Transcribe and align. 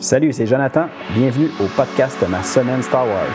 Salut, 0.00 0.32
c'est 0.32 0.46
Jonathan. 0.46 0.86
Bienvenue 1.12 1.50
au 1.58 1.66
podcast 1.66 2.22
de 2.22 2.26
ma 2.26 2.40
semaine 2.44 2.80
Star 2.84 3.04
Wars. 3.04 3.26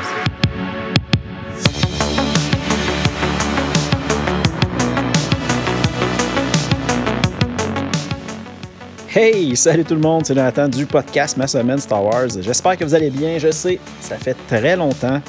Hey, 9.14 9.58
salut 9.58 9.84
tout 9.84 9.96
le 9.96 10.00
monde, 10.00 10.26
c'est 10.26 10.34
Jonathan 10.34 10.70
du 10.70 10.86
podcast 10.86 11.36
Ma 11.36 11.48
semaine 11.48 11.80
Star 11.80 12.02
Wars. 12.02 12.30
J'espère 12.40 12.78
que 12.78 12.86
vous 12.86 12.96
allez 12.96 13.10
bien. 13.10 13.38
Je 13.40 13.52
sais, 13.52 13.78
ça 14.00 14.16
fait 14.16 14.38
très 14.48 14.78
longtemps 14.78 15.22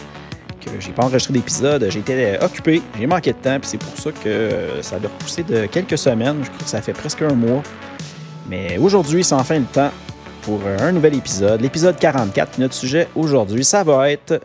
que 0.60 0.70
j'ai 0.78 0.92
pas 0.92 1.02
enregistré 1.02 1.34
d'épisode. 1.34 1.82
Été 1.82 2.38
occupé, 2.40 2.80
j'ai 2.96 3.08
manqué 3.08 3.32
de 3.32 3.38
temps, 3.38 3.58
puis 3.58 3.70
c'est 3.70 3.78
pour 3.78 3.98
ça 3.98 4.12
que 4.12 4.80
ça 4.82 4.96
a 4.96 4.98
repoussé 5.00 5.42
de 5.42 5.66
quelques 5.66 5.98
semaines. 5.98 6.36
Je 6.44 6.50
crois 6.50 6.62
que 6.62 6.70
ça 6.70 6.80
fait 6.80 6.92
presque 6.92 7.22
un 7.22 7.34
mois. 7.34 7.64
Mais 8.48 8.78
aujourd'hui, 8.78 9.24
c'est 9.24 9.34
enfin 9.34 9.58
le 9.58 9.64
temps 9.64 9.90
pour 10.44 10.60
un 10.66 10.92
nouvel 10.92 11.14
épisode, 11.14 11.60
l'épisode 11.62 11.96
44. 11.98 12.58
Notre 12.58 12.74
sujet 12.74 13.08
aujourd'hui, 13.14 13.64
ça 13.64 13.82
va 13.82 14.10
être 14.10 14.40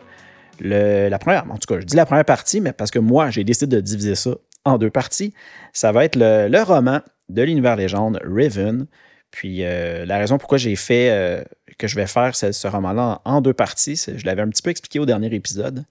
la 0.60 1.18
première, 1.18 1.44
en 1.50 1.56
tout 1.56 1.66
cas, 1.72 1.80
je 1.80 1.84
dis 1.84 1.96
la 1.96 2.06
première 2.06 2.24
partie, 2.24 2.60
mais 2.60 2.72
parce 2.72 2.90
que 2.90 2.98
moi, 2.98 3.30
j'ai 3.30 3.44
décidé 3.44 3.76
de 3.76 3.80
diviser 3.80 4.14
ça 4.14 4.30
en 4.64 4.78
deux 4.78 4.90
parties. 4.90 5.34
Ça 5.72 5.92
va 5.92 6.04
être 6.04 6.16
le, 6.16 6.62
roman 6.62 7.00
de 7.28 7.42
l'univers 7.42 7.76
légende, 7.76 8.18
Riven. 8.24 8.86
Puis 9.30 9.64
euh, 9.64 10.06
la 10.06 10.18
raison 10.18 10.38
pourquoi 10.38 10.58
j'ai 10.58 10.74
fait 10.74 11.10
euh, 11.10 11.44
que 11.78 11.86
je 11.86 11.96
vais 11.96 12.06
faire 12.06 12.34
ce, 12.34 12.66
roman-là 12.66 13.20
en, 13.24 13.40
deux 13.40 13.54
parties, 13.54 13.96
je 13.96 14.24
l'avais 14.26 14.42
un 14.42 14.48
petit 14.48 14.62
peu 14.62 14.70
expliqué 14.70 14.98
au 14.98 15.06
dernier 15.06 15.32
épisode. 15.34 15.84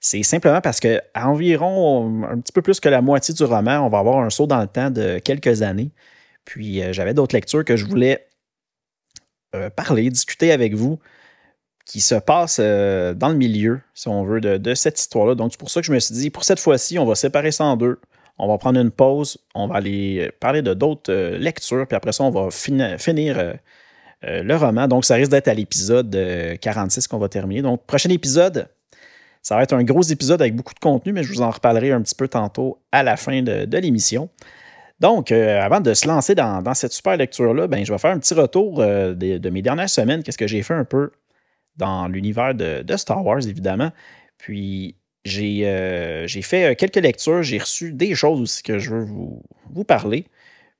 C'est 0.00 0.22
simplement 0.22 0.60
parce 0.60 0.80
qu'à 0.80 1.02
environ 1.14 2.24
un 2.24 2.38
petit 2.38 2.52
peu 2.52 2.62
plus 2.62 2.78
que 2.78 2.88
la 2.88 3.02
moitié 3.02 3.34
du 3.34 3.44
roman, 3.44 3.84
on 3.84 3.88
va 3.88 3.98
avoir 3.98 4.18
un 4.18 4.30
saut 4.30 4.46
dans 4.46 4.60
le 4.60 4.68
temps 4.68 4.90
de 4.90 5.18
quelques 5.18 5.62
années. 5.62 5.90
Puis 6.44 6.82
euh, 6.82 6.92
j'avais 6.92 7.14
d'autres 7.14 7.34
lectures 7.34 7.64
que 7.64 7.76
je 7.76 7.84
voulais 7.84 8.26
parler, 9.74 10.10
discuter 10.10 10.52
avec 10.52 10.74
vous 10.74 10.98
qui 11.84 12.00
se 12.00 12.16
passe 12.16 12.58
dans 12.58 13.28
le 13.28 13.36
milieu, 13.36 13.80
si 13.94 14.08
on 14.08 14.24
veut, 14.24 14.40
de, 14.40 14.74
cette 14.74 14.98
histoire-là. 14.98 15.34
Donc, 15.36 15.52
c'est 15.52 15.60
pour 15.60 15.70
ça 15.70 15.80
que 15.80 15.86
je 15.86 15.92
me 15.92 16.00
suis 16.00 16.14
dit, 16.14 16.30
pour 16.30 16.44
cette 16.44 16.58
fois-ci, 16.58 16.98
on 16.98 17.06
va 17.06 17.14
séparer 17.14 17.52
ça 17.52 17.64
en 17.64 17.76
deux. 17.76 18.00
On 18.38 18.48
va 18.48 18.58
prendre 18.58 18.78
une 18.78 18.90
pause, 18.90 19.38
on 19.54 19.66
va 19.66 19.76
aller 19.76 20.30
parler 20.40 20.60
de 20.60 20.74
d'autres 20.74 21.12
euh, 21.12 21.38
lectures, 21.38 21.86
puis 21.86 21.96
après 21.96 22.12
ça, 22.12 22.22
on 22.24 22.30
va 22.30 22.50
finir 22.50 23.38
euh, 23.38 23.54
euh, 24.24 24.42
le 24.42 24.56
roman. 24.56 24.88
Donc, 24.88 25.04
ça 25.04 25.14
risque 25.14 25.30
d'être 25.30 25.48
à 25.48 25.54
l'épisode 25.54 26.14
46 26.60 27.08
qu'on 27.08 27.18
va 27.18 27.28
terminer. 27.28 27.62
Donc, 27.62 27.86
prochain 27.86 28.10
épisode, 28.10 28.68
ça 29.40 29.56
va 29.56 29.62
être 29.62 29.72
un 29.72 29.84
gros 29.84 30.02
épisode 30.02 30.42
avec 30.42 30.54
beaucoup 30.54 30.74
de 30.74 30.80
contenu, 30.80 31.12
mais 31.12 31.22
je 31.22 31.32
vous 31.32 31.40
en 31.40 31.50
reparlerai 31.50 31.92
un 31.92 32.02
petit 32.02 32.14
peu 32.14 32.28
tantôt 32.28 32.78
à 32.92 33.02
la 33.02 33.16
fin 33.16 33.42
de, 33.42 33.76
l'émission. 33.78 34.28
Donc, 35.00 35.30
avant 35.30 35.80
de 35.80 35.92
se 35.92 36.08
lancer 36.08 36.34
dans, 36.34 36.74
cette 36.74 36.92
super 36.92 37.16
lecture-là, 37.16 37.66
ben, 37.66 37.84
je 37.84 37.92
vais 37.92 37.98
faire 37.98 38.12
un 38.12 38.18
petit 38.18 38.34
retour 38.34 38.78
de, 38.78 39.50
mes 39.50 39.62
dernières 39.62 39.90
semaines, 39.90 40.22
qu'est-ce 40.22 40.38
que 40.38 40.46
j'ai 40.46 40.62
fait 40.62 40.74
un 40.74 40.84
peu 40.84 41.10
dans 41.76 42.08
l'univers 42.08 42.54
de, 42.54 42.96
Star 42.96 43.24
Wars, 43.24 43.46
évidemment. 43.46 43.90
Puis, 44.38 44.96
euh, 45.26 46.26
j'ai 46.26 46.42
fait 46.42 46.72
euh, 46.72 46.74
quelques 46.74 46.96
lectures, 46.96 47.42
j'ai 47.42 47.58
reçu 47.58 47.92
des 47.92 48.14
choses 48.14 48.40
aussi 48.40 48.62
que 48.62 48.78
je 48.78 48.90
veux 48.90 49.04
vous, 49.04 49.84
parler. 49.84 50.26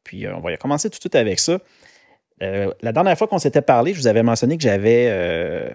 Puis 0.05 0.27
euh, 0.27 0.37
on 0.37 0.41
va 0.41 0.57
commencer 0.57 0.89
tout 0.89 0.97
de 0.97 1.03
suite 1.03 1.17
avec 1.17 1.41
ça. 1.41 1.59
la 2.41 2.93
dernière 2.93 3.17
fois 3.19 3.27
qu'on 3.27 3.39
s'était 3.39 3.63
parlé, 3.63 3.93
je 3.93 3.99
vous 3.99 4.07
avais 4.07 4.23
mentionné 4.23 4.57
que 4.57 4.63
j'avais 4.63 5.75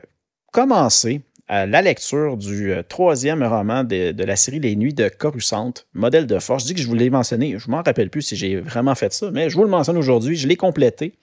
commencé 0.51 1.21
la 1.51 1.81
lecture 1.81 2.37
du 2.37 2.73
troisième 2.87 3.43
roman 3.43 3.83
de, 3.83 4.23
la 4.23 4.35
série 4.37 4.59
Les 4.59 4.75
Nuits 4.77 4.93
de 4.93 5.09
Coruscant, 5.09 5.73
Modèle 5.93 6.25
de 6.25 6.39
force. 6.39 6.63
Je 6.63 6.67
dis 6.67 6.73
que 6.75 6.81
je 6.81 6.87
vous 6.87 6.95
l'ai 6.95 7.09
mentionné, 7.09 7.59
je 7.59 7.67
ne 7.67 7.71
m'en 7.75 7.83
rappelle 7.83 8.09
plus 8.09 8.21
si 8.21 8.37
j'ai 8.37 8.55
vraiment 8.55 8.95
fait 8.95 9.11
ça, 9.11 9.31
mais 9.31 9.49
je 9.49 9.55
vous 9.57 9.63
le 9.63 9.69
mentionne 9.69 9.97
aujourd'hui. 9.97 10.37
Je 10.37 10.47
l'ai 10.47 10.55
complété, 10.55 11.13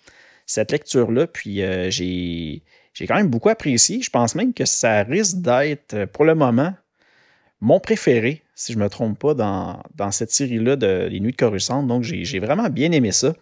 cette 0.45 0.71
lecture-là, 0.71 1.27
puis 1.27 1.63
j'ai 1.91 3.07
quand 3.07 3.17
même 3.17 3.29
beaucoup 3.29 3.49
apprécié. 3.49 4.03
Je 4.03 4.11
pense 4.11 4.35
même 4.35 4.53
que 4.53 4.67
ça 4.67 5.03
risque 5.03 5.39
d'être, 5.39 6.05
pour 6.07 6.27
le 6.27 6.35
moment, 6.35 6.75
mon 7.61 7.81
préféré, 7.81 8.43
si 8.55 8.73
je 8.73 8.79
ne 8.79 8.85
me 8.85 8.89
trompe 8.89 9.19
pas, 9.19 9.35
dans, 9.35 10.11
cette 10.11 10.31
série-là 10.31 10.77
de 10.77 11.09
Les 11.11 11.21
Nuits 11.21 11.33
de 11.33 11.37
Coruscant. 11.37 11.83
Donc, 11.83 12.03
j'ai 12.03 12.39
vraiment 12.39 12.69
bien 12.69 12.93
aimé 12.93 13.13
ça. 13.13 13.35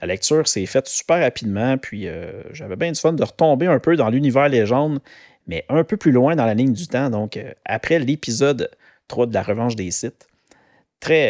La 0.00 0.08
lecture 0.08 0.46
s'est 0.48 0.66
faite 0.66 0.88
super 0.88 1.20
rapidement, 1.20 1.78
puis 1.78 2.08
euh, 2.08 2.42
j'avais 2.52 2.76
bien 2.76 2.90
du 2.90 3.00
fun 3.00 3.12
de 3.12 3.22
retomber 3.22 3.66
un 3.66 3.78
peu 3.78 3.96
dans 3.96 4.10
l'univers 4.10 4.48
légende, 4.48 5.00
mais 5.46 5.64
un 5.68 5.84
peu 5.84 5.96
plus 5.96 6.12
loin 6.12 6.36
dans 6.36 6.46
la 6.46 6.54
ligne 6.54 6.72
du 6.72 6.86
temps. 6.86 7.10
Donc, 7.10 7.36
euh, 7.36 7.52
après 7.64 7.98
l'épisode 7.98 8.70
3 9.08 9.26
de 9.26 9.34
La 9.34 9.42
Revanche 9.42 9.76
des 9.76 9.90
Sites. 9.90 10.26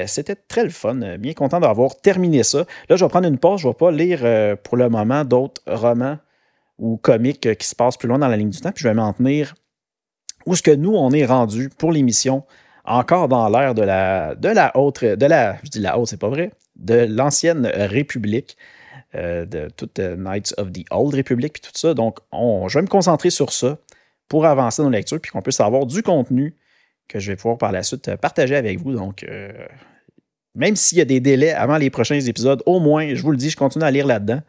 C'était 0.07 0.37
très 0.37 0.63
le 0.63 0.71
fun. 0.71 1.19
Bien 1.19 1.33
content 1.33 1.59
d'avoir 1.59 1.97
terminé 1.97 2.45
ça. 2.45 2.65
Là, 2.89 2.95
je 2.95 3.05
vais 3.05 3.09
prendre 3.09 3.27
une 3.27 3.39
pause. 3.39 3.61
Je 3.61 3.67
ne 3.67 3.73
vais 3.73 3.77
pas 3.77 3.91
lire 3.91 4.21
euh, 4.23 4.55
pour 4.55 4.77
le 4.77 4.89
moment 4.89 5.25
d'autres 5.25 5.63
romans 5.67 6.19
ou 6.79 6.97
comics 6.97 7.57
qui 7.59 7.67
se 7.67 7.75
passent 7.75 7.97
plus 7.97 8.07
loin 8.07 8.21
dans 8.21 8.29
la 8.29 8.37
ligne 8.37 8.51
du 8.51 8.61
temps. 8.61 8.71
Puis 8.71 8.83
je 8.83 8.89
vais 8.89 8.95
m'en 8.95 9.13
tenir 9.13 9.55
où 10.47 10.53
est-ce 10.53 10.63
que 10.63 10.71
nous, 10.71 10.95
on 10.95 11.11
est 11.11 11.25
rendu 11.25 11.71
pour 11.71 11.91
l'émission, 11.91 12.45
encore 12.85 13.27
dans 13.29 13.49
l'ère 13.49 13.75
de 13.75 13.83
la, 13.83 14.37
de 14.37 14.49
la 14.49 14.77
haute, 14.77 15.03
de 15.03 15.27
la, 15.27 15.57
je 15.65 15.71
dis 15.71 15.81
la 15.81 15.99
haute, 15.99 16.09
c'est 16.09 16.21
pas 16.21 16.29
vrai, 16.29 16.53
de 16.77 17.07
l'ancienne 17.09 17.67
République, 17.67 18.57
euh, 19.15 19.47
de 19.47 19.71
toute 19.77 19.99
Knights 19.99 20.55
of 20.59 20.71
the 20.73 20.85
Old 20.91 21.15
Republic, 21.15 21.55
puis 21.55 21.63
tout 21.63 21.77
ça. 21.77 21.95
Donc, 21.95 22.19
on, 22.31 22.69
je 22.69 22.79
vais 22.79 22.83
me 22.83 22.89
concentrer 22.89 23.31
sur 23.31 23.53
ça 23.53 23.79
pour 24.29 24.47
avancer 24.47 24.83
dans 24.83 24.91
la 24.91 24.99
lecture, 24.99 25.21
puis 25.21 25.31
qu'on 25.31 25.43
puisse 25.43 25.61
avoir 25.61 25.87
du 25.87 26.03
contenu 26.03 26.55
que 27.09 27.19
je 27.19 27.31
vais 27.31 27.37
pouvoir 27.37 27.59
par 27.59 27.73
la 27.73 27.83
suite 27.83 28.17
partager 28.17 28.57
avec 28.57 28.81
vous. 28.81 28.95
Donc, 28.95 29.25
euh, 29.25 29.53
même 30.55 30.77
s'il 30.77 30.99
y 30.99 31.01
a 31.01 31.05
des 31.05 31.21
délais 31.21 31.53
avant 31.53 31.77
les 31.77 31.91
prochains 31.91 32.21
épisodes, 32.21 32.63
au 32.67 32.81
moins, 32.81 33.15
je 33.15 33.23
vous 33.23 33.31
le 33.31 33.37
dis, 33.37 33.51
je 33.51 33.57
continue 33.57 33.85
à 33.85 33.91
lire 33.91 34.07
là-dedans. 34.07 34.41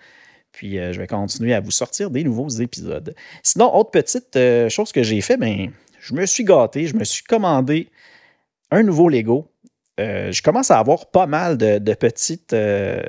Puis 0.52 0.80
euh, 0.80 0.94
je 0.94 1.00
vais 1.00 1.08
continuer 1.08 1.54
à 1.54 1.60
vous 1.60 1.72
sortir 1.72 2.10
des 2.10 2.24
nouveaux 2.24 2.48
épisodes. 2.48 3.14
Sinon, 3.44 3.76
autre 3.76 3.92
petite 3.92 4.40
chose 4.70 4.92
que 4.92 5.04
j'ai 5.04 5.20
fait, 5.20 5.36
ben, 5.36 5.72
je 6.00 6.14
me 6.14 6.26
suis 6.26 6.44
gâté, 6.44 6.88
je 6.88 6.96
me 6.96 7.04
suis 7.04 7.24
commandé 7.24 7.90
un 8.72 8.84
nouveau 8.84 9.10
Lego. 9.10 9.50
Euh, 10.00 10.32
je 10.32 10.42
commence 10.42 10.72
à 10.72 10.80
avoir 10.80 11.10
pas 11.10 11.26
mal 11.26 11.58
de, 11.58 11.94
petites, 11.94 12.54
euh, 12.54 13.02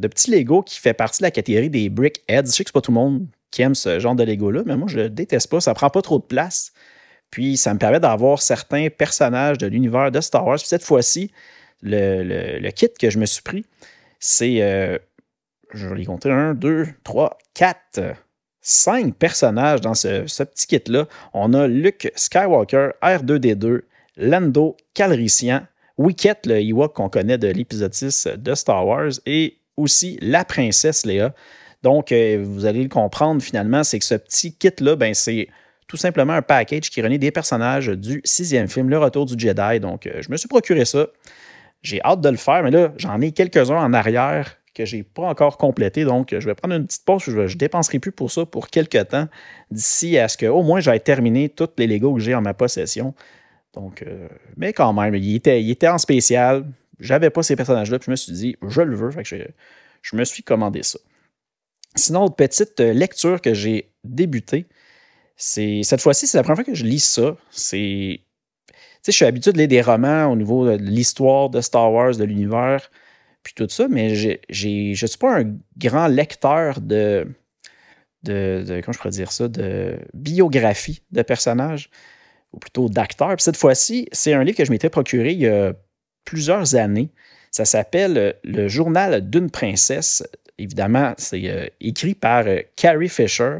petits 0.00 0.30
Lego 0.30 0.62
qui 0.62 0.78
fait 0.78 0.94
partie 0.94 1.20
de 1.20 1.24
la 1.24 1.30
catégorie 1.30 1.70
des 1.70 1.88
Brick 1.88 2.22
Heads. 2.28 2.46
Je 2.46 2.50
sais 2.50 2.64
que 2.64 2.70
c'est 2.70 2.72
pas 2.72 2.80
tout 2.80 2.90
le 2.90 2.96
monde 2.96 3.26
qui 3.50 3.62
aime 3.62 3.74
ce 3.74 3.98
genre 3.98 4.14
de 4.14 4.24
Lego-là, 4.24 4.62
mais 4.66 4.76
moi, 4.76 4.88
je 4.88 4.98
le 4.98 5.10
déteste 5.10 5.50
pas. 5.50 5.60
Ça 5.60 5.74
prend 5.74 5.90
pas 5.90 6.02
trop 6.02 6.18
de 6.18 6.24
place. 6.24 6.72
Puis, 7.30 7.56
ça 7.56 7.74
me 7.74 7.78
permet 7.78 8.00
d'avoir 8.00 8.40
certains 8.40 8.88
personnages 8.88 9.58
de 9.58 9.66
l'univers 9.66 10.10
de 10.10 10.20
Star 10.20 10.46
Wars. 10.46 10.58
Puis 10.58 10.68
cette 10.68 10.84
fois-ci, 10.84 11.30
le, 11.82 12.70
kit 12.70 12.88
que 12.98 13.10
je 13.10 13.18
me 13.18 13.26
suis 13.26 13.42
pris, 13.42 13.64
c'est. 14.18 14.62
Euh, 14.62 14.98
je 15.74 15.86
vais 15.86 15.96
les 15.96 16.06
compter. 16.06 16.30
Un, 16.30 16.54
deux, 16.54 16.86
trois, 17.04 17.36
quatre 17.54 18.00
cinq 18.60 19.14
personnages 19.14 19.80
dans 19.80 19.94
ce, 19.94 20.42
petit 20.42 20.66
kit-là. 20.66 21.06
On 21.32 21.54
a 21.54 21.66
Luke 21.66 22.12
Skywalker, 22.16 22.90
R2D2, 23.02 23.82
Lando 24.16 24.76
Calrissian, 24.94 25.66
Wicket, 25.96 26.46
le 26.46 26.60
Ewok 26.60 26.94
qu'on 26.94 27.08
connaît 27.08 27.38
de 27.38 27.48
l'épisode 27.48 27.94
6 27.94 28.28
de 28.36 28.54
Star 28.54 28.86
Wars, 28.86 29.12
et 29.26 29.58
aussi 29.76 30.18
la 30.20 30.44
princesse 30.44 31.06
Léa. 31.06 31.34
Donc, 31.82 32.12
euh, 32.12 32.42
vous 32.44 32.66
allez 32.66 32.82
le 32.82 32.88
comprendre 32.88 33.42
finalement, 33.42 33.84
c'est 33.84 33.98
que 33.98 34.04
ce 34.04 34.14
petit 34.14 34.54
kit-là, 34.54 34.96
ben, 34.96 35.14
c'est 35.14 35.48
tout 35.86 35.96
simplement 35.96 36.34
un 36.34 36.42
package 36.42 36.90
qui 36.90 37.00
réunit 37.00 37.18
des 37.18 37.30
personnages 37.30 37.88
du 37.88 38.20
sixième 38.24 38.68
film, 38.68 38.90
Le 38.90 38.98
Retour 38.98 39.26
du 39.26 39.34
Jedi. 39.38 39.80
Donc, 39.80 40.06
euh, 40.06 40.20
je 40.20 40.30
me 40.30 40.36
suis 40.36 40.48
procuré 40.48 40.84
ça. 40.84 41.06
J'ai 41.82 42.02
hâte 42.02 42.20
de 42.20 42.28
le 42.28 42.36
faire, 42.36 42.62
mais 42.62 42.70
là, 42.70 42.92
j'en 42.96 43.20
ai 43.20 43.32
quelques-uns 43.32 43.76
en 43.76 43.92
arrière 43.92 44.56
que 44.74 44.84
je 44.84 44.96
n'ai 44.96 45.02
pas 45.02 45.22
encore 45.22 45.56
complété. 45.58 46.04
Donc, 46.04 46.34
je 46.36 46.44
vais 46.44 46.54
prendre 46.54 46.74
une 46.74 46.86
petite 46.86 47.04
pause. 47.04 47.22
Je 47.24 47.32
ne 47.32 47.46
dépenserai 47.54 47.98
plus 47.98 48.12
pour 48.12 48.30
ça 48.30 48.44
pour 48.46 48.68
quelques 48.68 49.08
temps 49.08 49.28
d'ici 49.70 50.18
à 50.18 50.28
ce 50.28 50.36
qu'au 50.36 50.62
moins 50.62 50.80
j'aille 50.80 51.00
terminer 51.00 51.48
tous 51.48 51.68
les 51.78 51.86
Legos 51.86 52.14
que 52.14 52.20
j'ai 52.20 52.34
en 52.34 52.42
ma 52.42 52.54
possession. 52.54 53.14
Donc, 53.74 54.02
euh, 54.02 54.28
mais 54.56 54.72
quand 54.72 54.92
même, 54.92 55.14
il 55.14 55.36
était, 55.36 55.62
était 55.64 55.88
en 55.88 55.98
spécial. 55.98 56.64
J'avais 56.98 57.30
pas 57.30 57.42
ces 57.42 57.54
personnages-là, 57.54 57.98
puis 57.98 58.06
je 58.06 58.10
me 58.10 58.16
suis 58.16 58.32
dit, 58.32 58.56
je 58.66 58.80
le 58.80 58.96
veux. 58.96 59.10
Que 59.10 59.22
je, 60.02 60.16
me 60.16 60.24
suis 60.24 60.42
commandé 60.42 60.82
ça. 60.82 60.98
Sinon, 61.98 62.24
autre 62.24 62.36
petite 62.36 62.80
lecture 62.80 63.40
que 63.40 63.54
j'ai 63.54 63.92
débutée, 64.04 64.66
c'est 65.36 65.82
cette 65.82 66.00
fois-ci, 66.00 66.26
c'est 66.26 66.38
la 66.38 66.42
première 66.42 66.64
fois 66.64 66.72
que 66.72 66.74
je 66.74 66.84
lis 66.84 67.04
ça. 67.04 67.36
C'est. 67.50 68.20
je 69.06 69.10
suis 69.10 69.24
habitué 69.24 69.52
de 69.52 69.58
lire 69.58 69.68
des 69.68 69.82
romans 69.82 70.26
au 70.26 70.36
niveau 70.36 70.66
de 70.66 70.82
l'histoire 70.82 71.50
de 71.50 71.60
Star 71.60 71.92
Wars, 71.92 72.16
de 72.16 72.24
l'univers 72.24 72.90
puis 73.48 73.54
tout 73.54 73.68
ça, 73.68 73.88
mais 73.88 74.14
je 74.14 74.36
ne 74.60 74.94
suis 74.94 75.18
pas 75.18 75.40
un 75.40 75.56
grand 75.78 76.06
lecteur 76.08 76.80
de, 76.80 77.26
de, 78.24 78.80
comment 78.84 78.92
je 78.92 78.98
pourrais 78.98 79.10
dire 79.10 79.32
ça, 79.32 79.48
de 79.48 79.98
de 80.14 81.22
personnages, 81.22 81.90
ou 82.52 82.58
plutôt 82.58 82.88
d'acteurs. 82.88 83.40
Cette 83.40 83.56
fois-ci, 83.56 84.08
c'est 84.12 84.34
un 84.34 84.44
livre 84.44 84.58
que 84.58 84.64
je 84.64 84.70
m'étais 84.70 84.90
procuré 84.90 85.32
il 85.32 85.40
y 85.40 85.46
a 85.46 85.72
plusieurs 86.24 86.74
années. 86.74 87.10
Ça 87.58 87.64
s'appelle 87.64 88.36
Le 88.44 88.68
journal 88.68 89.28
d'une 89.28 89.50
princesse. 89.50 90.22
Évidemment, 90.58 91.14
c'est 91.16 91.50
euh, 91.50 91.66
écrit 91.80 92.14
par 92.14 92.46
euh, 92.46 92.60
Carrie 92.76 93.08
Fisher. 93.08 93.56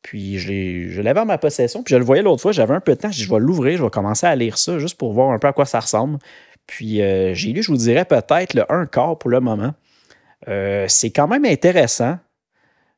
Puis 0.00 0.38
je 0.38 1.02
l'avais 1.02 1.20
en 1.20 1.26
ma 1.26 1.36
possession, 1.36 1.82
puis 1.82 1.92
je 1.92 1.98
le 1.98 2.06
voyais 2.06 2.22
l'autre 2.22 2.40
fois, 2.40 2.52
j'avais 2.52 2.72
un 2.72 2.80
peu 2.80 2.94
de 2.94 3.00
temps, 3.00 3.12
je 3.12 3.28
vais 3.28 3.38
l'ouvrir, 3.38 3.76
je 3.76 3.84
vais 3.84 3.90
commencer 3.90 4.26
à 4.26 4.34
lire 4.34 4.56
ça 4.56 4.78
juste 4.78 4.96
pour 4.96 5.12
voir 5.12 5.30
un 5.30 5.38
peu 5.38 5.46
à 5.46 5.52
quoi 5.52 5.66
ça 5.66 5.78
ressemble. 5.78 6.18
Puis 6.66 7.02
euh, 7.02 7.34
j'ai 7.34 7.52
lu, 7.52 7.62
je 7.62 7.70
vous 7.70 7.76
dirais, 7.76 8.06
peut-être 8.06 8.54
le 8.54 8.64
un 8.72 8.86
quart 8.86 9.18
pour 9.18 9.28
le 9.28 9.40
moment. 9.40 9.74
Euh, 10.48 10.86
c'est 10.88 11.10
quand 11.10 11.28
même 11.28 11.44
intéressant. 11.44 12.16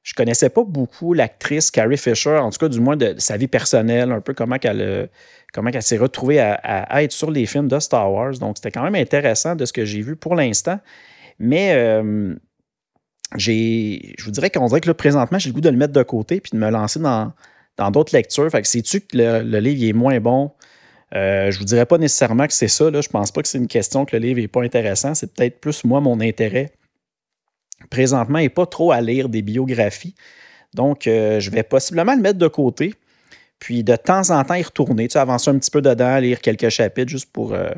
Je 0.02 0.14
connaissais 0.14 0.48
pas 0.48 0.64
beaucoup 0.64 1.12
l'actrice 1.12 1.70
Carrie 1.70 1.98
Fisher, 1.98 2.36
en 2.38 2.50
tout 2.50 2.58
cas 2.58 2.68
du 2.68 2.80
moins 2.80 2.96
de, 2.96 3.14
sa 3.18 3.36
vie 3.36 3.48
personnelle, 3.48 4.12
un 4.12 4.20
peu 4.20 4.32
comment 4.32 4.58
qu'elle 4.58 5.10
comment 5.52 5.70
elle 5.72 5.82
s'est 5.82 5.98
retrouvée 5.98 6.38
à, 6.40 7.02
être 7.02 7.12
sur 7.12 7.30
les 7.30 7.46
films 7.46 7.68
de 7.68 7.78
Star 7.78 8.10
Wars. 8.10 8.38
Donc 8.38 8.56
c'était 8.56 8.70
quand 8.70 8.82
même 8.82 8.94
intéressant 8.94 9.56
de 9.56 9.64
ce 9.64 9.72
que 9.72 9.84
j'ai 9.84 10.00
vu 10.00 10.16
pour 10.16 10.34
l'instant. 10.34 10.78
Mais 11.38 11.72
euh, 11.74 12.34
je 13.36 14.24
vous 14.24 14.30
dirais 14.30 14.50
qu'on 14.50 14.66
dirait 14.66 14.80
que 14.80 14.88
là, 14.88 14.94
présentement, 14.94 15.38
j'ai 15.38 15.50
le 15.50 15.54
goût 15.54 15.60
de 15.60 15.68
le 15.68 15.76
mettre 15.76 15.92
de 15.92 16.02
côté 16.02 16.40
puis 16.40 16.50
de 16.52 16.58
me 16.58 16.70
lancer 16.70 17.00
dans, 17.00 17.32
dans 17.76 17.90
d'autres 17.90 18.14
lectures. 18.14 18.50
Fait 18.50 18.62
que 18.62 18.68
sais-tu 18.68 19.00
que 19.00 19.16
le, 19.16 19.58
livre 19.58 19.88
est 19.88 19.92
moins 19.92 20.20
bon? 20.20 20.52
Euh, 21.14 21.50
je 21.50 21.58
vous 21.58 21.64
dirais 21.64 21.86
pas 21.86 21.98
nécessairement 21.98 22.46
que 22.46 22.52
c'est 22.52 22.68
ça. 22.68 22.90
Là. 22.90 23.00
Je 23.00 23.08
pense 23.08 23.32
pas 23.32 23.42
que 23.42 23.48
c'est 23.48 23.58
une 23.58 23.68
question 23.68 24.04
que 24.04 24.16
le 24.16 24.22
livre 24.22 24.40
n'est 24.40 24.48
pas 24.48 24.62
intéressant. 24.62 25.14
C'est 25.14 25.34
peut-être 25.34 25.60
plus 25.60 25.84
moi 25.84 26.00
mon 26.00 26.20
intérêt 26.20 26.72
présentement 27.90 28.38
n'est 28.38 28.48
pas 28.48 28.66
trop 28.66 28.92
à 28.92 29.00
lire 29.00 29.28
des 29.28 29.42
biographies. 29.42 30.14
Donc, 30.74 31.06
euh, 31.06 31.40
je 31.40 31.50
vais 31.50 31.62
possiblement 31.62 32.14
le 32.14 32.22
mettre 32.22 32.38
de 32.38 32.48
côté. 32.48 32.94
Puis 33.58 33.84
de 33.84 33.94
temps 33.94 34.30
en 34.30 34.42
temps 34.42 34.54
y 34.54 34.62
retourner, 34.62 35.08
tu 35.08 35.12
sais, 35.12 35.18
avancer 35.18 35.50
un 35.50 35.58
petit 35.58 35.70
peu 35.70 35.82
dedans, 35.82 36.18
lire 36.18 36.40
quelques 36.40 36.70
chapitres 36.70 37.10
juste 37.10 37.30
pour, 37.30 37.52
euh, 37.52 37.68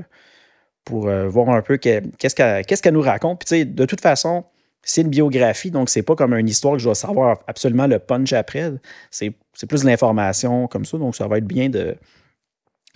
pour 0.84 1.08
euh, 1.08 1.26
voir 1.26 1.50
un 1.50 1.62
peu 1.62 1.76
qu'est-ce 1.76 2.82
qu'elle 2.82 2.94
nous 2.94 3.00
raconte. 3.00 3.40
Puis 3.40 3.46
tu 3.46 3.56
sais, 3.56 3.64
de 3.64 3.84
toute 3.84 4.00
façon, 4.00 4.44
c'est 4.84 5.00
une 5.02 5.08
biographie, 5.08 5.72
donc 5.72 5.90
c'est 5.90 6.02
pas 6.02 6.14
comme 6.14 6.34
une 6.34 6.48
histoire 6.48 6.74
que 6.74 6.78
je 6.80 6.84
dois 6.84 6.94
savoir 6.94 7.40
absolument 7.48 7.88
le 7.88 7.98
punch 7.98 8.32
après. 8.32 8.72
C'est 9.10 9.34
plus 9.68 9.82
de 9.82 9.86
l'information 9.86 10.68
comme 10.68 10.84
ça, 10.84 10.98
donc 10.98 11.16
ça 11.16 11.26
va 11.26 11.38
être 11.38 11.46
bien 11.46 11.68
de, 11.68 11.96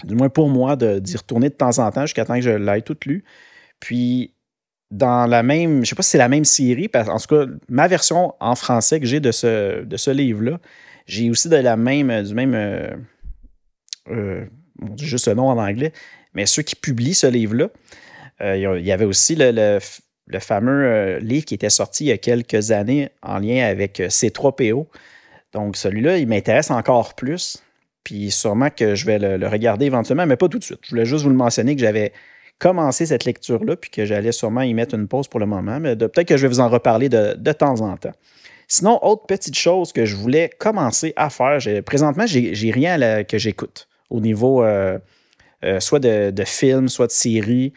du 0.05 0.15
moins 0.15 0.29
pour 0.29 0.49
moi, 0.49 0.77
d'y 0.77 1.17
retourner 1.17 1.49
de 1.49 1.55
temps 1.55 1.79
en 1.79 1.91
temps 1.91 2.03
jusqu'à 2.03 2.25
temps 2.25 2.35
que 2.35 2.41
je 2.41 2.51
l'aille 2.51 2.83
toute 2.83 3.05
lu. 3.05 3.25
Puis 3.81 4.33
dans 4.91 5.27
la 5.27 5.43
même, 5.43 5.85
je 5.85 5.91
sais 5.91 5.97
pas 5.97 6.03
si 6.03 6.11
c'est 6.11 6.19
la 6.19 6.29
même 6.29 6.45
série, 6.45 6.89
parce, 6.89 7.09
en 7.09 7.19
tout 7.19 7.35
cas, 7.35 7.51
ma 7.69 7.89
version 7.89 8.35
en 8.41 8.55
français 8.55 9.01
que 9.01 9.07
j'ai 9.07 9.21
de 9.21 9.33
ce, 9.33 9.83
de 9.83 9.97
ce 9.97 10.11
livre-là, 10.11 10.61
j'ai 11.07 11.31
aussi 11.31 11.49
de 11.49 11.57
la 11.57 11.77
même, 11.77 12.23
du 12.23 12.35
même, 12.35 12.55
euh, 12.55 12.91
euh, 14.11 14.45
juste 14.99 15.29
le 15.29 15.35
nom 15.35 15.49
en 15.49 15.59
anglais, 15.59 15.93
mais 16.35 16.47
ceux 16.47 16.63
qui 16.63 16.77
publient 16.77 17.15
ce 17.15 17.27
livre-là, 17.27 17.69
euh, 18.43 18.77
il 18.79 18.85
y 18.85 18.93
avait 18.93 19.05
aussi 19.05 19.35
le, 19.37 19.79
fameux 20.41 21.19
livre 21.19 21.45
qui 21.45 21.55
était 21.55 21.71
sorti 21.71 22.05
il 22.05 22.09
y 22.09 22.13
a 22.13 22.19
quelques 22.19 22.71
années 22.71 23.11
en 23.23 23.39
lien 23.39 23.65
avec 23.65 23.99
C3PO. 23.99 24.87
Donc, 25.53 25.77
celui-là, 25.77 26.19
il 26.19 26.29
m'intéresse 26.29 26.71
encore 26.71 27.15
plus. 27.15 27.63
Puis 28.05 28.31
sûrement 28.31 28.71
que 28.71 28.95
je 28.95 29.07
vais 29.07 29.19
le, 29.19 29.49
regarder 29.49 29.87
éventuellement, 29.87 30.27
mais 30.27 30.37
pas 30.37 30.49
tout 30.49 30.59
de 30.59 30.65
suite. 30.65 30.79
Je 30.85 30.91
voulais 30.91 31.07
juste 31.07 31.25
vous 31.25 31.31
le 31.31 31.37
mentionner 31.37 31.75
que 31.75 31.81
j'avais 31.81 32.13
commencé 32.59 33.07
cette 33.07 33.25
lecture-là, 33.25 33.77
puis 33.77 33.91
que 33.91 34.05
j'allais 34.05 34.33
sûrement 34.33 34.63
y 34.63 34.73
mettre 34.75 34.95
une 34.95 35.09
pause 35.09 35.29
pour 35.29 35.41
le 35.41 35.47
moment, 35.47 35.79
mais 35.81 35.97
peut-être 35.97 36.29
que 36.29 36.37
je 36.37 36.43
vais 36.43 36.49
vous 36.49 36.61
en 36.61 36.69
reparler 36.69 37.09
de, 37.09 37.53
temps 37.53 37.81
en 37.81 37.97
temps. 37.97 38.15
Sinon, 38.69 38.99
autre 39.05 39.27
petite 39.27 39.57
chose 39.57 39.93
que 39.93 40.05
je 40.05 40.17
voulais 40.17 40.51
commencer 40.59 41.13
à 41.17 41.31
faire, 41.31 41.59
présentement, 41.85 42.27
j'ai 42.27 42.71
rien 42.71 43.25
que 43.25 43.39
j'écoute 43.39 43.89
au 44.11 44.21
niveau 44.21 44.63
euh, 44.63 44.99
euh, 45.65 45.81
soit 45.81 45.99
de, 45.99 46.31
de 46.31 46.45
films, 46.45 46.89
soit 46.89 47.07
de 47.07 47.13
séries 47.13 47.73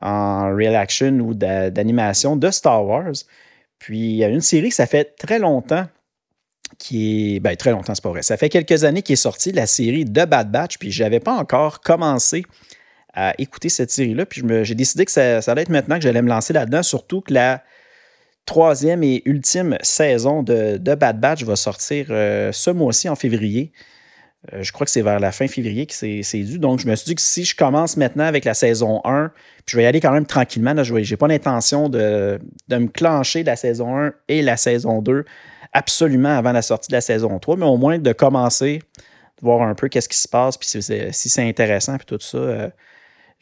en 0.00 0.54
real 0.54 0.76
action 0.76 1.18
ou 1.20 1.34
d'animation 1.34 2.36
de 2.36 2.50
Star 2.50 2.84
Wars. 2.84 3.12
Puis 3.78 3.98
il 3.98 4.16
y 4.16 4.24
a 4.24 4.28
une 4.28 4.40
série 4.40 4.70
ça 4.70 4.86
fait 4.86 5.16
très 5.16 5.38
longtemps 5.38 5.86
qui 6.78 7.36
est. 7.36 7.40
Ben, 7.40 7.56
très 7.56 7.70
longtemps, 7.70 7.94
c'est 7.94 8.02
pas 8.02 8.10
vrai. 8.10 8.22
Ça 8.22 8.36
fait 8.36 8.48
quelques 8.48 8.84
années 8.84 9.02
qu'il 9.02 9.14
est 9.14 9.16
sorti, 9.16 9.52
la 9.52 9.66
série 9.66 10.04
de 10.04 10.24
Bad 10.24 10.50
Batch, 10.50 10.78
puis 10.78 10.90
je 10.90 11.02
n'avais 11.02 11.20
pas 11.20 11.34
encore 11.34 11.80
commencé 11.80 12.44
à 13.14 13.34
écouter 13.38 13.68
cette 13.68 13.90
série-là. 13.90 14.26
Puis 14.26 14.42
j'ai 14.62 14.74
décidé 14.74 15.04
que 15.04 15.12
ça, 15.12 15.38
allait 15.38 15.62
être 15.62 15.68
maintenant 15.68 15.96
que 15.96 16.02
j'allais 16.02 16.22
me 16.22 16.28
lancer 16.28 16.52
là-dedans, 16.52 16.82
surtout 16.82 17.20
que 17.20 17.32
la 17.32 17.62
troisième 18.44 19.02
et 19.02 19.22
ultime 19.24 19.78
saison 19.82 20.42
de, 20.42 20.78
Bad 20.94 21.20
Batch 21.20 21.44
va 21.44 21.56
sortir 21.56 22.06
euh, 22.10 22.52
ce 22.52 22.70
mois-ci, 22.70 23.08
en 23.08 23.14
février. 23.14 23.72
Euh, 24.52 24.62
je 24.62 24.72
crois 24.72 24.84
que 24.84 24.90
c'est 24.90 25.02
vers 25.02 25.20
la 25.20 25.32
fin 25.32 25.46
février 25.46 25.86
que 25.86 25.94
c'est 25.94 26.42
dû. 26.42 26.58
Donc, 26.58 26.80
je 26.80 26.86
me 26.86 26.94
suis 26.94 27.06
dit 27.06 27.14
que 27.14 27.22
si 27.22 27.44
je 27.44 27.56
commence 27.56 27.96
maintenant 27.96 28.24
avec 28.24 28.44
la 28.44 28.52
saison 28.52 29.00
1, 29.04 29.30
puis 29.64 29.72
je 29.72 29.76
vais 29.78 29.84
y 29.84 29.86
aller 29.86 30.00
quand 30.00 30.12
même 30.12 30.26
tranquillement, 30.26 30.74
je 30.82 30.92
n'ai 30.92 31.16
pas 31.16 31.28
l'intention 31.28 31.88
de, 31.88 32.38
de, 32.68 32.76
me 32.76 32.88
clencher 32.88 33.42
la 33.44 33.56
saison 33.56 33.96
1 33.96 34.12
et 34.28 34.42
la 34.42 34.58
saison 34.58 35.00
2 35.00 35.24
absolument 35.72 36.36
avant 36.36 36.52
la 36.52 36.62
sortie 36.62 36.88
de 36.88 36.94
la 36.94 37.00
saison 37.00 37.38
3, 37.38 37.56
mais 37.56 37.66
au 37.66 37.76
moins 37.76 37.98
de 37.98 38.12
commencer, 38.12 38.80
de 38.98 39.42
voir 39.42 39.62
un 39.62 39.74
peu 39.74 39.88
qu'est-ce 39.88 40.08
qui 40.08 40.18
se 40.18 40.28
passe, 40.28 40.56
puis 40.56 40.68
si 40.68 40.82
c'est 41.28 41.48
intéressant, 41.48 41.96
puis 41.96 42.06
tout 42.06 42.18
ça. 42.20 42.38
Euh, 42.38 42.68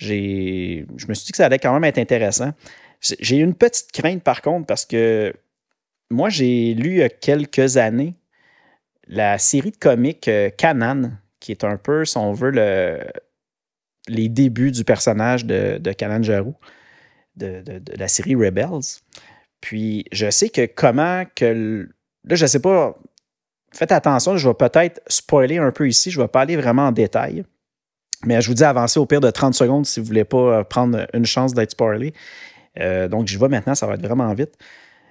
je 0.03 1.07
me 1.07 1.15
suis 1.15 1.27
dit 1.27 1.33
que 1.33 1.37
ça 1.37 1.47
allait 1.47 1.59
quand 1.59 1.73
même 1.73 1.85
être 1.85 1.99
intéressant. 1.99 2.53
J'ai 3.01 3.37
une 3.37 3.55
petite 3.55 3.91
crainte 3.93 4.23
par 4.23 4.43
contre 4.43 4.67
parce 4.67 4.85
que 4.87 5.33
moi, 6.11 6.29
j'ai 6.29 6.75
lu 6.75 6.91
il 6.91 6.97
y 6.99 7.03
a 7.03 7.09
quelques 7.09 7.77
années 7.77 8.15
la 9.09 9.39
série 9.39 9.73
de 9.73 9.77
comics 9.77 10.29
euh, 10.29 10.51
Canan, 10.51 11.19
qui 11.41 11.51
est 11.51 11.65
un 11.65 11.77
peu, 11.77 12.05
si 12.05 12.17
on 12.17 12.33
veut, 12.33 12.51
le, 12.51 13.01
les 14.09 14.29
débuts 14.29 14.71
du 14.71 14.85
personnage 14.85 15.45
de, 15.45 15.79
de 15.79 15.93
Canan 15.93 16.23
Jarou, 16.23 16.55
de, 17.37 17.63
la 17.97 18.09
série 18.09 18.35
Rebels. 18.35 19.01
Puis 19.61 20.05
je 20.13 20.31
sais 20.31 20.49
que 20.49 20.67
comment 20.67 21.25
que. 21.35 21.89
Là, 22.25 22.35
je 22.37 22.45
ne 22.45 22.49
sais 22.49 22.61
pas. 22.61 22.97
Faites 23.73 23.93
attention, 23.93 24.37
je 24.37 24.49
vais 24.49 24.55
peut-être 24.55 25.01
spoiler 25.07 25.59
un 25.59 25.73
peu 25.73 25.89
ici. 25.89 26.11
Je 26.11 26.19
ne 26.19 26.25
vais 26.25 26.29
pas 26.29 26.43
aller 26.43 26.57
vraiment 26.57 26.89
en 26.89 26.93
détail. 26.93 27.45
Mais 28.25 28.41
je 28.41 28.49
vous 28.49 28.55
dis 28.55 28.65
avancer 28.65 29.01
au 29.01 29.07
pire 29.07 29.21
de 29.21 29.31
30 29.31 29.55
secondes 29.55 29.87
si 29.87 30.01
vous 30.01 30.05
ne 30.05 30.09
voulez 30.09 30.25
pas 30.25 30.37
euh, 30.37 30.65
prendre 30.65 31.07
une 31.13 31.27
chance 31.27 31.55
d'être 31.55 31.73
spoilé. 31.73 32.15
Euh, 32.79 33.09
donc, 33.09 33.27
j'y 33.27 33.37
vais 33.37 33.49
maintenant, 33.49 33.75
ça 33.75 33.87
va 33.87 33.95
être 33.95 34.07
vraiment 34.07 34.33
vite. 34.35 34.55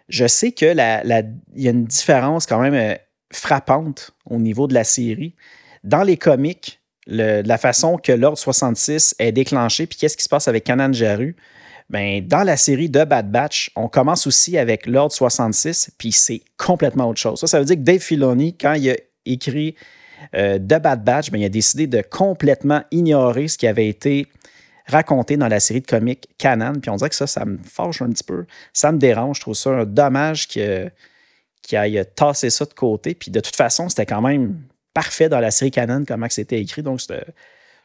Je 0.07 0.27
sais 0.27 0.51
qu'il 0.51 0.71
la, 0.71 1.03
y 1.55 1.67
a 1.67 1.71
une 1.71 1.85
différence 1.85 2.45
quand 2.45 2.59
même 2.59 2.73
euh, 2.73 2.95
frappante 3.31 4.11
au 4.25 4.37
niveau 4.37 4.67
de 4.67 4.73
la 4.73 4.83
série. 4.83 5.35
Dans 5.83 6.03
les 6.03 6.17
comics, 6.17 6.79
la 7.07 7.57
façon 7.57 7.97
que 7.97 8.11
l'Ordre 8.11 8.37
66 8.37 9.15
est 9.19 9.31
déclenché, 9.31 9.87
puis 9.87 9.97
qu'est-ce 9.97 10.15
qui 10.15 10.23
se 10.23 10.29
passe 10.29 10.47
avec 10.47 10.63
Kanan 10.63 10.93
Jaru, 10.93 11.35
ben, 11.89 12.25
dans 12.25 12.43
la 12.43 12.55
série 12.55 12.89
de 12.89 13.03
Bad 13.03 13.31
Batch, 13.31 13.71
on 13.75 13.89
commence 13.89 14.25
aussi 14.27 14.57
avec 14.57 14.85
l'Ordre 14.85 15.11
66, 15.11 15.91
puis 15.97 16.11
c'est 16.11 16.41
complètement 16.55 17.09
autre 17.09 17.19
chose. 17.19 17.39
Ça, 17.39 17.47
ça 17.47 17.59
veut 17.59 17.65
dire 17.65 17.75
que 17.75 17.81
Dave 17.81 17.99
Filoni, 17.99 18.55
quand 18.55 18.73
il 18.73 18.91
a 18.91 18.95
écrit 19.25 19.75
euh, 20.35 20.57
de 20.57 20.77
Bad 20.77 21.03
Batch, 21.03 21.31
ben, 21.31 21.39
il 21.39 21.45
a 21.45 21.49
décidé 21.49 21.87
de 21.87 22.01
complètement 22.01 22.83
ignorer 22.91 23.47
ce 23.47 23.57
qui 23.57 23.67
avait 23.67 23.87
été 23.87 24.27
raconté 24.87 25.37
dans 25.37 25.47
la 25.47 25.59
série 25.59 25.81
de 25.81 25.87
comics 25.87 26.27
Canon. 26.37 26.73
Puis 26.81 26.89
on 26.89 26.95
dirait 26.95 27.09
que 27.09 27.15
ça, 27.15 27.27
ça 27.27 27.45
me 27.45 27.57
fâche 27.63 28.01
un 28.01 28.09
petit 28.09 28.23
peu. 28.23 28.45
Ça 28.73 28.91
me 28.91 28.97
dérange. 28.97 29.37
Je 29.37 29.41
trouve 29.41 29.55
ça 29.55 29.71
un 29.71 29.85
dommage 29.85 30.47
qu'il 30.47 30.91
aille 31.73 32.03
tasser 32.15 32.49
ça 32.49 32.65
de 32.65 32.73
côté. 32.73 33.15
Puis 33.15 33.31
de 33.31 33.39
toute 33.39 33.55
façon, 33.55 33.89
c'était 33.89 34.05
quand 34.05 34.21
même 34.21 34.61
parfait 34.93 35.29
dans 35.29 35.39
la 35.39 35.51
série 35.51 35.71
Canon, 35.71 36.03
comment 36.05 36.27
c'était 36.29 36.59
écrit. 36.59 36.83
Donc, 36.83 36.99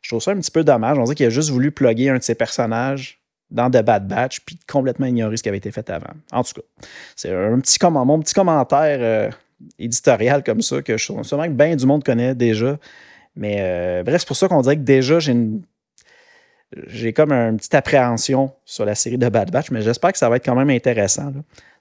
je 0.03 0.09
trouve 0.09 0.23
ça 0.23 0.33
un 0.33 0.37
petit 0.37 0.51
peu 0.51 0.65
dommage. 0.65 0.99
On 0.99 1.05
dirait 1.05 1.15
qu'il 1.15 1.27
a 1.27 1.31
juste 1.31 1.51
voulu 1.51 1.71
plugger 1.71 2.11
un 2.11 2.19
de 2.19 2.23
ses 2.23 2.35
personnages 2.35 3.21
dans 3.51 3.71
The 3.71 3.83
Bad 3.83 4.09
Batch, 4.09 4.41
puis 4.41 4.59
complètement 4.69 5.07
ignorer 5.07 5.37
ce 5.37 5.43
qui 5.43 5.49
avait 5.49 5.59
été 5.59 5.71
fait 5.71 5.89
avant. 5.91 6.13
En 6.33 6.43
tout 6.43 6.55
cas, 6.55 6.87
c'est 7.15 7.33
un 7.33 7.61
petit, 7.61 7.79
mon 7.83 8.19
petit 8.19 8.35
commentaire 8.35 8.99
euh, 9.01 9.31
éditorial 9.79 10.43
comme 10.43 10.63
ça 10.63 10.83
que 10.83 10.97
je 10.97 11.05
sûrement 11.05 11.23
que 11.23 11.49
bien 11.49 11.77
du 11.77 11.87
monde 11.87 12.05
connaît 12.05 12.35
déjà. 12.35 12.79
Mais 13.37 13.59
euh, 13.61 14.03
bref, 14.03 14.21
c'est 14.21 14.27
pour 14.27 14.37
ça 14.37 14.49
qu'on 14.49 14.63
dirait 14.63 14.77
que 14.77 14.83
déjà, 14.83 15.19
j'ai 15.21 17.13
comme 17.13 17.33
une 17.33 17.57
petite 17.59 17.75
appréhension 17.75 18.53
sur 18.65 18.85
la 18.85 18.95
série 18.95 19.19
de 19.19 19.29
Bad 19.29 19.51
Batch, 19.51 19.71
mais 19.71 19.83
j'espère 19.83 20.13
que 20.13 20.19
ça 20.19 20.29
va 20.29 20.37
être 20.37 20.45
quand 20.45 20.57
même 20.57 20.71
intéressant. 20.71 21.33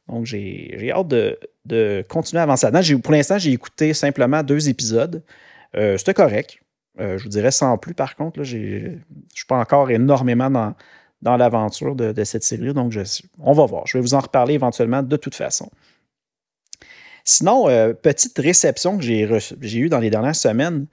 Donc, 0.08 0.26
j'ai 0.26 0.92
hâte 0.92 1.08
de, 1.08 2.06
continuer 2.08 2.42
à 2.42 2.44
avancer 2.44 2.70
là 2.70 2.82
Pour 3.02 3.14
l'instant, 3.14 3.38
j'ai 3.40 3.52
écouté 3.52 3.94
simplement 3.94 4.44
deux 4.44 4.70
épisodes. 4.70 5.24
Euh, 5.76 5.98
c'était 5.98 6.14
correct. 6.14 6.60
Euh, 7.00 7.18
je 7.18 7.24
vous 7.24 7.30
dirais 7.30 7.52
sans 7.52 7.78
plus, 7.78 7.94
par 7.94 8.16
contre. 8.16 8.44
je 8.44 8.58
ne 8.58 8.98
suis 9.34 9.46
pas 9.48 9.58
encore 9.58 9.90
énormément 9.90 10.50
dans, 10.50 10.76
dans 11.22 11.38
l'aventure 11.38 11.96
de, 11.96 12.24
cette 12.24 12.44
série. 12.44 12.74
Donc, 12.74 12.94
on 13.40 13.54
va 13.54 13.66
voir. 13.66 13.88
Je 13.88 13.98
vais 13.98 14.02
vous 14.02 14.14
en 14.14 14.20
reparler 14.20 14.54
éventuellement 14.54 15.02
de 15.02 15.18
toute 15.18 15.36
façon. 15.36 15.70
Sinon, 17.28 17.68
euh, 17.68 17.94
petite 17.94 18.38
réception 18.38 19.00
que 19.00 19.04
j'ai 19.04 19.80
eue 19.80 19.90
dans 19.90 20.00
les 20.00 20.12
dernières 20.12 20.36
semaines. 20.36 20.86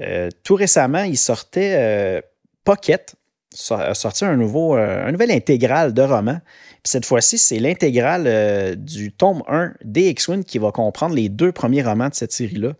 Euh, 0.00 0.28
tout 0.42 0.56
récemment, 0.56 1.04
il 1.04 1.16
sortait 1.16 1.76
euh, 1.76 2.20
Pocket, 2.64 3.14
a 3.70 3.94
sorti 3.94 4.24
un, 4.24 4.36
nouveau, 4.36 4.74
un 4.74 5.10
nouvel 5.10 5.30
intégral 5.30 5.94
de 5.94 6.02
roman. 6.02 6.40
cette 6.84 7.06
fois-ci, 7.06 7.38
c'est 7.38 7.58
l'intégrale 7.58 8.76
du 8.76 9.12
tome 9.12 9.42
1 9.48 9.74
d'X-Wing 9.82 10.44
qui 10.44 10.58
va 10.58 10.70
comprendre 10.72 11.14
les 11.14 11.28
deux 11.28 11.50
premiers 11.50 11.82
romans 11.82 12.08
de 12.08 12.14
cette 12.14 12.32
série-là. 12.32 12.74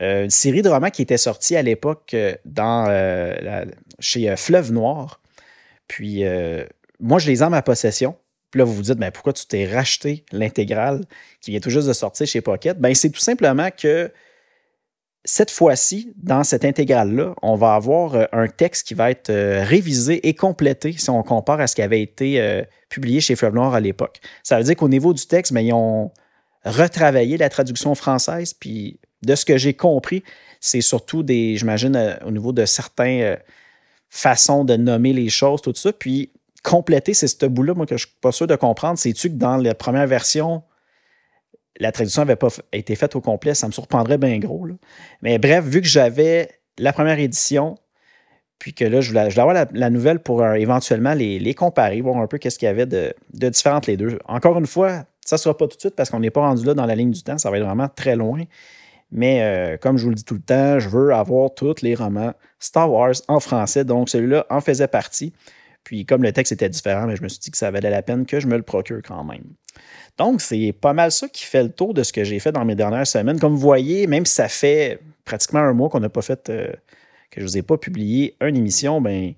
une 0.00 0.30
série 0.30 0.62
de 0.62 0.68
romans 0.68 0.90
qui 0.90 1.02
était 1.02 1.18
sortie 1.18 1.54
à 1.54 1.62
l'époque 1.62 2.16
chez 4.00 4.36
Fleuve 4.36 4.72
Noir. 4.72 5.20
Puis 5.86 6.24
moi, 6.98 7.20
je 7.20 7.28
les 7.28 7.40
ai 7.40 7.44
en 7.44 7.50
ma 7.50 7.62
possession. 7.62 8.16
Puis 8.50 8.58
là, 8.58 8.64
vous 8.64 8.74
vous 8.74 8.82
dites, 8.82 8.98
ben, 8.98 9.10
pourquoi 9.10 9.32
tu 9.32 9.46
t'es 9.46 9.66
racheté 9.66 10.24
l'intégrale 10.32 11.04
qui 11.40 11.50
vient 11.50 11.60
tout 11.60 11.70
juste 11.70 11.88
de 11.88 11.92
sortir 11.92 12.26
chez 12.26 12.40
Pocket? 12.40 12.78
Ben, 12.78 12.94
c'est 12.94 13.10
tout 13.10 13.20
simplement 13.20 13.68
que 13.70 14.10
cette 15.24 15.50
fois-ci, 15.50 16.14
dans 16.16 16.42
cette 16.42 16.64
intégrale-là, 16.64 17.34
on 17.42 17.54
va 17.54 17.74
avoir 17.74 18.14
euh, 18.14 18.24
un 18.32 18.48
texte 18.48 18.86
qui 18.86 18.94
va 18.94 19.10
être 19.10 19.28
euh, 19.28 19.62
révisé 19.62 20.26
et 20.26 20.32
complété 20.32 20.92
si 20.96 21.10
on 21.10 21.22
compare 21.22 21.60
à 21.60 21.66
ce 21.66 21.74
qui 21.74 21.82
avait 21.82 22.00
été 22.00 22.40
euh, 22.40 22.62
publié 22.88 23.20
chez 23.20 23.36
Fleuve 23.36 23.54
Noir 23.54 23.74
à 23.74 23.80
l'époque. 23.80 24.20
Ça 24.42 24.56
veut 24.56 24.64
dire 24.64 24.76
qu'au 24.76 24.88
niveau 24.88 25.12
du 25.12 25.26
texte, 25.26 25.52
ben, 25.52 25.60
ils 25.60 25.74
ont 25.74 26.10
retravailler 26.64 27.36
la 27.36 27.50
traduction 27.50 27.94
française. 27.94 28.54
Puis 28.54 29.00
de 29.22 29.34
ce 29.34 29.44
que 29.44 29.58
j'ai 29.58 29.74
compris, 29.74 30.22
c'est 30.60 30.80
surtout 30.80 31.22
des, 31.22 31.56
j'imagine, 31.56 32.18
au 32.24 32.30
niveau 32.30 32.52
de 32.52 32.64
certaines 32.64 33.38
façons 34.08 34.64
de 34.64 34.76
nommer 34.76 35.12
les 35.12 35.28
choses, 35.28 35.60
tout 35.60 35.74
ça. 35.74 35.92
Puis 35.92 36.30
compléter, 36.62 37.14
c'est 37.14 37.28
ce 37.28 37.46
bout-là, 37.46 37.74
moi, 37.74 37.86
que 37.86 37.96
je 37.96 38.04
ne 38.04 38.08
suis 38.08 38.16
pas 38.20 38.32
sûr 38.32 38.46
de 38.46 38.56
comprendre. 38.56 38.98
C'est-tu 38.98 39.30
que 39.30 39.34
dans 39.34 39.56
la 39.56 39.74
première 39.74 40.06
version, 40.06 40.62
la 41.78 41.92
traduction 41.92 42.22
n'avait 42.22 42.36
pas 42.36 42.48
été 42.72 42.94
faite 42.96 43.16
au 43.16 43.20
complet? 43.20 43.54
Ça 43.54 43.66
me 43.66 43.72
surprendrait 43.72 44.18
bien 44.18 44.38
gros. 44.38 44.66
Mais 45.22 45.38
bref, 45.38 45.64
vu 45.64 45.80
que 45.80 45.86
j'avais 45.86 46.50
la 46.78 46.92
première 46.92 47.18
édition, 47.18 47.76
puis 48.58 48.74
que 48.74 48.84
là, 48.84 49.00
je 49.00 49.08
voulais, 49.10 49.38
avoir 49.38 49.66
la, 49.72 49.90
nouvelle 49.90 50.18
pour 50.18 50.42
euh, 50.42 50.54
éventuellement 50.54 51.14
les, 51.14 51.54
comparer, 51.54 52.00
voir 52.00 52.16
un 52.18 52.26
peu 52.26 52.38
qu'est-ce 52.38 52.58
qu'il 52.58 52.66
y 52.66 52.70
avait 52.70 52.86
de, 52.86 53.14
différent 53.32 53.76
entre 53.76 53.90
les 53.90 53.96
deux. 53.96 54.18
Encore 54.26 54.58
une 54.58 54.66
fois, 54.66 55.04
ça 55.24 55.36
ne 55.36 55.38
sera 55.38 55.56
pas 55.56 55.68
tout 55.68 55.76
de 55.76 55.80
suite 55.80 55.94
parce 55.94 56.10
qu'on 56.10 56.20
n'est 56.20 56.30
pas 56.30 56.40
rendu 56.40 56.64
là 56.64 56.74
dans 56.74 56.86
la 56.86 56.96
ligne 56.96 57.12
du 57.12 57.22
temps. 57.22 57.38
Ça 57.38 57.50
va 57.50 57.58
être 57.58 57.64
vraiment 57.64 57.88
très 57.88 58.16
loin. 58.16 58.42
Mais 59.10 59.42
euh, 59.42 59.76
comme 59.78 59.96
je 59.96 60.04
vous 60.04 60.10
le 60.10 60.16
dis 60.16 60.24
tout 60.24 60.34
le 60.34 60.40
temps, 60.40 60.78
je 60.80 60.88
veux 60.88 61.14
avoir 61.14 61.54
tous 61.54 61.82
les 61.82 61.94
romans 61.94 62.32
Star 62.58 62.90
Wars 62.90 63.14
en 63.28 63.40
français. 63.40 63.84
Donc 63.84 64.08
celui-là 64.08 64.46
en 64.50 64.60
faisait 64.60 64.88
partie. 64.88 65.32
Puis 65.84 66.04
comme 66.04 66.22
le 66.22 66.32
texte 66.32 66.52
était 66.52 66.68
différent, 66.68 67.06
mais 67.06 67.16
je 67.16 67.22
me 67.22 67.28
suis 67.28 67.38
dit 67.38 67.50
que 67.50 67.56
ça 67.56 67.70
valait 67.70 67.90
la 67.90 68.02
peine 68.02 68.26
que 68.26 68.40
je 68.40 68.46
me 68.46 68.56
le 68.56 68.62
procure 68.62 69.00
quand 69.02 69.24
même. 69.24 69.44
Donc 70.18 70.40
c'est 70.40 70.74
pas 70.78 70.92
mal 70.92 71.12
ça 71.12 71.28
qui 71.28 71.44
fait 71.44 71.62
le 71.62 71.70
tour 71.70 71.94
de 71.94 72.02
ce 72.02 72.12
que 72.12 72.24
j'ai 72.24 72.38
fait 72.40 72.52
dans 72.52 72.64
mes 72.64 72.74
dernières 72.74 73.06
semaines. 73.06 73.38
Comme 73.38 73.52
vous 73.52 73.58
voyez, 73.58 74.06
même 74.06 74.26
si 74.26 74.34
ça 74.34 74.48
fait 74.48 75.00
pratiquement 75.24 75.60
un 75.60 75.72
mois 75.72 75.88
qu'on 75.88 76.00
n'a 76.00 76.08
pas 76.08 76.22
fait, 76.22 76.50
euh, 76.50 76.72
que 77.30 77.40
je 77.40 77.42
ne 77.42 77.46
vous 77.46 77.58
ai 77.58 77.62
pas 77.62 77.78
publié 77.78 78.36
une 78.40 78.56
émission, 78.56 79.00
ben 79.00 79.34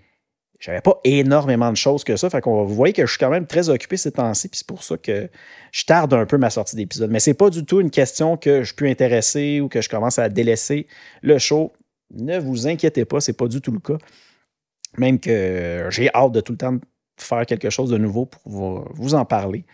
j'avais 0.60 0.82
pas 0.82 1.00
énormément 1.04 1.70
de 1.70 1.76
choses 1.76 2.04
que 2.04 2.16
ça. 2.16 2.28
Fait 2.28 2.40
qu'on 2.40 2.64
vous 2.64 2.74
voyez 2.74 2.92
que 2.92 3.04
je 3.06 3.10
suis 3.10 3.18
quand 3.18 3.30
même 3.30 3.46
très 3.46 3.70
occupé 3.70 3.96
ces 3.96 4.12
temps-ci, 4.12 4.48
puis 4.48 4.58
c'est 4.58 4.66
pour 4.66 4.84
ça 4.84 4.98
que 4.98 5.28
je 5.72 5.84
tarde 5.84 6.12
un 6.12 6.26
peu 6.26 6.36
ma 6.36 6.50
sortie 6.50 6.76
d'épisode. 6.76 7.10
Mais 7.10 7.20
c'est 7.20 7.34
pas 7.34 7.48
du 7.48 7.64
tout 7.64 7.80
une 7.80 7.90
question 7.90 8.36
que 8.36 8.62
je 8.62 8.74
peux 8.74 8.86
intéresser 8.86 9.60
ou 9.60 9.68
que 9.68 9.80
je 9.80 9.88
commence 9.88 10.18
à 10.18 10.28
délaisser 10.28 10.86
le 11.22 11.38
show. 11.38 11.72
Ne 12.14 12.38
vous 12.38 12.68
inquiétez 12.68 13.06
pas, 13.06 13.20
c'est 13.20 13.32
pas 13.32 13.48
du 13.48 13.60
tout 13.60 13.72
le 13.72 13.78
cas. 13.78 13.96
Même 14.98 15.20
que 15.20 15.86
j'ai 15.90 16.10
hâte 16.14 16.32
de 16.32 16.40
tout 16.40 16.52
le 16.52 16.58
temps 16.58 16.78
faire 17.16 17.46
quelque 17.46 17.70
chose 17.70 17.90
de 17.90 17.98
nouveau 17.98 18.26
pour 18.26 18.84
vous, 18.94 19.14
en 19.14 19.24
parler. 19.24 19.64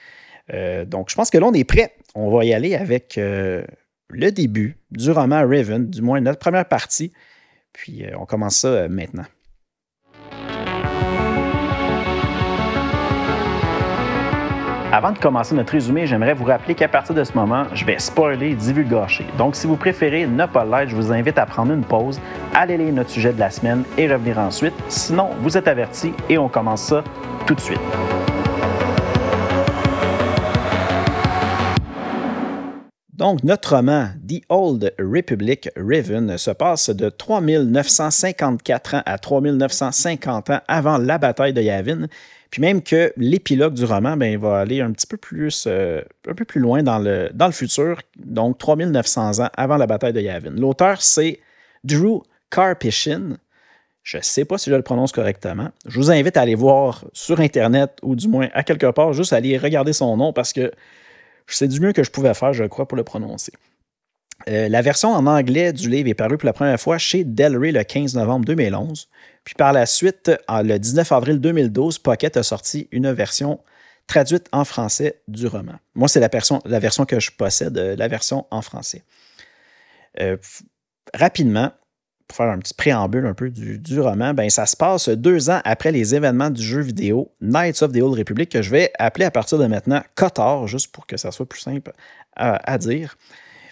Euh, 0.52 0.85
donc, 0.85 1.11
je 1.11 1.14
pense 1.14 1.30
que 1.30 1.38
là, 1.38 1.46
on 1.46 1.52
est 1.52 1.64
prêt. 1.64 1.94
On 2.14 2.30
va 2.30 2.44
y 2.44 2.52
aller 2.52 2.75
avec 2.75 3.18
euh, 3.18 3.64
le 4.08 4.30
début 4.30 4.76
du 4.90 5.11
roman 5.11 5.46
Raven, 5.46 5.88
du 5.88 6.02
moins 6.02 6.20
notre 6.20 6.38
première 6.38 6.66
partie. 6.66 7.12
Puis, 7.73 8.04
euh, 8.04 8.11
on 8.18 8.26
commence 8.26 8.58
ça 8.58 8.88
maintenant. 8.88 9.25
Avant 14.96 15.12
de 15.12 15.18
commencer 15.18 15.54
notre 15.54 15.74
résumé, 15.74 16.06
j'aimerais 16.06 16.32
vous 16.32 16.46
rappeler 16.46 16.74
qu'à 16.74 16.88
partir 16.88 17.14
de 17.14 17.22
ce 17.22 17.34
moment, 17.34 17.64
je 17.74 17.84
vais 17.84 17.98
spoiler 17.98 18.52
et 18.52 18.54
divulgacher. 18.54 19.26
Donc, 19.36 19.54
si 19.54 19.66
vous 19.66 19.76
préférez 19.76 20.26
ne 20.26 20.46
pas 20.46 20.64
l'être, 20.64 20.88
je 20.88 20.96
vous 20.96 21.12
invite 21.12 21.36
à 21.36 21.44
prendre 21.44 21.74
une 21.74 21.84
pause, 21.84 22.18
aller 22.54 22.78
lire 22.78 22.94
notre 22.94 23.10
sujet 23.10 23.34
de 23.34 23.38
la 23.38 23.50
semaine 23.50 23.84
et 23.98 24.10
revenir 24.10 24.38
ensuite. 24.38 24.72
Sinon, 24.88 25.28
vous 25.42 25.58
êtes 25.58 25.68
avertis 25.68 26.14
et 26.30 26.38
on 26.38 26.48
commence 26.48 26.84
ça 26.84 27.04
tout 27.46 27.54
de 27.54 27.60
suite. 27.60 27.80
Donc, 33.16 33.42
notre 33.44 33.75
roman 33.75 34.08
The 34.28 34.42
Old 34.50 34.92
Republic 34.99 35.70
Raven 35.76 36.37
se 36.37 36.50
passe 36.50 36.90
de 36.90 37.08
3954 37.08 38.94
ans 38.94 39.02
à 39.06 39.18
3950 39.18 40.50
ans 40.50 40.61
avant 40.68 40.99
la 40.99 41.16
bataille 41.18 41.54
de 41.54 41.62
Yavin 41.62 42.08
puis 42.50 42.61
même 42.61 42.82
que 42.82 43.12
l'épilogue 43.16 43.75
du 43.75 43.85
roman 43.85 44.16
ben, 44.16 44.38
va 44.38 44.61
aller 44.61 44.80
un 44.80 44.92
petit 44.92 45.06
peu 45.06 45.16
plus, 45.16 45.64
euh, 45.66 46.00
un 46.28 46.35
peu 46.35 46.44
plus 46.44 46.61
loin 46.61 46.82
dans 46.82 46.99
le, 46.99 47.30
dans 47.35 47.46
le 47.46 47.52
futur, 47.52 48.00
donc 48.16 48.58
3900 48.58 49.40
ans 49.44 49.50
avant 49.56 49.76
la 49.76 49.87
bataille 49.87 50.12
de 50.12 50.20
Yavin. 50.20 50.52
L'auteur, 50.52 51.02
c'est 51.02 51.40
Drew 51.85 52.23
Karpyshyn. 52.50 53.37
Je 54.02 54.18
ne 54.18 54.23
sais 54.23 54.44
pas 54.44 54.58
si 54.58 54.70
je 54.70 54.76
le 54.76 54.82
prononce 54.82 55.11
correctement. 55.11 55.70
Je 55.87 55.99
vous 55.99 56.11
invite 56.11 56.37
à 56.37 56.42
aller 56.42 56.54
voir 56.54 57.04
sur 57.12 57.40
Internet 57.40 57.90
ou 58.02 58.14
du 58.14 58.28
moins 58.28 58.49
à 58.54 58.62
quelque 58.62 58.90
part, 58.90 59.12
juste 59.12 59.32
aller 59.32 59.58
regarder 59.58 59.92
son 59.92 60.16
nom 60.16 60.32
parce 60.32 60.52
que 60.52 60.70
c'est 61.54 61.68
du 61.68 61.80
mieux 61.80 61.92
que 61.92 62.02
je 62.02 62.10
pouvais 62.10 62.34
faire, 62.34 62.52
je 62.52 62.64
crois, 62.64 62.86
pour 62.86 62.96
le 62.96 63.04
prononcer. 63.04 63.52
Euh, 64.48 64.68
la 64.68 64.82
version 64.82 65.10
en 65.10 65.26
anglais 65.26 65.72
du 65.72 65.88
livre 65.88 66.08
est 66.08 66.14
parue 66.14 66.36
pour 66.36 66.46
la 66.46 66.52
première 66.52 66.78
fois 66.78 66.98
chez 66.98 67.24
Del 67.24 67.56
Rey 67.56 67.72
le 67.72 67.82
15 67.82 68.14
novembre 68.14 68.44
2011. 68.44 69.08
Puis 69.44 69.54
par 69.54 69.72
la 69.72 69.86
suite, 69.86 70.30
le 70.48 70.78
19 70.78 71.10
avril 71.12 71.40
2012, 71.40 71.98
Pocket 72.00 72.36
a 72.36 72.42
sorti 72.42 72.88
une 72.92 73.10
version 73.12 73.60
traduite 74.06 74.48
en 74.52 74.64
français 74.64 75.20
du 75.28 75.46
roman. 75.46 75.74
Moi, 75.94 76.08
c'est 76.08 76.20
la, 76.20 76.28
version 76.28 77.06
que 77.06 77.20
je 77.20 77.30
possède, 77.32 77.76
euh, 77.76 77.96
la 77.96 78.08
version 78.08 78.46
en 78.50 78.62
français. 78.62 79.02
Euh, 80.20 80.36
rapidement, 81.12 81.72
pour 82.28 82.37
faire 82.37 82.50
un 82.50 82.59
petit 82.59 82.75
préambule 82.75 83.26
un 83.26 83.35
peu 83.35 83.50
du, 83.50 84.00
roman, 84.00 84.35
ben, 84.35 84.50
ça 84.50 84.66
se 84.66 84.76
passe 84.76 85.09
deux 85.09 85.50
ans 85.50 85.61
après 85.64 85.92
les 85.92 86.14
événements 86.14 86.50
du 86.50 86.62
jeu 86.62 86.80
vidéo 86.80 87.30
Knights 87.40 87.83
of 87.83 87.92
the 87.92 88.02
Old 88.02 88.18
Republic, 88.18 88.50
que 88.50 88.62
je 88.62 88.71
vais 88.71 88.90
appeler 88.99 89.25
à 89.25 89.30
partir 89.30 89.59
de 89.59 89.66
maintenant 89.66 90.02
Kotor, 90.14 90.66
juste 90.66 90.92
pour 90.92 91.06
que 91.06 91.16
ça 91.16 91.30
soit 91.30 91.47
plus 91.47 91.61
simple 91.61 91.92
à 92.35 92.78
dire. 92.78 93.16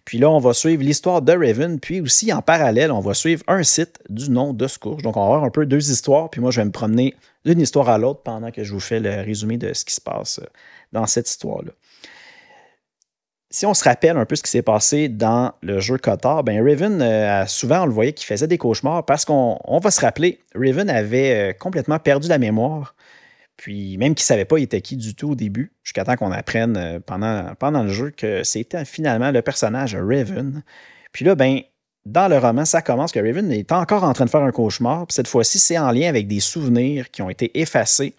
Puis 0.04 0.18
là, 0.18 0.30
on 0.30 0.38
va 0.38 0.52
suivre 0.52 0.82
l'histoire 0.82 1.22
de 1.22 1.32
Raven, 1.32 1.80
puis 1.80 2.00
aussi 2.00 2.32
en 2.32 2.42
parallèle, 2.42 2.92
on 2.92 3.00
va 3.00 3.14
suivre 3.14 3.42
un 3.48 3.62
site 3.62 4.00
du 4.10 4.30
nom 4.30 4.52
de 4.52 4.66
Scourge. 4.66 5.02
Donc, 5.02 5.16
on 5.16 5.20
va 5.20 5.26
avoir 5.26 5.44
un 5.44 5.50
peu 5.50 5.64
deux 5.64 5.90
histoires, 5.90 6.28
puis 6.28 6.40
moi, 6.40 6.50
je 6.50 6.60
vais 6.60 6.66
me 6.66 6.70
promener 6.70 7.14
d'une 7.44 7.60
histoire 7.60 7.88
à 7.88 7.96
l'autre 7.96 8.20
pendant 8.22 8.50
que 8.50 8.64
je 8.64 8.72
vous 8.72 8.80
fais 8.80 9.00
le 9.00 9.22
résumé 9.22 9.56
de 9.56 9.72
ce 9.72 9.84
qui 9.84 9.94
se 9.94 10.00
passe 10.00 10.40
dans 10.92 11.06
cette 11.06 11.28
histoire-là. 11.28 11.72
Si 13.54 13.66
on 13.66 13.74
se 13.74 13.84
rappelle 13.84 14.16
un 14.16 14.24
peu 14.24 14.34
ce 14.34 14.42
qui 14.42 14.50
s'est 14.50 14.62
passé 14.62 15.08
dans 15.08 15.52
le 15.62 15.78
jeu 15.78 15.96
Cotard, 15.96 16.42
ben 16.42 16.60
Raven, 16.60 17.00
euh, 17.00 17.46
souvent, 17.46 17.82
on 17.82 17.86
le 17.86 17.92
voyait 17.92 18.12
qu'il 18.12 18.26
faisait 18.26 18.48
des 18.48 18.58
cauchemars 18.58 19.04
parce 19.04 19.24
qu'on 19.24 19.78
va 19.80 19.92
se 19.92 20.00
rappeler, 20.00 20.40
Raven 20.56 20.90
avait 20.90 21.50
euh, 21.50 21.52
complètement 21.52 22.00
perdu 22.00 22.26
la 22.26 22.38
mémoire 22.38 22.96
puis 23.56 23.96
même 23.96 24.16
qu'il 24.16 24.24
ne 24.24 24.26
savait 24.26 24.44
pas 24.44 24.58
il 24.58 24.64
était 24.64 24.80
qui 24.80 24.96
du 24.96 25.14
tout 25.14 25.30
au 25.30 25.34
début, 25.36 25.70
jusqu'à 25.84 26.02
temps 26.02 26.16
qu'on 26.16 26.32
apprenne 26.32 26.76
euh, 26.76 26.98
pendant, 26.98 27.84
le 27.84 27.90
jeu 27.90 28.10
que 28.10 28.42
c'était 28.42 28.84
finalement 28.84 29.30
le 29.30 29.40
personnage 29.40 29.94
Raven. 29.94 30.64
Puis 31.12 31.24
là, 31.24 31.36
ben, 31.36 31.60
dans 32.06 32.26
le 32.26 32.36
roman, 32.36 32.64
ça 32.64 32.82
commence 32.82 33.12
que 33.12 33.20
Raven 33.20 33.52
est 33.52 33.70
encore 33.70 34.02
en 34.02 34.14
train 34.14 34.24
de 34.24 34.30
faire 34.30 34.42
un 34.42 34.50
cauchemar. 34.50 35.06
Puis 35.06 35.14
cette 35.14 35.28
fois-ci, 35.28 35.60
c'est 35.60 35.78
en 35.78 35.92
lien 35.92 36.08
avec 36.08 36.26
des 36.26 36.40
souvenirs 36.40 37.08
qui 37.12 37.22
ont 37.22 37.30
été 37.30 37.56
effacés 37.60 38.14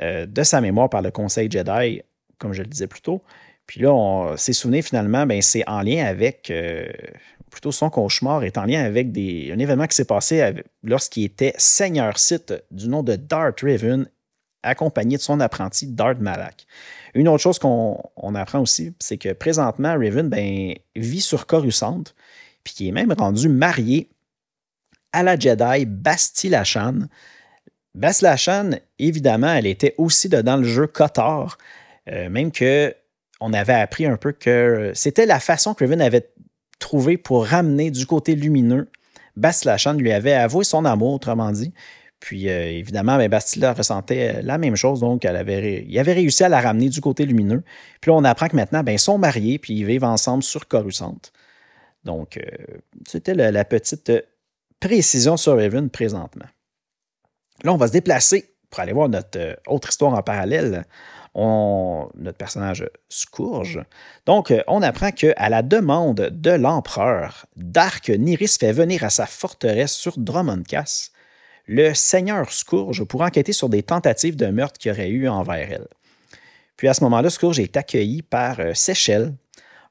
de 0.00 0.42
sa 0.42 0.62
mémoire 0.62 0.88
par 0.88 1.02
le 1.02 1.10
Conseil 1.10 1.50
Jedi, 1.50 2.00
comme 2.38 2.54
je 2.54 2.62
le 2.62 2.68
disais 2.68 2.86
plus 2.86 3.02
tôt. 3.02 3.22
Puis 3.66 3.80
là, 3.80 4.34
ces 4.36 4.52
souvenirs, 4.52 4.84
finalement, 4.84 5.26
ben, 5.26 5.42
c'est 5.42 5.64
en 5.68 5.82
lien 5.82 6.04
avec. 6.04 6.50
Euh, 6.50 6.86
plutôt 7.50 7.72
son 7.72 7.88
cauchemar 7.88 8.44
est 8.44 8.58
en 8.58 8.66
lien 8.66 8.84
avec 8.84 9.06
un 9.08 9.58
événement 9.58 9.86
qui 9.86 9.96
s'est 9.96 10.04
passé 10.04 10.52
lorsqu'il 10.82 11.24
était 11.24 11.54
Seigneur 11.56 12.18
Sith 12.18 12.52
du 12.70 12.86
nom 12.86 13.02
de 13.02 13.16
Darth 13.16 13.60
Raven 13.62 14.06
accompagné 14.62 15.16
de 15.16 15.22
son 15.22 15.40
apprenti 15.40 15.86
Dart 15.86 16.18
Malak. 16.20 16.66
Une 17.14 17.28
autre 17.28 17.42
chose 17.42 17.58
qu'on 17.58 18.34
apprend 18.34 18.60
aussi, 18.60 18.92
c'est 18.98 19.16
que 19.16 19.32
présentement, 19.32 19.92
Raven 19.92 20.28
ben, 20.28 20.74
vit 20.94 21.20
sur 21.20 21.46
Coruscant, 21.46 22.02
puis 22.62 22.74
qui 22.74 22.88
est 22.88 22.92
même 22.92 23.12
rendu 23.12 23.48
marié 23.48 24.10
à 25.12 25.22
la 25.22 25.38
Jedi 25.38 25.86
Basti 25.86 26.50
Lachan. 26.50 26.98
Basti 27.94 28.24
Lachan, 28.24 28.70
évidemment, 28.98 29.54
elle 29.54 29.66
était 29.66 29.94
aussi 29.96 30.28
dans 30.28 30.58
le 30.58 30.64
jeu 30.64 30.86
Kotor, 30.86 31.56
euh, 32.08 32.28
même 32.28 32.52
que 32.52 32.94
on 33.40 33.52
avait 33.52 33.74
appris 33.74 34.06
un 34.06 34.16
peu 34.16 34.32
que 34.32 34.92
c'était 34.94 35.26
la 35.26 35.40
façon 35.40 35.74
que 35.74 35.84
Raven 35.84 36.00
avait 36.00 36.30
trouvé 36.78 37.16
pour 37.16 37.46
ramener 37.46 37.90
du 37.90 38.06
côté 38.06 38.34
lumineux. 38.34 38.88
Basti 39.36 39.66
Lachan 39.66 39.94
lui 39.94 40.12
avait 40.12 40.32
avoué 40.32 40.64
son 40.64 40.84
amour, 40.84 41.12
autrement 41.12 41.52
dit, 41.52 41.72
puis 42.20 42.48
euh, 42.48 42.70
évidemment, 42.70 43.18
ben, 43.18 43.28
Bastila 43.28 43.72
ressentait 43.72 44.36
euh, 44.36 44.42
la 44.42 44.58
même 44.58 44.76
chose, 44.76 45.00
donc 45.00 45.24
elle 45.24 45.36
avait, 45.36 45.84
il 45.86 45.98
avait 45.98 46.14
réussi 46.14 46.44
à 46.44 46.48
la 46.48 46.60
ramener 46.60 46.88
du 46.88 47.00
côté 47.00 47.26
lumineux. 47.26 47.62
Puis 48.00 48.10
là, 48.10 48.16
on 48.16 48.24
apprend 48.24 48.48
que 48.48 48.56
maintenant, 48.56 48.82
ben, 48.82 48.92
ils 48.92 48.98
sont 48.98 49.18
mariés, 49.18 49.58
puis 49.58 49.74
ils 49.74 49.84
vivent 49.84 50.04
ensemble 50.04 50.42
sur 50.42 50.66
Coruscant. 50.66 51.18
Donc, 52.04 52.38
euh, 52.38 52.42
c'était 53.06 53.34
la, 53.34 53.64
petite 53.64 54.12
précision 54.80 55.36
sur 55.36 55.56
Raven 55.56 55.90
présentement. 55.90 56.46
Là, 57.62 57.72
on 57.72 57.76
va 57.76 57.88
se 57.88 57.92
déplacer 57.92 58.54
pour 58.70 58.80
aller 58.80 58.92
voir 58.92 59.08
notre 59.08 59.58
autre 59.66 59.88
histoire 59.88 60.14
en 60.14 60.22
parallèle. 60.22 60.84
Notre 61.36 62.38
personnage 62.38 62.88
Scourge. 63.08 63.82
Donc, 64.24 64.52
on 64.66 64.82
apprend 64.82 65.10
qu'à 65.10 65.48
la 65.48 65.62
demande 65.62 66.30
de 66.32 66.50
l'empereur, 66.50 67.46
Dark 67.56 68.08
Niris 68.08 68.56
fait 68.58 68.72
venir 68.72 69.04
à 69.04 69.10
sa 69.10 69.26
forteresse 69.26 69.92
sur 69.92 70.18
Drummondcast 70.18 71.12
le 71.66 71.94
seigneur 71.94 72.52
Scourge 72.52 73.04
pour 73.04 73.22
enquêter 73.22 73.52
sur 73.52 73.68
des 73.68 73.82
tentatives 73.82 74.36
de 74.36 74.46
meurtre 74.46 74.78
qu'il 74.78 74.92
aurait 74.92 75.10
eu 75.10 75.28
envers 75.28 75.72
elle. 75.72 75.88
Puis 76.76 76.88
à 76.88 76.94
ce 76.94 77.02
moment-là, 77.04 77.30
Scourge 77.30 77.58
est 77.58 77.76
accueilli 77.76 78.22
par 78.22 78.60
euh, 78.60 78.74
Seychelles, 78.74 79.34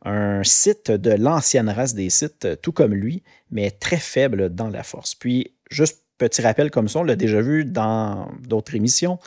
un 0.04 0.44
site 0.44 0.92
de 0.92 1.12
l'ancienne 1.12 1.70
race 1.70 1.96
des 1.96 2.10
sites, 2.10 2.62
tout 2.62 2.72
comme 2.72 2.94
lui, 2.94 3.24
mais 3.50 3.72
très 3.72 3.98
faible 3.98 4.54
dans 4.54 4.70
la 4.70 4.84
force. 4.84 5.16
Puis, 5.16 5.56
juste 5.72 6.04
petit 6.20 6.44
rappel 6.44 6.70
comme 6.70 6.88
ça, 6.88 7.00
on 7.00 7.04
l'a 7.04 7.16
déjà 7.16 7.42
vu 7.42 7.66
dans 7.66 8.30
d'autres 8.48 8.76
émissions, 8.76 9.18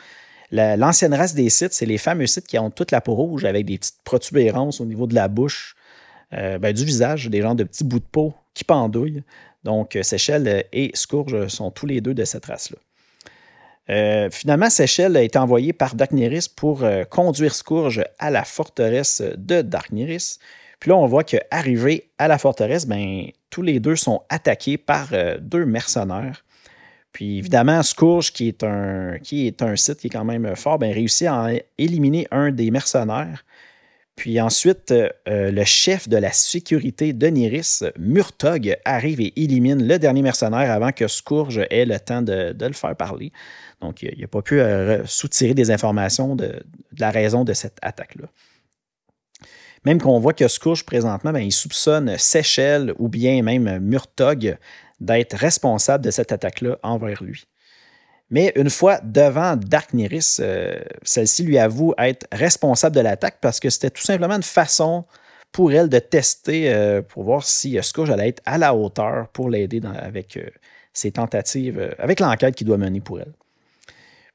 L'ancienne 0.51 1.13
race 1.13 1.35
des 1.35 1.49
sites, 1.49 1.73
c'est 1.73 1.85
les 1.85 1.97
fameux 1.97 2.27
sites 2.27 2.47
qui 2.47 2.57
ont 2.57 2.71
toute 2.71 2.91
la 2.91 3.01
peau 3.01 3.13
rouge 3.13 3.45
avec 3.45 3.65
des 3.65 3.77
petites 3.77 4.01
protubérances 4.03 4.81
au 4.81 4.85
niveau 4.85 5.05
de 5.05 5.15
la 5.15 5.27
bouche, 5.27 5.75
euh, 6.33 6.57
ben, 6.57 6.73
du 6.73 6.85
visage, 6.85 7.27
des 7.27 7.41
genres 7.41 7.55
de 7.55 7.63
petits 7.63 7.83
bouts 7.83 7.99
de 7.99 8.05
peau 8.11 8.33
qui 8.53 8.63
pendouillent. 8.63 9.23
Donc, 9.63 9.97
Seychelles 10.01 10.65
et 10.71 10.91
Scourge 10.93 11.47
sont 11.47 11.69
tous 11.69 11.85
les 11.85 12.01
deux 12.01 12.13
de 12.13 12.23
cette 12.23 12.45
race-là. 12.45 12.77
Euh, 13.89 14.29
finalement, 14.31 14.69
Seychelles 14.69 15.17
a 15.17 15.23
été 15.23 15.39
envoyé 15.39 15.73
par 15.73 15.95
Darkniris 15.95 16.47
pour 16.47 16.83
euh, 16.83 17.03
conduire 17.05 17.55
Scourge 17.55 18.03
à 18.19 18.29
la 18.29 18.43
forteresse 18.43 19.23
de 19.37 19.61
Darkniris. 19.61 20.39
Puis 20.79 20.89
là, 20.89 20.97
on 20.97 21.07
voit 21.07 21.23
qu'arrivé 21.23 22.09
à 22.17 22.27
la 22.27 22.37
forteresse, 22.37 22.87
ben, 22.87 23.25
tous 23.49 23.63
les 23.63 23.79
deux 23.79 23.95
sont 23.95 24.21
attaqués 24.29 24.77
par 24.77 25.09
euh, 25.13 25.37
deux 25.41 25.65
mercenaires. 25.65 26.45
Puis 27.19 27.39
évidemment, 27.39 27.83
Scourge, 27.83 28.31
qui 28.31 28.47
est 28.47 28.63
un, 28.63 29.17
qui 29.21 29.45
est 29.45 29.61
un 29.61 29.75
site 29.75 29.97
qui 29.97 30.07
est 30.07 30.09
quand 30.09 30.23
même 30.23 30.55
fort, 30.55 30.79
ben, 30.79 30.93
réussit 30.93 31.27
à 31.27 31.49
éliminer 31.77 32.25
un 32.31 32.49
des 32.49 32.71
mercenaires. 32.71 33.43
Puis 34.15 34.39
ensuite, 34.39 34.93
le 35.25 35.63
chef 35.65 36.07
de 36.07 36.15
la 36.15 36.31
sécurité 36.31 37.11
de 37.11 37.27
Niris, 37.27 37.83
Murtog, 37.99 38.73
arrive 38.85 39.19
et 39.19 39.33
élimine 39.35 39.85
le 39.85 39.99
dernier 39.99 40.21
mercenaire 40.21 40.71
avant 40.71 40.93
que 40.93 41.09
Scourge 41.09 41.59
ait 41.69 41.83
le 41.83 41.99
temps 41.99 42.21
de, 42.21 42.53
de 42.53 42.65
le 42.65 42.71
faire 42.71 42.95
parler. 42.95 43.33
Donc, 43.81 44.01
il 44.01 44.17
n'a 44.17 44.27
pas 44.27 44.41
pu 44.41 44.61
euh, 44.61 45.05
soutirer 45.05 45.53
des 45.53 45.71
informations 45.71 46.37
de, 46.37 46.63
la 46.99 47.11
raison 47.11 47.43
de 47.43 47.51
cette 47.51 47.79
attaque-là. 47.81 48.29
Même 49.83 49.99
qu'on 49.99 50.21
voit 50.21 50.31
que 50.31 50.47
Scourge, 50.47 50.85
présentement, 50.85 51.33
ben, 51.33 51.41
il 51.41 51.51
soupçonne 51.51 52.17
Seychelles 52.17 52.93
ou 52.97 53.09
bien 53.09 53.43
même 53.43 53.79
Murtog 53.79 54.57
d'être 54.99 55.35
responsable 55.35 56.03
de 56.03 56.11
cette 56.11 56.31
attaque-là 56.31 56.77
envers 56.83 57.23
lui. 57.23 57.45
Mais 58.29 58.51
une 58.55 58.69
fois 58.69 58.99
devant 59.03 59.55
Dark 59.55 59.93
Niris, 59.93 60.39
euh, 60.39 60.79
celle-ci 61.03 61.43
lui 61.43 61.57
avoue 61.57 61.93
être 61.97 62.27
responsable 62.31 62.95
de 62.95 63.01
l'attaque 63.01 63.37
parce 63.41 63.59
que 63.59 63.69
c'était 63.69 63.89
tout 63.89 64.03
simplement 64.03 64.35
une 64.35 64.43
façon 64.43 65.05
pour 65.51 65.71
elle 65.71 65.89
de 65.89 65.97
tester 65.97 66.71
euh, 66.71 67.01
pour 67.01 67.23
voir 67.23 67.43
si 67.43 67.79
Scourge 67.81 68.11
allait 68.11 68.29
être 68.29 68.43
à 68.45 68.59
la 68.59 68.75
hauteur 68.75 69.29
pour 69.29 69.49
l'aider 69.49 69.81
avec 69.99 70.39
ses 70.93 71.11
tentatives, 71.11 71.95
avec 71.97 72.19
l'enquête 72.19 72.53
qu'il 72.53 72.67
doit 72.67 72.77
mener 72.77 73.01
pour 73.01 73.19
elle. 73.19 73.33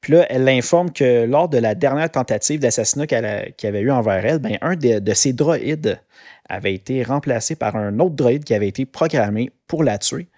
Puis 0.05 0.13
là, 0.13 0.27
elle 0.29 0.45
l'informe 0.45 0.93
que 0.93 1.25
lors 1.25 1.49
de 1.49 1.57
la 1.57 1.75
dernière 1.75 2.11
tentative 2.11 2.61
d'assassinat 2.61 3.07
qu'elle 3.07 3.25
avait 3.25 3.81
eu 3.81 3.91
envers 3.91 4.23
elle, 4.27 4.39
ben, 4.39 4.59
un 4.61 4.77
de, 4.77 5.15
ses 5.15 5.33
droïdes 5.33 5.99
avait 6.47 6.75
été 6.75 7.03
remplacé 7.03 7.57
par 7.57 7.75
un 7.75 7.99
autre 7.99 8.15
droïde 8.15 8.45
qui 8.45 8.53
avait 8.53 8.69
été 8.69 8.85
programmé 8.85 9.51
pour 9.67 9.83
la 9.83 9.97
tuer. 9.97 10.29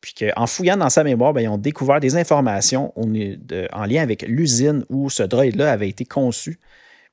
Puis 0.00 0.14
qu'en 0.18 0.48
fouillant 0.48 0.76
dans 0.76 0.90
sa 0.90 1.04
mémoire, 1.04 1.32
ben, 1.32 1.42
ils 1.42 1.48
ont 1.48 1.56
découvert 1.56 2.00
des 2.00 2.16
informations 2.16 2.92
en 2.96 3.84
lien 3.84 4.02
avec 4.02 4.22
l'usine 4.22 4.84
où 4.88 5.08
ce 5.08 5.22
droïde-là 5.22 5.70
avait 5.70 5.88
été 5.88 6.04
conçu. 6.04 6.58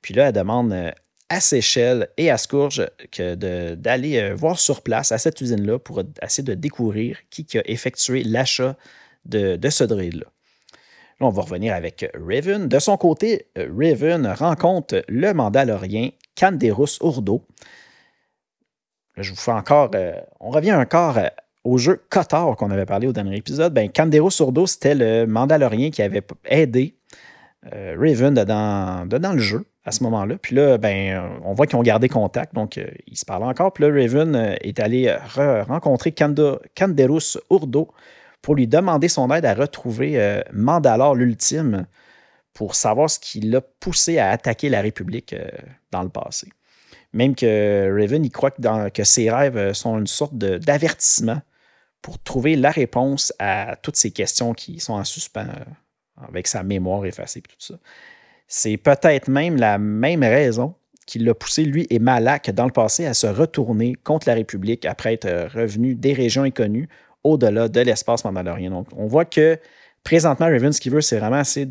Puis 0.02 0.16
là, 0.16 0.30
elle 0.30 0.34
demande 0.34 0.74
euh, 0.74 0.90
à 1.30 1.40
Seychelles 1.40 2.08
et 2.18 2.32
à 2.32 2.40
Scourge 2.40 2.88
d'aller 3.20 4.18
euh, 4.18 4.34
voir 4.34 4.58
sur 4.58 4.82
place 4.82 5.12
à 5.12 5.20
cette 5.20 5.40
usine-là 5.42 5.78
pour 5.78 6.02
essayer 6.24 6.44
de 6.44 6.56
découvrir 6.56 7.20
qui 7.30 7.46
a 7.56 7.62
effectué 7.70 8.24
l'achat 8.24 8.76
de, 9.26 9.58
de 9.58 9.70
ce 9.70 9.84
droïde-là. 9.84 10.26
Là, 11.20 11.28
on 11.28 11.30
va 11.30 11.42
revenir 11.42 11.74
avec 11.74 12.10
Raven. 12.14 12.68
De 12.68 12.80
son 12.80 12.98
côté, 12.98 13.48
Raven 13.56 14.28
rencontre 14.28 15.04
le 15.08 15.34
Mandalorien 15.34 16.10
Canderus 16.36 17.00
Urdo. 17.02 17.44
Je 19.20 19.32
vous 19.32 19.38
fais 19.38 19.52
encore. 19.52 19.92
Euh, 19.96 20.14
on 20.40 20.50
revient 20.50 20.74
encore 20.74 21.18
euh, 21.18 21.28
au 21.64 21.78
jeu 21.78 22.02
Kotar 22.10 22.56
qu'on 22.56 22.72
avait 22.72 22.86
parlé 22.86 23.08
au 23.08 23.14
dernier 23.14 23.36
épisode. 23.36 23.74
Ben, 23.74 23.90
Canderus 23.90 24.40
Urdo, 24.40 24.66
c'était 24.66 24.96
le 24.96 25.26
Mandalorien 25.28 25.90
qui 25.90 26.02
avait 26.02 26.24
aidé 26.46 26.96
euh, 27.74 27.96
Raven 28.00 28.34
dedans, 28.34 29.34
le 29.34 29.40
jeu 29.40 29.66
à 29.84 29.92
ce 29.92 30.04
moment-là. 30.04 30.38
Puis 30.42 30.56
là, 30.56 30.78
ben, 30.78 31.40
on 31.44 31.54
voit 31.54 31.68
qu'ils 31.68 31.78
ont 31.78 31.84
gardé 31.84 32.08
contact, 32.08 32.56
donc 32.56 32.80
ils 33.08 33.18
se 33.18 33.26
parlent 33.26 33.44
encore. 33.44 33.74
Puis 33.74 33.84
là, 33.84 33.90
Raven 33.90 34.58
est 34.62 34.80
allé 34.80 35.14
rencontrer 35.68 36.14
Canderus 36.14 37.38
Urdo 37.50 37.90
pour 38.42 38.56
lui 38.56 38.68
demander 38.68 39.08
son 39.08 39.30
aide 39.32 39.46
à 39.46 39.54
retrouver 39.54 40.20
euh, 40.20 40.42
Mandalore 40.54 41.16
l'ultime 41.16 41.86
pour 42.54 42.76
savoir 42.76 43.10
ce 43.10 43.20
qui 43.20 43.42
l'a 43.42 43.62
poussé 43.62 44.18
à 44.18 44.30
attaquer 44.32 44.70
la 44.70 44.82
République 44.82 45.34
euh, 45.34 45.48
dans 45.92 46.04
le 46.04 46.10
passé. 46.10 46.50
Même 47.14 47.36
que 47.36 47.90
Raven, 47.92 48.24
il 48.24 48.32
croit 48.32 48.52
que, 48.52 49.04
ses 49.04 49.32
rêves 49.32 49.58
euh, 49.58 49.74
sont 49.74 49.98
une 49.98 50.08
sorte 50.08 50.36
d'avertissement 50.36 51.42
pour 52.02 52.22
trouver 52.22 52.56
la 52.56 52.72
réponse 52.72 53.34
à 53.40 53.76
toutes 53.82 53.98
ces 53.98 54.12
questions 54.12 54.54
qui 54.54 54.80
sont 54.80 54.94
en 54.94 55.04
suspens 55.04 55.48
avec 56.28 56.48
sa 56.48 56.64
mémoire 56.64 57.06
effacée 57.06 57.40
et 57.40 57.42
tout 57.42 57.56
ça. 57.60 57.76
C'est 58.48 58.78
peut-être 58.78 59.28
même 59.28 59.58
la 59.58 59.78
même 59.78 60.24
raison 60.24 60.76
qui 61.06 61.20
l'a 61.20 61.34
poussé, 61.34 61.66
lui 61.66 61.88
et 61.90 62.00
Malak, 62.00 62.52
dans 62.52 62.66
le 62.66 62.72
passé, 62.72 63.06
à 63.06 63.14
se 63.14 63.28
retourner 63.28 63.96
contre 63.96 64.30
la 64.30 64.36
République 64.36 64.86
après 64.86 65.14
être 65.14 65.50
revenu 65.54 65.96
des 65.96 66.14
régions 66.14 66.44
inconnues 66.44 66.88
au-delà 67.24 67.68
de 67.68 67.82
l'espace 67.82 68.24
mandalorien. 68.24 68.70
Donc, 68.70 68.88
on 68.96 69.08
voit 69.08 69.26
que 69.26 69.60
présentement, 70.04 70.48
Raven, 70.48 70.74
ce 70.74 70.82
qu'il 70.82 70.92
veut, 70.92 71.02
c'est 71.02 71.20
vraiment 71.20 71.40
essayer 71.40 71.66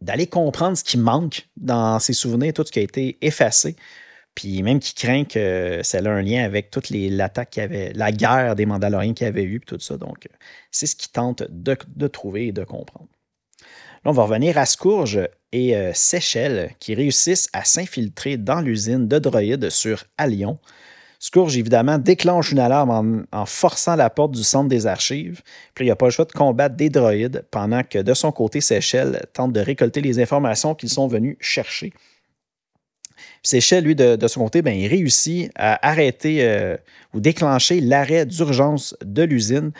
d'aller 0.00 0.26
comprendre 0.26 0.76
ce 0.76 0.84
qui 0.84 0.98
manque 0.98 1.48
dans 1.56 1.98
ses 1.98 2.12
souvenirs, 2.12 2.52
tout 2.52 2.64
ce 2.64 2.72
qui 2.72 2.78
a 2.78 2.82
été 2.82 3.18
effacé. 3.20 3.76
Puis 4.34 4.62
même 4.62 4.78
qui 4.78 4.94
craint 4.94 5.24
que 5.24 5.80
ça 5.82 5.98
ait 5.98 6.06
un 6.06 6.22
lien 6.22 6.44
avec 6.44 6.70
toute 6.70 6.90
l'attaque 6.90 7.50
qu'il 7.50 7.62
avait, 7.62 7.92
la 7.94 8.12
guerre 8.12 8.54
des 8.54 8.64
Mandaloriens 8.64 9.12
qu'il 9.12 9.26
avait 9.26 9.42
eu, 9.42 9.60
tout 9.60 9.78
ça. 9.80 9.96
Donc, 9.96 10.28
c'est 10.70 10.86
ce 10.86 10.96
qu'il 10.96 11.10
tente 11.10 11.42
de, 11.48 12.06
trouver 12.06 12.48
et 12.48 12.52
de 12.52 12.64
comprendre. 12.64 13.08
Là, 14.04 14.10
on 14.10 14.12
va 14.12 14.22
revenir 14.22 14.56
à 14.56 14.66
Scourge 14.66 15.20
et 15.52 15.76
euh, 15.76 15.92
Seychelles 15.92 16.70
qui 16.78 16.94
réussissent 16.94 17.50
à 17.52 17.64
s'infiltrer 17.64 18.36
dans 18.36 18.60
l'usine 18.60 19.08
de 19.08 19.18
droïdes 19.18 19.68
sur 19.68 20.04
Alion 20.16 20.58
Scourge, 21.22 21.58
évidemment, 21.58 21.98
déclenche 21.98 22.50
une 22.50 22.58
alarme 22.58 23.26
en, 23.30 23.44
forçant 23.44 23.94
la 23.94 24.08
porte 24.08 24.32
du 24.32 24.42
centre 24.42 24.70
des 24.70 24.86
archives. 24.86 25.42
Puis 25.74 25.84
il 25.84 25.88
n'y 25.88 25.92
a 25.92 25.96
pas 25.96 26.06
le 26.06 26.10
choix 26.10 26.24
de 26.24 26.32
combattre 26.32 26.76
des 26.76 26.88
droïdes 26.88 27.44
pendant 27.50 27.82
que 27.82 27.98
de 27.98 28.14
son 28.14 28.32
côté, 28.32 28.62
Seychelles 28.62 29.26
tente 29.34 29.52
de 29.52 29.60
récolter 29.60 30.00
les 30.00 30.18
informations 30.18 30.74
qu'ils 30.74 30.88
sont 30.88 31.08
venus 31.08 31.36
chercher. 31.38 31.92
Seychelles, 33.42 33.84
lui, 33.84 33.94
de, 33.94 34.26
son 34.28 34.44
côté, 34.44 34.62
ben, 34.62 34.72
il 34.72 34.88
réussit 34.88 35.52
à 35.56 35.86
arrêter 35.86 36.38
euh, 36.42 36.78
ou 37.12 37.20
déclencher 37.20 37.82
l'arrêt 37.82 38.24
d'urgence 38.24 38.96
de 39.04 39.22
l'usine, 39.22 39.72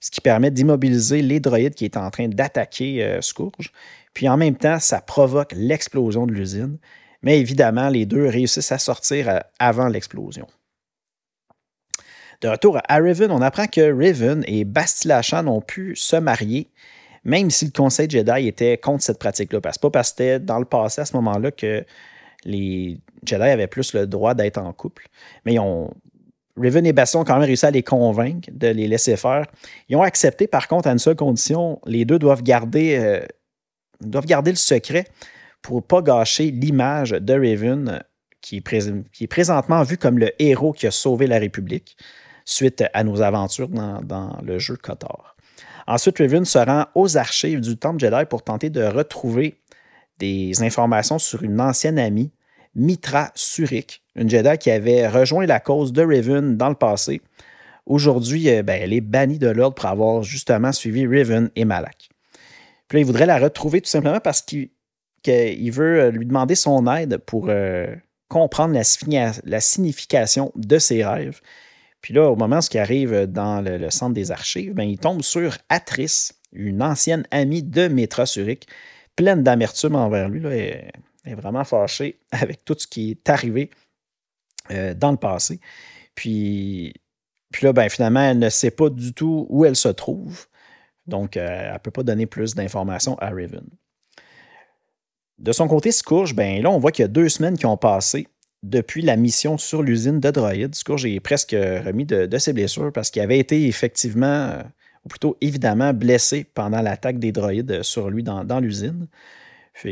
ce 0.00 0.10
qui 0.10 0.22
permet 0.22 0.50
d'immobiliser 0.50 1.20
les 1.20 1.40
droïdes 1.40 1.74
qui 1.74 1.84
étaient 1.84 1.98
en 1.98 2.10
train 2.10 2.28
d'attaquer 2.28 3.04
euh, 3.04 3.20
Scourge. 3.20 3.70
Puis 4.14 4.30
en 4.30 4.38
même 4.38 4.56
temps, 4.56 4.78
ça 4.78 5.02
provoque 5.02 5.52
l'explosion 5.54 6.26
de 6.26 6.32
l'usine. 6.32 6.78
Mais 7.20 7.38
évidemment, 7.38 7.90
les 7.90 8.06
deux 8.06 8.28
réussissent 8.28 8.72
à 8.72 8.78
sortir 8.78 9.28
euh, 9.28 9.40
avant 9.58 9.88
l'explosion. 9.88 10.46
De 12.42 12.48
retour 12.48 12.78
à 12.88 12.98
Raven, 12.98 13.30
on 13.30 13.40
apprend 13.40 13.66
que 13.66 13.80
Raven 13.80 14.44
et 14.46 14.64
Bastila 14.64 15.20
ont 15.46 15.60
pu 15.60 15.96
se 15.96 16.16
marier, 16.16 16.68
même 17.24 17.50
si 17.50 17.64
le 17.64 17.70
Conseil 17.70 18.08
Jedi 18.10 18.46
était 18.46 18.76
contre 18.76 19.02
cette 19.02 19.18
pratique-là. 19.18 19.60
Parce 19.60 19.78
pas 19.78 19.90
parce 19.90 20.10
que 20.10 20.16
c'était 20.16 20.40
dans 20.40 20.58
le 20.58 20.64
passé, 20.64 21.00
à 21.00 21.04
ce 21.06 21.16
moment-là, 21.16 21.50
que 21.50 21.84
les 22.44 22.98
Jedi 23.24 23.42
avaient 23.42 23.66
plus 23.66 23.94
le 23.94 24.06
droit 24.06 24.34
d'être 24.34 24.58
en 24.58 24.72
couple. 24.72 25.06
Mais 25.44 25.54
ils 25.54 25.60
ont, 25.60 25.90
Raven 26.56 26.86
et 26.86 26.92
Bastion 26.92 27.20
ont 27.20 27.24
quand 27.24 27.34
même 27.34 27.44
réussi 27.44 27.66
à 27.66 27.70
les 27.70 27.82
convaincre 27.82 28.48
de 28.52 28.68
les 28.68 28.86
laisser 28.86 29.16
faire. 29.16 29.46
Ils 29.88 29.96
ont 29.96 30.02
accepté, 30.02 30.46
par 30.46 30.68
contre, 30.68 30.88
à 30.88 30.92
une 30.92 30.98
seule 30.98 31.16
condition 31.16 31.80
les 31.86 32.04
deux 32.04 32.18
doivent 32.18 32.42
garder, 32.42 32.96
euh, 32.98 33.24
doivent 34.00 34.26
garder 34.26 34.50
le 34.50 34.56
secret 34.56 35.06
pour 35.62 35.76
ne 35.76 35.80
pas 35.80 36.02
gâcher 36.02 36.50
l'image 36.50 37.10
de 37.10 37.32
Raven, 37.32 38.02
qui 38.40 38.62
qui 38.62 39.24
est 39.24 39.26
présentement 39.26 39.82
vu 39.82 39.96
comme 39.96 40.18
le 40.18 40.30
héros 40.40 40.72
qui 40.72 40.86
a 40.86 40.90
sauvé 40.90 41.26
la 41.26 41.38
République 41.38 41.96
suite 42.46 42.84
à 42.94 43.04
nos 43.04 43.20
aventures 43.20 43.68
dans, 43.68 44.38
le 44.42 44.58
jeu 44.58 44.76
Kotor. 44.76 45.36
Ensuite, 45.86 46.18
Raven 46.18 46.44
se 46.44 46.58
rend 46.58 46.86
aux 46.94 47.18
archives 47.18 47.60
du 47.60 47.76
Temple 47.76 48.00
Jedi 48.00 48.24
pour 48.30 48.42
tenter 48.42 48.70
de 48.70 48.82
retrouver 48.82 49.56
des 50.18 50.62
informations 50.62 51.18
sur 51.18 51.42
une 51.42 51.60
ancienne 51.60 51.98
amie, 51.98 52.30
Mitra 52.74 53.30
Surik, 53.34 54.02
une 54.14 54.30
Jedi 54.30 54.56
qui 54.58 54.70
avait 54.70 55.06
rejoint 55.06 55.46
la 55.46 55.60
cause 55.60 55.92
de 55.92 56.02
Raven 56.02 56.56
dans 56.56 56.68
le 56.68 56.74
passé. 56.74 57.20
Aujourd'hui, 57.84 58.48
euh, 58.48 58.62
ben, 58.62 58.80
elle 58.80 58.92
est 58.92 59.00
bannie 59.00 59.38
de 59.38 59.48
l'ordre 59.48 59.74
pour 59.74 59.86
avoir 59.86 60.22
justement 60.22 60.72
suivi 60.72 61.06
Raven 61.06 61.50
et 61.54 61.64
Malak. 61.64 62.08
Puis 62.88 62.98
là, 62.98 63.00
il 63.00 63.06
voudrait 63.06 63.26
la 63.26 63.38
retrouver 63.38 63.80
tout 63.80 63.88
simplement 63.88 64.20
parce 64.20 64.42
qu'il 64.42 64.70
veut 65.72 66.00
euh, 66.00 66.10
lui 66.10 66.26
demander 66.26 66.54
son 66.54 66.86
aide 66.92 67.18
pour 67.18 67.46
euh, 67.48 67.86
comprendre 68.28 68.74
la, 68.74 69.60
signification 69.60 70.52
de 70.56 70.78
ses 70.78 71.04
rêves 71.04 71.40
puis 72.00 72.14
là, 72.14 72.30
au 72.30 72.36
moment 72.36 72.58
où 72.58 72.68
il 72.72 72.78
arrive 72.78 73.26
dans 73.26 73.60
le, 73.60 73.90
centre 73.90 74.14
des 74.14 74.30
archives, 74.30 74.74
ben, 74.74 74.84
il 74.84 74.98
tombe 74.98 75.22
sur 75.22 75.58
Atrice, 75.68 76.40
une 76.52 76.82
ancienne 76.82 77.26
amie 77.30 77.62
de 77.62 77.88
Métra 77.88 78.26
Zurich, 78.26 78.66
pleine 79.16 79.42
d'amertume 79.42 79.96
envers 79.96 80.28
lui. 80.28 80.40
Là, 80.40 80.50
elle 80.54 80.92
est 81.24 81.34
vraiment 81.34 81.64
fâchée 81.64 82.20
avec 82.30 82.64
tout 82.64 82.76
ce 82.78 82.86
qui 82.86 83.10
est 83.10 83.28
arrivé 83.28 83.70
euh, 84.70 84.94
dans 84.94 85.10
le 85.10 85.16
passé. 85.16 85.60
Puis, 86.14 86.94
puis 87.52 87.64
là, 87.66 87.72
ben, 87.72 87.88
finalement, 87.88 88.20
elle 88.20 88.38
ne 88.38 88.48
sait 88.50 88.70
pas 88.70 88.90
du 88.90 89.12
tout 89.12 89.46
où 89.48 89.64
elle 89.64 89.76
se 89.76 89.88
trouve. 89.88 90.46
Donc, 91.06 91.36
euh, 91.36 91.46
elle 91.48 91.72
ne 91.72 91.78
peut 91.78 91.90
pas 91.90 92.02
donner 92.02 92.26
plus 92.26 92.54
d'informations 92.54 93.16
à 93.18 93.30
Raven. 93.30 93.66
de 95.38 95.52
son 95.52 95.68
côté, 95.68 95.92
Scourge, 95.92 96.34
ben 96.34 96.62
là, 96.62 96.70
on 96.70 96.78
voit 96.78 96.92
qu'il 96.92 97.02
y 97.02 97.04
a 97.04 97.08
deux 97.08 97.28
semaines 97.28 97.56
qui 97.56 97.66
ont 97.66 97.76
passé 97.76 98.26
depuis 98.62 99.02
la 99.02 99.16
mission 99.16 99.58
sur 99.58 99.82
l'usine 99.82 100.20
de 100.20 100.30
Droid. 100.30 100.74
Scourge 100.74 101.06
est 101.06 101.20
presque 101.20 101.52
remis 101.52 102.04
de, 102.04 102.38
ses 102.38 102.52
blessures 102.52 102.92
parce 102.92 103.10
qu'il 103.10 103.22
avait 103.22 103.38
été 103.38 103.66
effectivement, 103.66 104.50
ou 105.04 105.08
plutôt 105.08 105.36
évidemment, 105.40 105.92
blessé 105.92 106.46
pendant 106.54 106.80
l'attaque 106.80 107.18
des 107.18 107.32
droïdes 107.32 107.82
sur 107.82 108.10
lui 108.10 108.22
dans, 108.22 108.60
l'usine. 108.60 109.06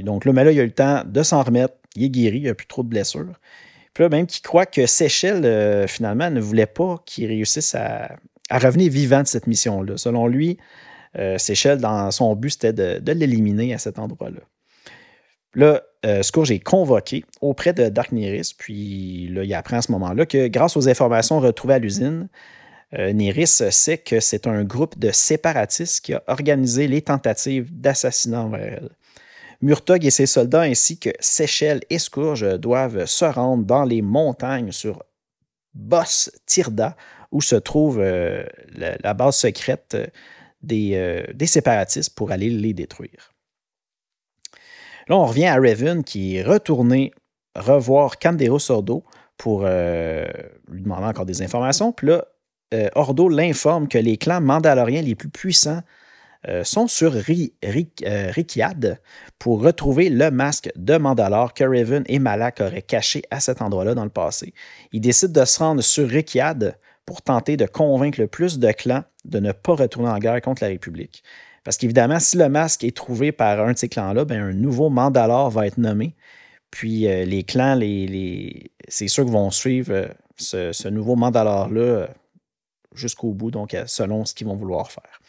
Donc 0.02 0.24
là, 0.24 0.32
mais 0.32 0.44
là, 0.44 0.52
il 0.52 0.58
a 0.58 0.62
eu 0.62 0.66
le 0.66 0.72
temps 0.72 1.02
de 1.04 1.22
s'en 1.22 1.42
remettre. 1.42 1.74
Il 1.94 2.04
est 2.04 2.10
guéri, 2.10 2.38
il 2.38 2.44
n'a 2.44 2.54
plus 2.54 2.66
trop 2.66 2.82
de 2.82 2.88
blessures. 2.88 3.38
Puis 3.92 4.02
là, 4.02 4.08
même 4.08 4.26
qu'il 4.26 4.42
croit 4.42 4.66
que 4.66 4.86
Seychelles, 4.86 5.86
finalement, 5.86 6.30
ne 6.30 6.40
voulait 6.40 6.66
pas 6.66 7.00
qu'il 7.06 7.26
réussisse 7.26 7.74
à, 7.74 8.16
revenir 8.50 8.90
vivant 8.90 9.22
de 9.22 9.26
cette 9.26 9.46
mission-là. 9.46 9.96
Selon 9.96 10.26
lui, 10.26 10.58
euh, 11.18 11.38
Seychelles, 11.38 11.78
dans 11.78 12.10
son 12.10 12.34
but, 12.34 12.50
c'était 12.50 12.72
de, 12.72 13.12
l'éliminer 13.12 13.74
à 13.74 13.78
cet 13.78 13.98
endroit-là. 13.98 14.40
Là, 15.54 15.82
euh, 16.04 16.22
Scourge 16.22 16.50
est 16.50 16.60
convoqué 16.60 17.24
auprès 17.40 17.72
de 17.72 17.88
Dark 17.88 18.12
Neris, 18.12 18.54
puis 18.56 19.30
il 19.30 19.54
apprend 19.54 19.78
à 19.78 19.82
ce 19.82 19.92
moment-là 19.92 20.26
que 20.26 20.48
grâce 20.48 20.76
aux 20.76 20.88
informations 20.88 21.40
retrouvées 21.40 21.74
à 21.74 21.78
l'usine, 21.78 22.28
euh, 22.98 23.12
Neris 23.12 23.46
sait 23.46 23.98
que 23.98 24.20
c'est 24.20 24.46
un 24.46 24.64
groupe 24.64 24.98
de 24.98 25.10
séparatistes 25.10 26.04
qui 26.04 26.14
a 26.14 26.22
organisé 26.26 26.86
les 26.88 27.02
tentatives 27.02 27.68
d'assassinat 27.72 28.42
envers 28.42 28.74
elle. 28.74 28.90
Murtog 29.62 30.04
et 30.04 30.10
ses 30.10 30.26
soldats 30.26 30.62
ainsi 30.62 30.98
que 30.98 31.10
Seychelles 31.20 31.80
et 31.88 31.98
Scourge 31.98 32.58
doivent 32.58 33.06
se 33.06 33.24
rendre 33.24 33.64
dans 33.64 33.84
les 33.84 34.02
montagnes 34.02 34.72
sur 34.72 35.02
Boss 35.72 36.30
Tirda, 36.44 36.96
où 37.32 37.40
se 37.40 37.56
trouve 37.56 38.00
la, 38.00 39.14
base 39.14 39.36
secrète 39.36 39.96
euh, 40.72 41.22
des, 41.34 41.46
séparatistes 41.46 42.14
pour 42.14 42.30
aller 42.30 42.50
les 42.50 42.72
détruire. 42.72 43.33
Là, 45.08 45.16
on 45.16 45.26
revient 45.26 45.46
à 45.46 45.56
Raven 45.56 46.04
qui 46.04 46.36
est 46.36 46.42
retourné 46.42 47.12
revoir 47.54 48.18
Canderos 48.18 48.70
Ordo 48.70 49.04
pour 49.36 49.62
euh, 49.64 50.26
lui 50.70 50.82
demander 50.82 51.06
encore 51.06 51.26
des 51.26 51.42
informations. 51.42 51.92
Puis 51.92 52.08
là, 52.08 52.24
euh, 52.72 52.88
Ordo 52.94 53.28
l'informe 53.28 53.88
que 53.88 53.98
les 53.98 54.16
clans 54.16 54.40
mandaloriens 54.40 55.02
les 55.02 55.14
plus 55.14 55.28
puissants 55.28 55.82
sont 56.62 56.88
sur 56.88 57.14
Rikiad 57.62 59.00
pour 59.38 59.62
retrouver 59.62 60.10
le 60.10 60.30
masque 60.30 60.70
de 60.76 60.98
Mandalore 60.98 61.54
que 61.54 61.64
Raven 61.64 62.04
et 62.06 62.18
Malak 62.18 62.60
auraient 62.60 62.82
caché 62.82 63.22
à 63.30 63.40
cet 63.40 63.62
endroit-là 63.62 63.94
dans 63.94 64.04
le 64.04 64.10
passé. 64.10 64.52
Ils 64.92 65.00
décident 65.00 65.40
de 65.40 65.46
se 65.46 65.58
rendre 65.58 65.80
sur 65.80 66.06
Rikiad 66.06 66.76
pour 67.06 67.22
tenter 67.22 67.56
de 67.56 67.66
convaincre 67.66 68.20
le 68.20 68.26
plus 68.26 68.58
de 68.58 68.72
clans 68.72 69.04
de 69.24 69.38
ne 69.38 69.52
pas 69.52 69.74
retourner 69.74 70.08
en 70.08 70.18
guerre 70.18 70.40
contre 70.40 70.62
la 70.62 70.68
République. 70.68 71.22
Parce 71.64 71.78
qu'évidemment, 71.78 72.20
si 72.20 72.36
le 72.36 72.48
masque 72.48 72.84
est 72.84 72.94
trouvé 72.94 73.32
par 73.32 73.60
un 73.60 73.72
de 73.72 73.78
ces 73.78 73.88
clans-là, 73.88 74.26
ben, 74.26 74.40
un 74.40 74.52
nouveau 74.52 74.90
Mandalore 74.90 75.50
va 75.50 75.66
être 75.66 75.78
nommé. 75.78 76.14
Puis 76.70 77.08
euh, 77.08 77.24
les 77.24 77.42
clans, 77.42 77.74
les, 77.74 78.70
c'est 78.88 79.08
sûr 79.08 79.24
qu'ils 79.24 79.32
vont 79.32 79.50
suivre 79.50 79.92
euh, 79.92 80.72
ce, 80.72 80.88
nouveau 80.88 81.16
Mandalore-là 81.16 81.80
euh, 81.80 82.06
jusqu'au 82.94 83.32
bout, 83.32 83.50
donc 83.50 83.76
selon 83.86 84.24
ce 84.24 84.34
qu'ils 84.34 84.46
vont 84.46 84.56
vouloir 84.56 84.92
faire. 84.92 85.20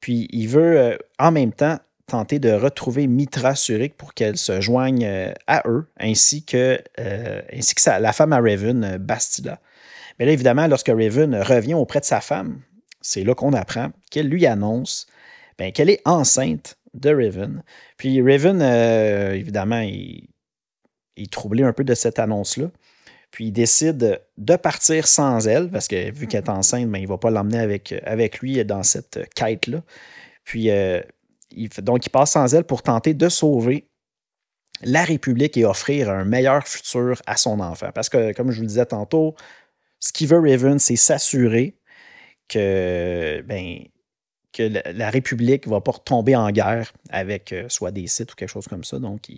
Puis 0.00 0.28
il 0.30 0.46
veut 0.46 0.98
en 1.18 1.32
même 1.32 1.52
temps 1.52 1.78
tenter 2.06 2.38
de 2.38 2.50
retrouver 2.50 3.06
Mitra 3.06 3.54
Surik 3.54 3.96
pour 3.96 4.14
qu'elle 4.14 4.36
se 4.36 4.60
joigne 4.60 5.06
à 5.46 5.62
eux, 5.66 5.86
ainsi 5.98 6.44
que, 6.44 6.82
ainsi 7.52 7.74
que 7.74 8.00
la 8.00 8.12
femme 8.12 8.32
à 8.32 8.40
Raven, 8.40 8.96
Bastila. 8.98 9.60
Mais 10.18 10.26
là, 10.26 10.32
évidemment, 10.32 10.66
lorsque 10.66 10.88
Raven 10.88 11.36
revient 11.36 11.74
auprès 11.74 12.00
de 12.00 12.04
sa 12.04 12.20
femme, 12.20 12.60
c'est 13.00 13.22
là 13.22 13.34
qu'on 13.34 13.52
apprend 13.52 13.90
qu'elle 14.10 14.28
lui 14.28 14.46
annonce 14.46 15.06
ben, 15.62 15.70
qu'elle 15.70 15.90
est 15.90 16.02
enceinte 16.04 16.76
de 16.92 17.10
Raven. 17.10 17.62
Puis 17.96 18.20
Raven, 18.20 18.60
euh, 18.60 19.34
évidemment, 19.34 19.78
il, 19.78 20.28
est 21.16 21.32
troublé 21.32 21.62
un 21.62 21.72
peu 21.72 21.84
de 21.84 21.94
cette 21.94 22.18
annonce-là. 22.18 22.68
Puis 23.30 23.46
il 23.46 23.52
décide 23.52 24.20
de 24.38 24.56
partir 24.56 25.06
sans 25.06 25.46
elle, 25.46 25.70
parce 25.70 25.86
que 25.86 26.10
vu 26.10 26.26
qu'elle 26.26 26.42
est 26.42 26.48
enceinte, 26.48 26.88
ben, 26.88 26.98
il 26.98 27.04
ne 27.04 27.08
va 27.08 27.16
pas 27.16 27.30
l'emmener 27.30 27.60
avec, 27.60 27.94
avec 28.04 28.40
lui 28.40 28.64
dans 28.64 28.82
cette 28.82 29.20
quête-là. 29.36 29.82
Puis 30.42 30.68
euh, 30.70 31.00
donc 31.78 32.06
il 32.06 32.10
passe 32.10 32.32
sans 32.32 32.52
elle 32.52 32.64
pour 32.64 32.82
tenter 32.82 33.14
de 33.14 33.28
sauver 33.28 33.86
la 34.82 35.04
République 35.04 35.56
et 35.56 35.64
offrir 35.64 36.10
un 36.10 36.24
meilleur 36.24 36.66
futur 36.66 37.22
à 37.24 37.36
son 37.36 37.60
enfant. 37.60 37.92
Parce 37.94 38.08
que, 38.08 38.32
comme 38.32 38.50
je 38.50 38.56
vous 38.56 38.62
le 38.62 38.68
disais 38.68 38.86
tantôt, 38.86 39.36
ce 40.00 40.12
qu'il 40.12 40.26
veut 40.26 40.40
Raven, 40.40 40.80
c'est 40.80 40.96
s'assurer 40.96 41.76
que, 42.48 43.44
ben, 43.46 43.84
que 44.52 44.62
la, 44.62 45.10
République 45.10 45.66
ne 45.66 45.72
va 45.72 45.80
pas 45.80 45.92
retomber 45.92 46.36
en 46.36 46.50
guerre 46.50 46.92
avec 47.10 47.52
euh, 47.52 47.68
soit 47.68 47.90
des 47.90 48.06
sites 48.06 48.32
ou 48.32 48.34
quelque 48.34 48.48
chose 48.48 48.68
comme 48.68 48.84
ça. 48.84 48.98
Donc, 48.98 49.28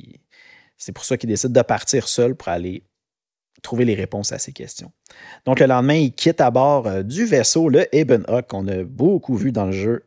c'est 0.76 0.92
pour 0.92 1.04
ça 1.04 1.16
qu'il 1.16 1.28
décide 1.28 1.52
de 1.52 1.62
partir 1.62 2.08
seul 2.08 2.34
pour 2.34 2.48
aller 2.48 2.82
trouver 3.62 3.84
les 3.84 3.94
réponses 3.94 4.32
à 4.32 4.38
ces 4.38 4.52
questions. 4.52 4.92
Donc, 5.46 5.60
le 5.60 5.66
lendemain, 5.66 5.94
il 5.94 6.12
quitte 6.12 6.40
à 6.40 6.50
bord 6.50 6.86
euh, 6.86 7.02
du 7.02 7.24
vaisseau, 7.24 7.68
le 7.68 7.86
Eben 7.94 8.24
Hawk, 8.28 8.48
qu'on 8.48 8.66
a 8.68 8.84
beaucoup 8.84 9.36
vu 9.36 9.52
dans 9.52 9.66
le 9.66 9.72
jeu 9.72 10.04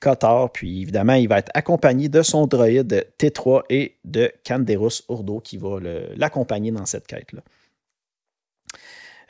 Qatar. 0.00 0.50
Puis, 0.52 0.82
évidemment, 0.82 1.14
il 1.14 1.28
va 1.28 1.38
être 1.38 1.50
accompagné 1.54 2.08
de 2.08 2.22
son 2.22 2.46
droïde 2.46 3.06
T3 3.18 3.62
et 3.70 3.96
de 4.04 4.30
Canderus 4.46 5.04
Urdo 5.08 5.40
qui 5.40 5.56
va 5.56 5.78
l'accompagner 6.16 6.70
dans 6.70 6.86
cette 6.86 7.06
quête-là. 7.06 7.42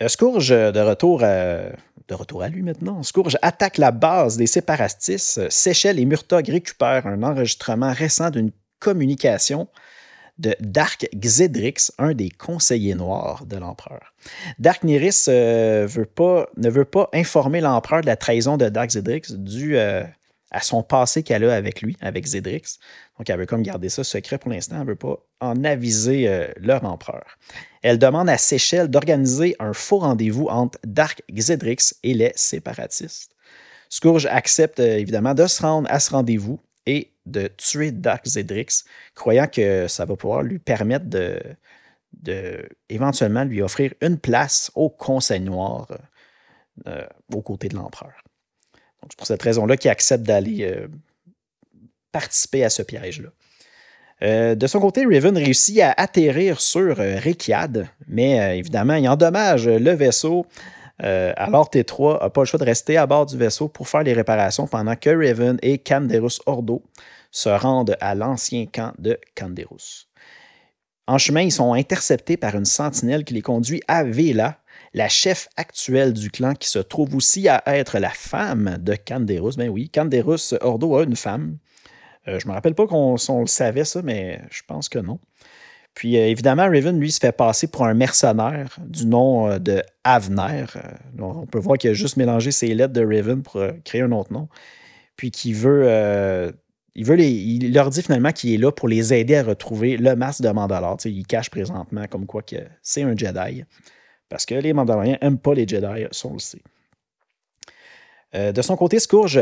Euh, 0.03 0.09
Scourge, 0.09 0.51
de 0.51 0.81
retour, 0.81 1.23
à, 1.23 1.61
de 2.09 2.15
retour 2.15 2.43
à 2.43 2.49
lui 2.49 2.63
maintenant, 2.63 3.03
Scourge 3.03 3.37
attaque 3.43 3.79
la 3.79 3.91
base 3.91 4.37
des 4.37 4.47
séparatistes. 4.47 5.51
Seychelles 5.51 5.99
et 5.99 6.05
Murtog 6.05 6.49
récupèrent 6.49 7.07
un 7.07 7.23
enregistrement 7.23 7.93
récent 7.93 8.31
d'une 8.31 8.51
communication 8.79 9.69
de 10.39 10.57
Dark 10.61 11.07
Xedrix, 11.15 11.93
un 11.99 12.15
des 12.15 12.31
conseillers 12.31 12.95
noirs 12.95 13.45
de 13.45 13.57
l'empereur. 13.59 14.15
Dark 14.59 14.85
Niris 14.85 15.27
euh, 15.29 15.87
ne 16.57 16.71
veut 16.71 16.85
pas 16.87 17.11
informer 17.13 17.61
l'empereur 17.61 18.01
de 18.01 18.07
la 18.07 18.17
trahison 18.17 18.57
de 18.57 18.71
Dark 18.71 18.89
Xedrix 18.89 19.33
dû 19.33 19.77
euh, 19.77 20.03
à 20.51 20.61
son 20.61 20.83
passé 20.83 21.23
qu'elle 21.23 21.45
a 21.45 21.55
avec 21.55 21.81
lui, 21.81 21.97
avec 22.01 22.27
Zedrix. 22.27 22.79
Donc, 23.19 23.31
elle 23.31 23.39
veut 23.39 23.47
comme 23.47 23.63
garder 23.63 23.89
ça 23.89 24.03
secret 24.05 24.39
pour 24.39 24.51
l'instant. 24.51 24.77
Elle 24.77 24.83
ne 24.83 24.89
veut 24.89 24.97
pas 24.97 25.19
en 25.41 25.63
aviser 25.65 26.29
euh, 26.29 26.49
leur 26.57 26.85
empereur. 26.85 27.39
Elle 27.83 27.99
demande 27.99 28.29
à 28.29 28.39
Seychelles 28.39 28.89
d'organiser 28.89 29.57
un 29.59 29.73
faux 29.73 29.99
rendez-vous 29.99 30.47
entre 30.49 30.79
Dark 30.85 31.23
Xedrix 31.33 31.95
et 32.03 32.15
les 32.15 32.33
séparatistes. 32.35 33.35
Scourge 33.89 34.27
accepte 34.27 34.81
euh, 34.81 34.99
évidemment 34.99 35.35
de 35.35 35.47
se 35.47 35.63
rendre 35.63 35.91
à 35.91 36.01
ce 36.01 36.11
rendez-vous 36.11 36.61
et 36.87 37.13
de 37.27 37.49
tuer 37.49 37.93
Dark 37.93 38.27
Zedrix, 38.27 38.85
croyant 39.15 39.47
que 39.47 39.87
ça 39.89 40.05
va 40.05 40.17
pouvoir 40.17 40.43
lui 40.43 40.59
permettre 40.59 41.07
de, 41.07 41.41
éventuellement 42.89 43.45
lui 43.45 43.63
offrir 43.63 43.95
une 44.01 44.19
place 44.19 44.71
au 44.75 44.91
Conseil 44.91 45.41
Noir 45.41 45.87
euh, 46.87 47.07
aux 47.35 47.43
côtés 47.43 47.69
de 47.69 47.77
l'empereur. 47.77 48.13
C'est 49.09 49.17
pour 49.17 49.27
cette 49.27 49.43
raison-là 49.43 49.77
qu'il 49.77 49.91
accepte 49.91 50.25
d'aller 50.25 50.63
euh, 50.63 50.89
participer 52.13 52.65
à 52.65 52.71
ce 52.71 52.83
piège-là. 52.83 53.31
Euh, 54.23 54.55
de 54.55 54.67
son 54.67 54.81
côté, 54.81 55.07
Raven 55.07 55.37
réussit 55.37 55.81
à 55.81 55.93
atterrir 55.97 56.61
sur 56.61 57.01
euh, 57.01 57.19
mais 58.07 58.59
évidemment, 58.59 58.95
il 58.95 59.09
endommage 59.09 59.67
le 59.67 59.93
vaisseau. 59.93 60.45
alors 60.99 61.71
T3 61.71 62.23
n'a 62.23 62.31
pas 62.31 62.43
le 62.43 62.45
choix 62.45 62.59
de 62.59 62.65
rester 62.65 62.99
à 62.99 63.07
bord 63.07 63.25
du 63.25 63.39
vaisseau 63.39 63.69
pour 63.69 63.89
faire 63.89 64.03
les 64.03 64.13
réparations 64.13 64.67
pendant 64.67 64.97
que 64.97 65.09
Raven 65.11 65.59
et 65.63 65.79
Canderus 65.79 66.41
Ordo 66.45 66.83
se 67.31 67.49
rendent 67.49 67.97
à 68.01 68.15
l'ancien 68.15 68.67
camp 68.67 68.93
de 68.99 69.19
Canderus. 69.35 70.11
En 71.07 71.19
chemin, 71.19 71.41
ils 71.41 71.53
sont 71.53 71.73
interceptés 71.73 72.37
par 72.37 72.55
une 72.55 72.65
sentinelle 72.65 73.25
qui 73.25 73.35
les 73.35 73.43
conduit 73.43 73.83
à 73.89 74.05
Vela, 74.05 74.60
la 74.93 75.09
chef 75.09 75.49
actuelle 75.57 76.13
du 76.13 76.31
clan 76.31 76.55
qui 76.55 76.69
se 76.69 76.79
trouve 76.79 77.15
aussi 77.15 77.49
à 77.49 77.63
être 77.67 77.99
la 77.99 78.11
femme 78.11 78.79
de 78.81 78.95
Canderus. 78.95 79.57
Ben 79.57 79.69
oui, 79.69 79.89
Canderus 79.89 80.55
Ordo 80.61 80.97
a 80.97 81.05
une 81.05 81.17
femme. 81.17 81.59
Euh, 82.29 82.39
je 82.39 82.47
ne 82.47 82.51
me 82.51 82.55
rappelle 82.55 82.75
pas 82.75 82.87
qu'on 82.87 83.13
le 83.15 83.47
savait, 83.47 83.85
ça, 83.85 84.03
mais 84.03 84.41
je 84.51 84.63
pense 84.67 84.89
que 84.89 84.99
non. 84.99 85.19
Puis 85.95 86.17
euh, 86.17 86.27
évidemment, 86.27 86.65
Raven, 86.65 86.99
lui, 86.99 87.11
se 87.13 87.21
fait 87.21 87.33
passer 87.33 87.69
pour 87.69 87.87
un 87.87 87.95
mercenaire 87.95 88.77
du 88.85 89.07
nom 89.07 89.49
euh, 89.49 89.59
de 89.59 89.83
Avner. 90.05 90.65
on 91.19 91.47
peut 91.47 91.59
voir 91.59 91.79
qu'il 91.79 91.91
a 91.91 91.95
juste 91.95 92.17
mélangé 92.17 92.51
ses 92.51 92.75
lettres 92.75 92.93
de 92.93 93.05
Raven 93.05 93.43
pour 93.43 93.63
créer 93.85 94.03
un 94.03 94.13
autre 94.13 94.33
nom. 94.33 94.49
Puis 95.17 95.31
qui 95.31 95.53
veut. 95.53 96.53
il, 96.95 97.05
veut 97.05 97.17
leur 97.71 97.91
dit 97.91 98.03
finalement 98.03 98.33
qu'il 98.33 98.53
est 98.55 98.59
là 98.59 98.73
pour 98.73 98.89
les 98.89 99.15
aider 99.15 99.37
à 99.37 99.43
retrouver 99.43 99.97
le 99.97 100.17
masque 100.17 100.43
de 100.43 100.49
Mandalore. 100.49 100.97
il 101.05 101.27
cache 101.27 101.51
présentement 101.51 102.07
comme 102.09 102.27
quoi 102.27 102.43
que 102.43 102.57
c'est 102.83 103.03
un 103.03 103.17
Jedi. 103.17 103.65
Parce 104.31 104.47
que 104.47 104.55
les 104.55 104.73
Mandaloriens 104.73 105.19
n'aiment 105.21 105.39
pas 105.39 105.53
les 105.53 105.69
Jedi, 105.69 106.07
ça 106.13 106.29
on 106.29 106.35
le 106.35 106.39
sait. 106.39 106.63
Euh, 108.35 108.53
de 108.53 108.63
son 108.63 108.77
côté, 108.77 109.01
Scourge, 109.01 109.41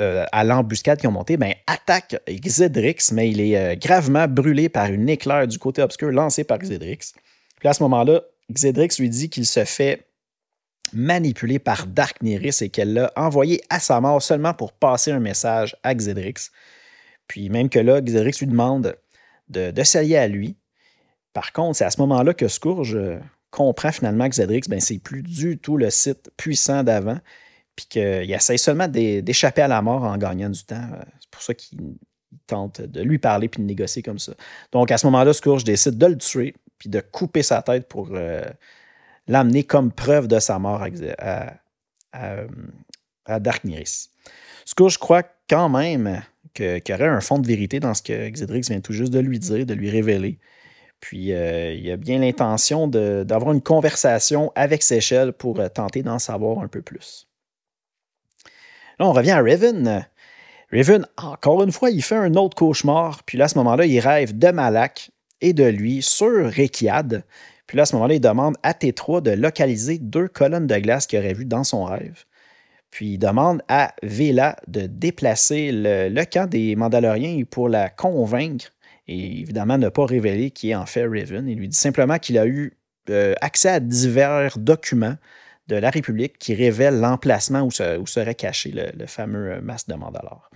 euh, 0.00 0.24
à 0.32 0.44
l'embuscade 0.44 0.98
qui 0.98 1.06
ont 1.06 1.12
monté, 1.12 1.36
ben, 1.36 1.54
attaque 1.66 2.16
Xedrix, 2.28 3.12
mais 3.12 3.30
il 3.30 3.40
est 3.40 3.56
euh, 3.56 3.76
gravement 3.76 4.26
brûlé 4.28 4.68
par 4.68 4.86
une 4.86 5.08
éclair 5.08 5.46
du 5.46 5.58
côté 5.58 5.82
obscur 5.82 6.10
lancée 6.10 6.44
par 6.44 6.58
Xedrix. 6.58 7.12
Puis 7.58 7.68
à 7.68 7.74
ce 7.74 7.82
moment-là, 7.82 8.22
Xedrix 8.50 8.96
lui 8.98 9.08
dit 9.08 9.28
qu'il 9.30 9.46
se 9.46 9.64
fait 9.64 10.06
manipuler 10.92 11.58
par 11.58 11.86
Dark 11.86 12.22
Neris 12.22 12.58
et 12.60 12.68
qu'elle 12.68 12.92
l'a 12.92 13.12
envoyé 13.16 13.60
à 13.68 13.80
sa 13.80 14.00
mort 14.00 14.22
seulement 14.22 14.54
pour 14.54 14.72
passer 14.72 15.10
un 15.10 15.20
message 15.20 15.76
à 15.82 15.94
Xedrix. 15.94 16.50
Puis 17.26 17.48
même 17.48 17.68
que 17.68 17.78
là, 17.80 18.00
Xedrix 18.00 18.36
lui 18.40 18.46
demande 18.46 18.96
de, 19.48 19.82
s'allier 19.82 20.16
à 20.16 20.28
lui. 20.28 20.56
Par 21.32 21.52
contre, 21.52 21.78
c'est 21.78 21.84
à 21.84 21.90
ce 21.90 22.00
moment-là 22.00 22.34
que 22.34 22.48
Scourge 22.48 22.98
comprend 23.54 23.92
finalement 23.92 24.28
que 24.28 24.34
Zedrix, 24.34 24.62
ben, 24.68 24.80
c'est 24.80 24.98
plus 24.98 25.22
du 25.22 25.58
tout 25.58 25.76
le 25.76 25.88
site 25.88 26.32
puissant 26.36 26.82
d'avant, 26.82 27.18
puis 27.76 27.86
qu'il 27.88 28.32
essaie 28.32 28.56
seulement 28.56 28.88
d'échapper 28.88 29.62
à 29.62 29.68
la 29.68 29.80
mort 29.80 30.02
en 30.02 30.16
gagnant 30.18 30.50
du 30.50 30.64
temps. 30.64 30.88
C'est 31.20 31.30
pour 31.30 31.42
ça 31.42 31.54
qu'il 31.54 31.78
tente 32.48 32.80
de 32.80 33.00
lui 33.00 33.18
parler 33.18 33.48
puis 33.48 33.62
de 33.62 33.66
négocier 33.66 34.02
comme 34.02 34.18
ça. 34.18 34.34
Donc 34.72 34.90
à 34.90 34.98
ce 34.98 35.06
moment-là, 35.06 35.32
Scourge 35.32 35.62
décide 35.62 35.96
de 35.98 36.06
le 36.06 36.18
tuer 36.18 36.54
puis 36.78 36.88
de 36.88 37.00
couper 37.00 37.44
sa 37.44 37.62
tête 37.62 37.88
pour 37.88 38.10
euh, 38.12 38.42
l'amener 39.28 39.62
comme 39.62 39.92
preuve 39.92 40.26
de 40.26 40.40
sa 40.40 40.58
mort 40.58 40.84
à, 41.18 41.52
à, 42.12 42.40
à 43.24 43.40
Darkniris. 43.40 44.10
Scourge 44.64 44.98
croit 44.98 45.22
quand 45.48 45.68
même 45.68 46.22
qu'il 46.54 46.82
y 46.88 46.92
aurait 46.92 47.08
un 47.08 47.20
fond 47.20 47.38
de 47.38 47.46
vérité 47.46 47.80
dans 47.80 47.94
ce 47.94 48.02
que 48.02 48.28
Xedrix 48.28 48.62
vient 48.62 48.80
tout 48.80 48.92
juste 48.92 49.12
de 49.12 49.20
lui 49.20 49.38
dire, 49.38 49.64
de 49.64 49.74
lui 49.74 49.90
révéler. 49.90 50.38
Puis 51.04 51.34
euh, 51.34 51.74
il 51.74 51.90
a 51.90 51.98
bien 51.98 52.18
l'intention 52.18 52.88
d'avoir 52.88 53.52
une 53.52 53.60
conversation 53.60 54.50
avec 54.54 54.82
Seychelles 54.82 55.34
pour 55.34 55.60
euh, 55.60 55.68
tenter 55.68 56.02
d'en 56.02 56.18
savoir 56.18 56.60
un 56.60 56.66
peu 56.66 56.80
plus. 56.80 57.28
Là, 58.98 59.06
on 59.06 59.12
revient 59.12 59.32
à 59.32 59.42
Raven. 59.42 60.06
Raven, 60.72 61.06
encore 61.18 61.62
une 61.62 61.72
fois, 61.72 61.90
il 61.90 62.00
fait 62.00 62.16
un 62.16 62.32
autre 62.36 62.56
cauchemar. 62.56 63.22
Puis 63.24 63.36
là, 63.36 63.44
à 63.44 63.48
ce 63.48 63.58
moment-là, 63.58 63.84
il 63.84 64.00
rêve 64.00 64.38
de 64.38 64.48
Malak 64.48 65.10
et 65.42 65.52
de 65.52 65.64
lui 65.64 66.00
sur 66.00 66.50
Rekiad. 66.50 67.22
Puis 67.66 67.76
là, 67.76 67.82
à 67.82 67.86
ce 67.86 67.96
moment-là, 67.96 68.14
il 68.14 68.20
demande 68.20 68.56
à 68.62 68.72
T3 68.72 69.20
de 69.20 69.32
localiser 69.32 69.98
deux 69.98 70.28
colonnes 70.28 70.66
de 70.66 70.78
glace 70.78 71.06
qu'il 71.06 71.18
aurait 71.18 71.34
vues 71.34 71.44
dans 71.44 71.64
son 71.64 71.84
rêve. 71.84 72.24
Puis 72.90 73.08
il 73.08 73.18
demande 73.18 73.60
à 73.68 73.94
Vela 74.02 74.56
de 74.68 74.86
déplacer 74.86 75.70
le, 75.70 76.08
le 76.08 76.24
camp 76.24 76.48
des 76.48 76.76
Mandaloriens 76.76 77.42
pour 77.50 77.68
la 77.68 77.90
convaincre 77.90 78.73
et 79.06 79.40
évidemment 79.40 79.78
ne 79.78 79.88
pas 79.88 80.06
révéler 80.06 80.50
qui 80.50 80.70
est 80.70 80.74
en 80.74 80.86
fait 80.86 81.04
Raven. 81.04 81.48
Il 81.48 81.58
lui 81.58 81.68
dit 81.68 81.76
simplement 81.76 82.18
qu'il 82.18 82.38
a 82.38 82.46
eu 82.46 82.76
euh, 83.10 83.34
accès 83.40 83.68
à 83.68 83.80
divers 83.80 84.58
documents 84.58 85.16
de 85.68 85.76
la 85.76 85.90
République 85.90 86.38
qui 86.38 86.54
révèlent 86.54 87.00
l'emplacement 87.00 87.62
où, 87.62 87.70
serait 87.70 88.34
caché 88.34 88.72
le, 88.72 89.06
fameux 89.06 89.52
euh, 89.52 89.60
masque 89.60 89.88
de 89.88 89.94
Mandalore. 89.94 90.50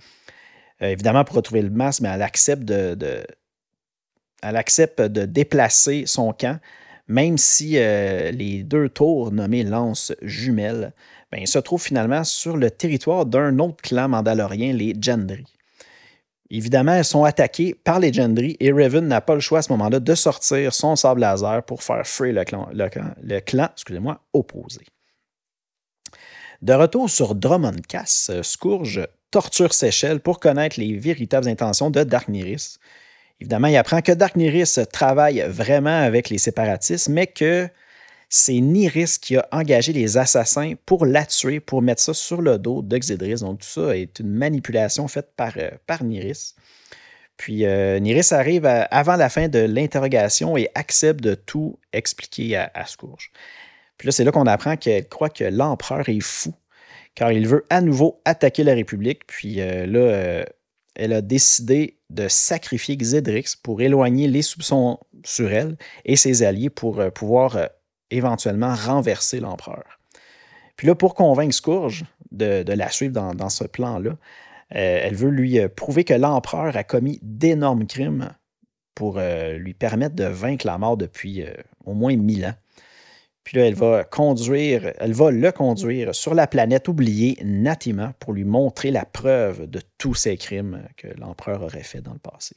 Euh, 0.81 0.87
évidemment, 0.87 1.23
pour 1.23 1.35
retrouver 1.35 1.61
le 1.61 1.69
masque, 1.69 2.01
mais 2.01 2.09
elle 2.09 2.21
accepte 2.21 2.63
de, 2.63 3.25
elle 4.41 4.55
accepte 4.55 5.01
de 5.01 5.25
déplacer 5.25 6.03
son 6.05 6.33
camp, 6.33 6.59
même 7.07 7.37
si 7.37 7.71
les 7.71 8.63
deux 8.63 8.87
tours 8.87 9.31
nommées 9.31 9.63
lances 9.63 10.13
jumelles 10.21 10.93
ben, 11.31 11.45
se 11.45 11.57
trouvent 11.57 11.81
finalement 11.81 12.23
sur 12.23 12.55
le 12.55 12.69
territoire 12.69 13.25
d'un 13.25 13.57
autre 13.59 13.81
clan 13.81 14.07
mandalorien, 14.09 14.73
les 14.73 14.93
Gendry. 14.99 15.58
Évidemment, 16.51 16.93
elles 16.93 17.05
sont 17.05 17.25
attaquées 17.25 17.75
par 17.75 17.99
les 17.99 18.11
Gendry 18.11 18.57
et 18.59 18.71
Raven 18.71 19.07
n'a 19.07 19.21
pas 19.21 19.35
le 19.35 19.39
choix 19.39 19.59
à 19.59 19.61
ce 19.61 19.71
moment-là 19.73 19.99
de 19.99 20.15
sortir 20.15 20.73
son 20.73 20.95
sable 20.95 21.21
laser 21.21 21.63
pour 21.63 21.83
faire 21.83 22.05
free 22.07 22.31
le 22.31 22.43
clan, 23.39 23.69
opposé. 24.33 24.81
De 26.61 26.73
retour 26.73 27.09
sur 27.09 27.35
Drummond 27.35 27.81
Cass, 27.87 28.31
Scourge 28.41 29.07
torture 29.31 29.73
Seychelles 29.73 30.19
pour 30.19 30.39
connaître 30.39 30.79
les 30.79 30.97
véritables 30.97 31.47
intentions 31.47 31.91
de 31.91 32.03
Darkniris. 32.03 32.79
Évidemment, 33.39 33.67
il 33.67 33.77
apprend 33.77 34.01
que 34.01 34.11
Darkniris 34.11 34.79
travaille 34.91 35.45
vraiment 35.47 36.01
avec 36.01 36.29
les 36.29 36.37
séparatistes, 36.37 37.09
mais 37.09 37.27
que 37.27 37.69
c'est 38.29 38.59
Niris 38.59 39.17
qui 39.17 39.35
a 39.37 39.47
engagé 39.51 39.91
les 39.91 40.17
assassins 40.17 40.73
pour 40.85 41.07
la 41.07 41.25
tuer, 41.25 41.59
pour 41.59 41.81
mettre 41.81 42.01
ça 42.01 42.13
sur 42.13 42.41
le 42.41 42.59
dos 42.59 42.83
d'Oxydris. 42.83 43.39
Donc, 43.39 43.59
tout 43.59 43.67
ça 43.67 43.97
est 43.97 44.19
une 44.19 44.29
manipulation 44.29 45.07
faite 45.07 45.31
par, 45.35 45.53
euh, 45.57 45.71
Niris. 46.03 46.55
Puis 47.37 47.65
euh, 47.65 47.99
Niris 47.99 48.31
arrive 48.31 48.65
avant 48.65 49.15
la 49.15 49.29
fin 49.29 49.47
de 49.47 49.59
l'interrogation 49.59 50.57
et 50.57 50.69
accepte 50.75 51.23
de 51.23 51.33
tout 51.33 51.79
expliquer 51.91 52.57
à, 52.57 52.85
Scourge. 52.85 53.31
Puis 53.97 54.07
là, 54.07 54.11
c'est 54.11 54.23
là 54.23 54.31
qu'on 54.31 54.45
apprend 54.45 54.77
qu'elle 54.77 55.07
croit 55.07 55.29
que 55.29 55.45
l'empereur 55.45 56.07
est 56.09 56.19
fou, 56.19 56.53
car 57.15 57.31
il 57.31 57.47
veut 57.47 57.65
à 57.69 57.81
nouveau 57.81 58.21
attaquer 58.25 58.63
la 58.63 58.75
République. 58.75 59.25
Puis 59.25 59.61
euh, 59.61 59.85
là, 59.87 60.45
elle 60.95 61.13
a 61.13 61.21
décidé 61.21 61.97
de 62.09 62.27
sacrifier 62.27 62.97
Xedrix 62.97 63.55
pour 63.61 63.81
éloigner 63.81 64.27
les 64.27 64.41
soupçons 64.41 64.99
sur 65.23 65.51
elle 65.51 65.77
et 66.05 66.17
ses 66.17 66.43
alliés 66.43 66.69
pour 66.69 67.01
pouvoir 67.13 67.69
éventuellement 68.11 68.73
renverser 68.73 69.39
l'empereur. 69.39 69.99
Puis 70.75 70.87
là, 70.87 70.95
pour 70.95 71.13
convaincre 71.13 71.53
Scourge 71.53 72.05
de, 72.31 72.63
la 72.71 72.89
suivre 72.89 73.33
dans, 73.33 73.49
ce 73.49 73.65
plan-là, 73.65 74.11
euh, 74.11 74.99
elle 75.03 75.15
veut 75.15 75.29
lui 75.29 75.59
euh, 75.59 75.67
prouver 75.67 76.03
que 76.03 76.13
l'empereur 76.13 76.77
a 76.77 76.83
commis 76.83 77.19
d'énormes 77.21 77.85
crimes 77.85 78.33
pour 78.95 79.17
euh, 79.17 79.57
lui 79.57 79.73
permettre 79.73 80.15
de 80.15 80.25
vaincre 80.25 80.65
la 80.65 80.77
mort 80.77 80.95
depuis 80.95 81.43
au 81.85 81.93
moins 81.93 82.15
mille 82.15 82.45
ans. 82.45 82.53
Puis 83.43 83.57
là, 83.57 83.65
elle 83.65 83.75
va 83.75 84.03
conduire, 84.03 84.93
elle 84.99 85.13
va 85.13 85.31
le 85.31 85.51
conduire 85.51 86.13
sur 86.13 86.35
la 86.35 86.45
planète 86.45 86.87
oubliée 86.87 87.37
Natima 87.43 88.13
pour 88.19 88.33
lui 88.33 88.43
montrer 88.43 88.91
la 88.91 89.05
preuve 89.05 89.67
de 89.67 89.81
tous 89.97 90.13
ces 90.13 90.37
crimes 90.37 90.87
que 90.97 91.07
l'empereur 91.17 91.63
aurait 91.63 91.83
fait 91.83 92.01
dans 92.01 92.13
le 92.13 92.19
passé. 92.19 92.55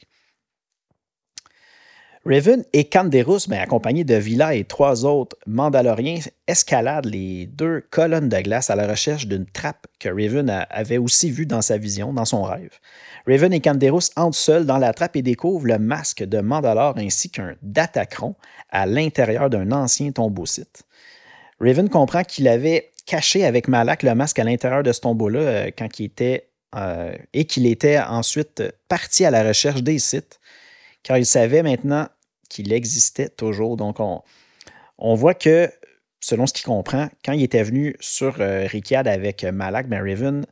Raven 2.25 2.63
et 2.71 2.85
Canderus, 2.85 3.49
ben, 3.49 3.59
accompagnés 3.59 4.05
de 4.05 4.15
Villa 4.15 4.55
et 4.55 4.63
trois 4.63 5.03
autres 5.03 5.35
Mandaloriens, 5.45 6.19
escaladent 6.47 7.05
les 7.05 7.47
deux 7.47 7.83
colonnes 7.89 8.29
de 8.29 8.39
glace 8.39 8.69
à 8.69 8.77
la 8.77 8.87
recherche 8.87 9.27
d'une 9.27 9.45
trappe 9.45 9.87
que 9.99 10.07
Raven 10.07 10.49
avait 10.69 10.97
aussi 10.97 11.31
vue 11.31 11.45
dans 11.45 11.61
sa 11.61 11.77
vision, 11.77 12.13
dans 12.13 12.23
son 12.23 12.43
rêve. 12.43 12.79
Raven 13.27 13.51
et 13.51 13.59
Canderus 13.59 14.11
entrent 14.15 14.37
seuls 14.37 14.65
dans 14.65 14.77
la 14.77 14.93
trappe 14.93 15.17
et 15.17 15.21
découvrent 15.21 15.67
le 15.67 15.79
masque 15.79 16.23
de 16.23 16.39
Mandalore 16.39 16.97
ainsi 16.97 17.29
qu'un 17.29 17.55
Datacron 17.61 18.35
à 18.69 18.85
l'intérieur 18.85 19.49
d'un 19.49 19.73
ancien 19.73 20.13
tombeau-site. 20.13 20.83
Raven 21.59 21.89
comprend 21.89 22.23
qu'il 22.23 22.47
avait 22.47 22.91
caché 23.05 23.43
avec 23.43 23.67
Malak 23.67 24.01
le 24.01 24.15
masque 24.15 24.39
à 24.39 24.45
l'intérieur 24.45 24.83
de 24.83 24.93
ce 24.93 25.01
tombeau-là 25.01 25.39
euh, 25.39 25.71
quand 25.77 25.99
il 25.99 26.05
était 26.05 26.47
euh, 26.75 27.13
et 27.33 27.45
qu'il 27.45 27.67
était 27.67 27.99
ensuite 27.99 28.63
parti 28.87 29.25
à 29.25 29.31
la 29.31 29.43
recherche 29.43 29.83
des 29.83 29.99
sites 29.99 30.39
car 31.03 31.17
il 31.17 31.25
savait 31.25 31.63
maintenant 31.63 32.07
qu'il 32.49 32.71
existait 32.73 33.29
toujours. 33.29 33.77
Donc, 33.77 33.97
on, 33.99 35.15
voit 35.15 35.33
que, 35.33 35.71
selon 36.19 36.47
ce 36.47 36.53
qu'il 36.53 36.65
comprend, 36.65 37.09
quand 37.23 37.33
il 37.33 37.43
était 37.43 37.63
venu 37.63 37.95
sur 37.99 38.39
euh, 38.39 38.67
avec 39.05 39.43
Malak, 39.43 39.87
ben 39.87 40.45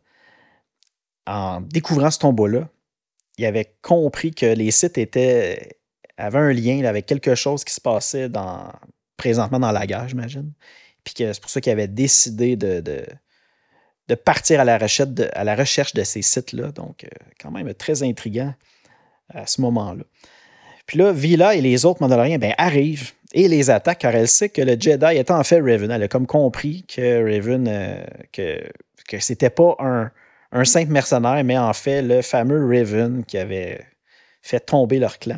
en 1.28 1.62
découvrant 1.62 2.12
ce 2.12 2.20
tombeau-là, 2.20 2.70
il 3.38 3.46
avait 3.46 3.76
compris 3.82 4.32
que 4.32 4.46
les 4.46 4.72
sites 4.72 4.98
étaient, 4.98 5.80
avaient 6.18 6.40
un 6.40 6.54
lien 6.54 6.84
avec 6.86 7.06
quelque 7.06 7.36
chose 7.36 7.64
qui 7.64 7.74
se 7.74 7.82
passait 7.82 8.30
présentement 9.18 9.60
dans 9.60 9.72
la 9.72 9.86
gare, 9.88 10.08
j'imagine. 10.08 10.52
Puis 11.04 11.14
que 11.14 11.32
c'est 11.32 11.42
pour 11.42 11.50
ça 11.50 11.62
qu'il 11.62 11.72
avait 11.72 11.88
décidé 11.88 12.56
de, 12.56 12.82
de, 12.82 14.16
partir 14.16 14.60
à 14.60 14.66
la 14.66 14.78
recherche 14.78 15.10
de, 15.10 15.30
à 15.34 15.44
la 15.44 15.56
recherche 15.56 15.94
de 15.94 16.04
ces 16.04 16.22
sites-là. 16.22 16.72
Donc, 16.72 17.06
euh, 17.06 17.08
quand 17.40 17.50
même 17.50 17.74
très 17.74 18.04
intriguant 18.04 18.54
à 19.30 19.48
ce 19.48 19.62
moment-là. 19.62 20.04
Puis 20.86 20.98
là, 20.98 21.12
Vila 21.12 21.56
et 21.56 21.62
les 21.62 21.86
autres 21.86 22.02
Mandaloriens 22.02 22.38
ben, 22.38 22.54
arrivent 22.58 23.12
et 23.34 23.48
les 23.48 23.70
attaquent 23.70 24.00
car 24.00 24.16
elle 24.16 24.28
sait 24.28 24.50
que 24.50 24.62
le 24.62 24.76
Jedi 24.80 25.06
est 25.06 25.32
en 25.32 25.44
fait 25.44 25.60
Raven. 25.60 25.92
Elle 25.92 26.04
a 26.04 26.08
comme 26.08 26.28
compris 26.28 26.84
que 26.84 27.24
Raven, 27.24 27.68
euh, 27.68 28.04
que, 28.32 28.62
que 29.08 29.20
c'était 29.20 29.50
pas 29.50 29.76
un, 29.80 30.12
un 30.52 30.66
simple 30.66 30.92
mercenaire, 30.92 31.44
mais 31.44 31.58
en 31.58 31.74
fait 31.74 32.02
le 32.02 32.22
fameux 32.22 32.66
Raven 32.66 33.24
qui 33.26 33.38
avait 33.38 33.82
fait 34.42 34.60
tomber 34.60 35.00
leur 35.00 35.20
clan. 35.20 35.38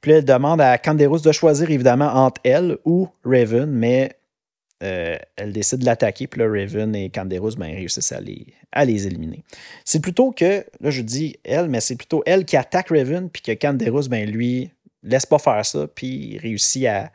Puis 0.00 0.12
là, 0.12 0.18
elle 0.18 0.24
demande 0.24 0.60
à 0.60 0.78
Canderus 0.78 1.22
de 1.22 1.32
choisir 1.32 1.70
évidemment 1.70 2.12
entre 2.14 2.40
elle 2.44 2.78
ou 2.84 3.08
Raven, 3.24 3.70
mais 3.70 4.16
euh, 4.82 5.18
elle 5.36 5.52
décide 5.52 5.80
de 5.80 5.84
l'attaquer, 5.84 6.26
puis 6.26 6.40
là, 6.40 6.48
Raven 6.48 6.94
et 6.96 7.10
Canderus 7.10 7.56
ben, 7.56 7.66
réussissent 7.66 8.12
à 8.12 8.20
les, 8.20 8.46
les 8.86 9.06
éliminer. 9.06 9.44
C'est 9.84 10.00
plutôt 10.00 10.32
que, 10.32 10.64
là 10.80 10.90
je 10.90 11.02
dis 11.02 11.36
elle, 11.44 11.68
mais 11.68 11.80
c'est 11.80 11.96
plutôt 11.96 12.22
elle 12.24 12.46
qui 12.46 12.56
attaque 12.56 12.88
Raven, 12.88 13.28
puis 13.28 13.42
que 13.42 13.52
Canderus, 13.52 14.08
ben, 14.08 14.28
lui, 14.28 14.70
laisse 15.02 15.26
pas 15.26 15.38
faire 15.38 15.64
ça, 15.64 15.86
puis 15.86 16.38
réussit 16.38 16.86
à, 16.86 17.10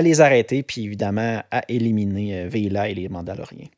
les 0.00 0.20
arrêter, 0.20 0.62
puis 0.62 0.84
évidemment 0.84 1.42
à 1.50 1.62
éliminer 1.68 2.40
euh, 2.40 2.48
Veila 2.48 2.88
et 2.88 2.94
les 2.94 3.08
Mandaloriens. 3.08 3.68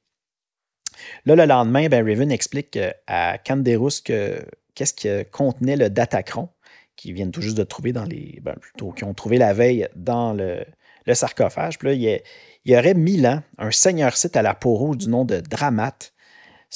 Là, 1.26 1.34
le 1.34 1.44
lendemain, 1.44 1.88
ben, 1.88 2.06
Raven 2.06 2.30
explique 2.30 2.78
à 3.08 3.38
Canderus 3.38 4.00
que 4.00 4.38
qu'est-ce 4.74 4.94
que 4.94 5.22
contenait 5.24 5.76
le 5.76 5.90
Datacron, 5.90 6.50
qu'ils 6.96 7.14
viennent 7.14 7.32
tout 7.32 7.40
juste 7.40 7.56
de 7.56 7.64
trouver 7.64 7.92
dans 7.92 8.04
les. 8.04 8.38
Ben, 8.42 8.54
plutôt, 8.60 8.92
qu'ils 8.92 9.06
ont 9.06 9.14
trouvé 9.14 9.38
la 9.38 9.52
veille 9.52 9.88
dans 9.96 10.32
le, 10.32 10.64
sarcophage. 11.12 11.78
Puis 11.78 11.96
il 11.96 12.22
y, 12.64 12.76
aurait 12.76 12.94
mille 12.94 13.26
ans, 13.26 13.42
un 13.58 13.70
seigneur 13.70 14.16
site 14.16 14.36
à 14.36 14.42
la 14.42 14.54
peau 14.54 14.74
rouge 14.74 14.98
du 14.98 15.08
nom 15.08 15.24
de 15.24 15.40
Dramat 15.40 16.13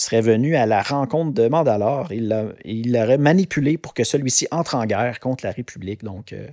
serait 0.00 0.20
venu 0.20 0.54
à 0.54 0.66
la 0.66 0.82
rencontre 0.82 1.32
de 1.32 1.48
Mandalore. 1.48 2.12
Il 2.12 2.92
l'aurait 2.92 3.18
manipulé 3.18 3.78
pour 3.78 3.94
que 3.94 4.04
celui-ci 4.04 4.46
entre 4.50 4.76
en 4.76 4.86
guerre 4.86 5.18
contre 5.18 5.44
la 5.44 5.50
République. 5.50 6.04
Donc, 6.04 6.32
euh, 6.32 6.46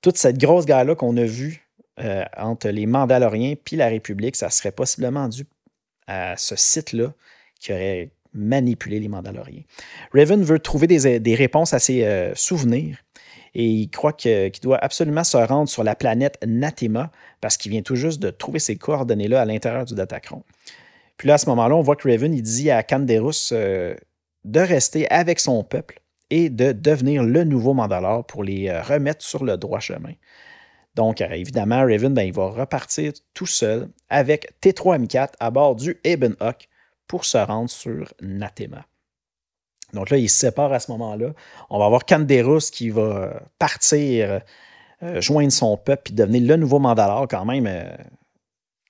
toute 0.00 0.16
cette 0.16 0.38
grosse 0.38 0.64
guerre-là 0.64 0.94
qu'on 0.94 1.16
a 1.16 1.24
vue 1.24 1.68
euh, 2.00 2.24
entre 2.38 2.68
les 2.68 2.86
Mandaloriens 2.86 3.54
et 3.70 3.76
la 3.76 3.88
République, 3.88 4.34
ça 4.34 4.48
serait 4.48 4.72
possiblement 4.72 5.28
dû 5.28 5.44
à 6.06 6.36
ce 6.36 6.56
site-là 6.56 7.12
qui 7.60 7.72
aurait 7.72 8.10
manipulé 8.32 8.98
les 8.98 9.08
Mandaloriens. 9.08 9.62
Raven 10.14 10.42
veut 10.42 10.58
trouver 10.58 10.86
des, 10.86 11.34
réponses 11.34 11.74
à 11.74 11.78
ses 11.78 12.04
euh, 12.04 12.34
souvenirs 12.34 12.98
et 13.54 13.66
il 13.66 13.90
croit 13.90 14.12
qu'il 14.12 14.50
doit 14.62 14.78
absolument 14.78 15.24
se 15.24 15.36
rendre 15.36 15.68
sur 15.68 15.84
la 15.84 15.94
planète 15.94 16.38
Natema 16.46 17.10
parce 17.40 17.56
qu'il 17.56 17.72
vient 17.72 17.82
tout 17.82 17.96
juste 17.96 18.20
de 18.20 18.30
trouver 18.30 18.58
ces 18.58 18.76
coordonnées-là 18.76 19.40
à 19.40 19.44
l'intérieur 19.44 19.84
du 19.84 19.94
Datacron. 19.94 20.44
Puis 21.20 21.28
là, 21.28 21.34
à 21.34 21.38
ce 21.38 21.50
moment-là, 21.50 21.76
on 21.76 21.82
voit 21.82 21.96
que 21.96 22.08
Raven 22.08 22.34
dit 22.34 22.70
à 22.70 22.82
Canderus 22.82 23.50
euh, 23.52 23.94
de 24.44 24.60
rester 24.60 25.06
avec 25.10 25.38
son 25.38 25.62
peuple 25.62 26.00
et 26.30 26.48
de 26.48 26.72
devenir 26.72 27.22
le 27.22 27.44
nouveau 27.44 27.74
Mandalore 27.74 28.24
pour 28.24 28.42
les 28.42 28.70
euh, 28.70 28.80
remettre 28.80 29.22
sur 29.22 29.44
le 29.44 29.58
droit 29.58 29.80
chemin. 29.80 30.14
Donc, 30.94 31.20
évidemment, 31.20 31.80
Raven, 31.80 32.14
ben, 32.14 32.22
il 32.22 32.32
va 32.32 32.46
repartir 32.46 33.12
tout 33.34 33.44
seul 33.44 33.90
avec 34.08 34.54
T3M4 34.62 35.32
à 35.38 35.50
bord 35.50 35.76
du 35.76 36.00
Hawk 36.40 36.70
pour 37.06 37.26
se 37.26 37.36
rendre 37.36 37.68
sur 37.68 38.14
Natema. 38.22 38.86
Donc 39.92 40.08
là, 40.08 40.16
il 40.16 40.30
se 40.30 40.38
sépare 40.38 40.72
à 40.72 40.80
ce 40.80 40.90
moment-là. 40.92 41.34
On 41.68 41.78
va 41.78 41.84
avoir 41.84 42.06
Canderus 42.06 42.70
qui 42.70 42.88
va 42.88 43.42
partir, 43.58 44.40
euh, 45.02 45.20
joindre 45.20 45.52
son 45.52 45.76
peuple 45.76 46.12
et 46.12 46.14
devenir 46.14 46.48
le 46.48 46.56
nouveau 46.56 46.78
Mandalore, 46.78 47.28
quand 47.28 47.44
même, 47.44 47.66
euh, 47.66 47.94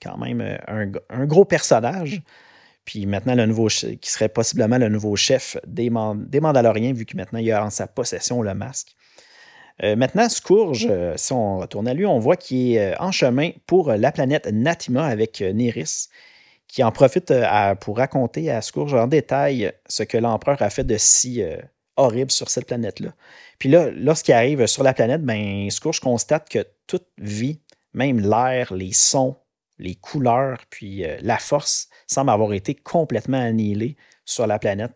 quand 0.02 0.18
même 0.18 0.40
euh, 0.40 0.86
un, 1.08 1.26
gros 1.26 1.44
personnage. 1.44 2.22
Puis 2.84 3.06
maintenant, 3.06 3.34
le 3.34 3.46
nouveau 3.46 3.68
qui 3.68 4.10
serait 4.10 4.28
possiblement 4.28 4.78
le 4.78 4.88
nouveau 4.88 5.14
chef 5.16 5.56
des, 5.66 5.90
Mandaloriens, 5.90 6.92
vu 6.92 7.04
que 7.04 7.16
maintenant 7.16 7.38
il 7.38 7.52
a 7.52 7.64
en 7.64 7.70
sa 7.70 7.86
possession 7.86 8.42
le 8.42 8.54
masque. 8.54 8.96
maintenant, 9.82 10.28
Scourge, 10.28 10.88
si 11.16 11.32
on 11.32 11.58
retourne 11.58 11.86
à 11.86 11.94
lui, 11.94 12.06
on 12.06 12.18
voit 12.18 12.36
qu'il 12.36 12.76
est 12.76 12.98
en 12.98 13.12
chemin 13.12 13.50
pour 13.66 13.92
la 13.92 14.10
planète 14.10 14.48
Natima 14.50 15.04
avec 15.04 15.40
Neris 15.40 16.08
qui 16.70 16.84
en 16.84 16.92
profite 16.92 17.30
euh, 17.30 17.74
pour 17.74 17.96
raconter 17.96 18.50
à 18.50 18.62
Scourge 18.62 18.94
en 18.94 19.06
détail 19.06 19.72
ce 19.88 20.02
que 20.02 20.16
l'empereur 20.16 20.62
a 20.62 20.70
fait 20.70 20.84
de 20.84 20.96
si 20.96 21.42
euh, 21.42 21.56
horrible 21.96 22.30
sur 22.30 22.48
cette 22.48 22.66
planète-là. 22.66 23.12
Puis 23.58 23.68
là, 23.68 23.90
lorsqu'il 23.90 24.34
arrive 24.34 24.66
sur 24.66 24.82
la 24.84 24.94
planète, 24.94 25.22
ben, 25.22 25.68
Scourge 25.70 26.00
constate 26.00 26.48
que 26.48 26.64
toute 26.86 27.06
vie, 27.18 27.60
même 27.92 28.20
l'air, 28.20 28.72
les 28.72 28.92
sons, 28.92 29.36
les 29.80 29.94
couleurs, 29.96 30.58
puis 30.70 31.04
euh, 31.04 31.16
la 31.22 31.38
force, 31.38 31.88
semble 32.06 32.30
avoir 32.30 32.52
été 32.52 32.74
complètement 32.74 33.40
annihilée 33.40 33.96
sur 34.24 34.46
la 34.46 34.58
planète. 34.58 34.92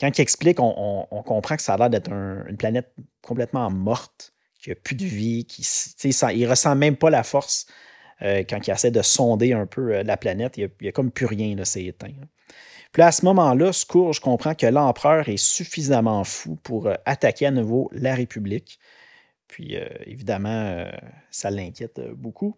Quand 0.00 0.16
il 0.18 0.20
explique, 0.20 0.58
on, 0.60 1.06
comprend 1.24 1.56
que 1.56 1.62
ça 1.62 1.74
a 1.74 1.78
l'air 1.78 1.90
d'être 1.90 2.10
une 2.10 2.56
planète 2.58 2.92
complètement 3.22 3.70
morte, 3.70 4.34
qui 4.60 4.68
n'a 4.68 4.74
plus 4.74 4.94
de 4.94 5.04
vie, 5.04 5.46
qui 5.46 5.62
ne 5.62 6.46
ressent 6.46 6.74
même 6.74 6.96
pas 6.96 7.08
la 7.08 7.22
force 7.22 7.66
euh, 8.22 8.44
quand 8.48 8.66
il 8.66 8.70
essaie 8.70 8.90
de 8.90 9.02
sonder 9.02 9.52
un 9.52 9.66
peu 9.66 9.94
euh, 9.94 10.02
la 10.02 10.16
planète, 10.16 10.56
il 10.56 10.70
n'y 10.80 10.88
a, 10.88 10.92
comme 10.92 11.10
plus 11.10 11.26
rien, 11.26 11.54
c'est 11.64 11.84
éteint. 11.84 12.12
Puis 12.92 13.00
là, 13.00 13.08
à 13.08 13.12
ce 13.12 13.24
moment-là, 13.26 13.72
Scourge 13.72 14.20
comprend 14.20 14.54
que 14.54 14.66
l'empereur 14.66 15.28
est 15.28 15.36
suffisamment 15.36 16.24
fou 16.24 16.56
pour 16.62 16.86
euh, 16.86 16.94
attaquer 17.04 17.46
à 17.46 17.50
nouveau 17.50 17.90
la 17.92 18.14
République. 18.14 18.78
Puis 19.48 19.76
évidemment, 20.04 20.86
ça 21.30 21.52
l'inquiète 21.52 22.00
beaucoup. 22.16 22.56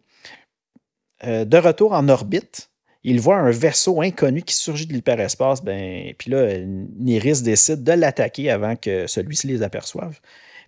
De 1.22 1.56
retour 1.56 1.92
en 1.92 2.08
orbite, 2.08 2.70
il 3.04 3.20
voit 3.20 3.36
un 3.36 3.50
vaisseau 3.50 4.00
inconnu 4.00 4.42
qui 4.42 4.54
surgit 4.54 4.86
de 4.86 4.92
l'hyperespace. 4.92 5.62
Ben, 5.62 6.12
puis 6.18 6.30
là, 6.30 6.58
Niris 6.58 7.42
décide 7.42 7.82
de 7.84 7.92
l'attaquer 7.92 8.50
avant 8.50 8.76
que 8.76 9.06
celui-ci 9.06 9.46
les 9.46 9.62
aperçoive. 9.62 10.20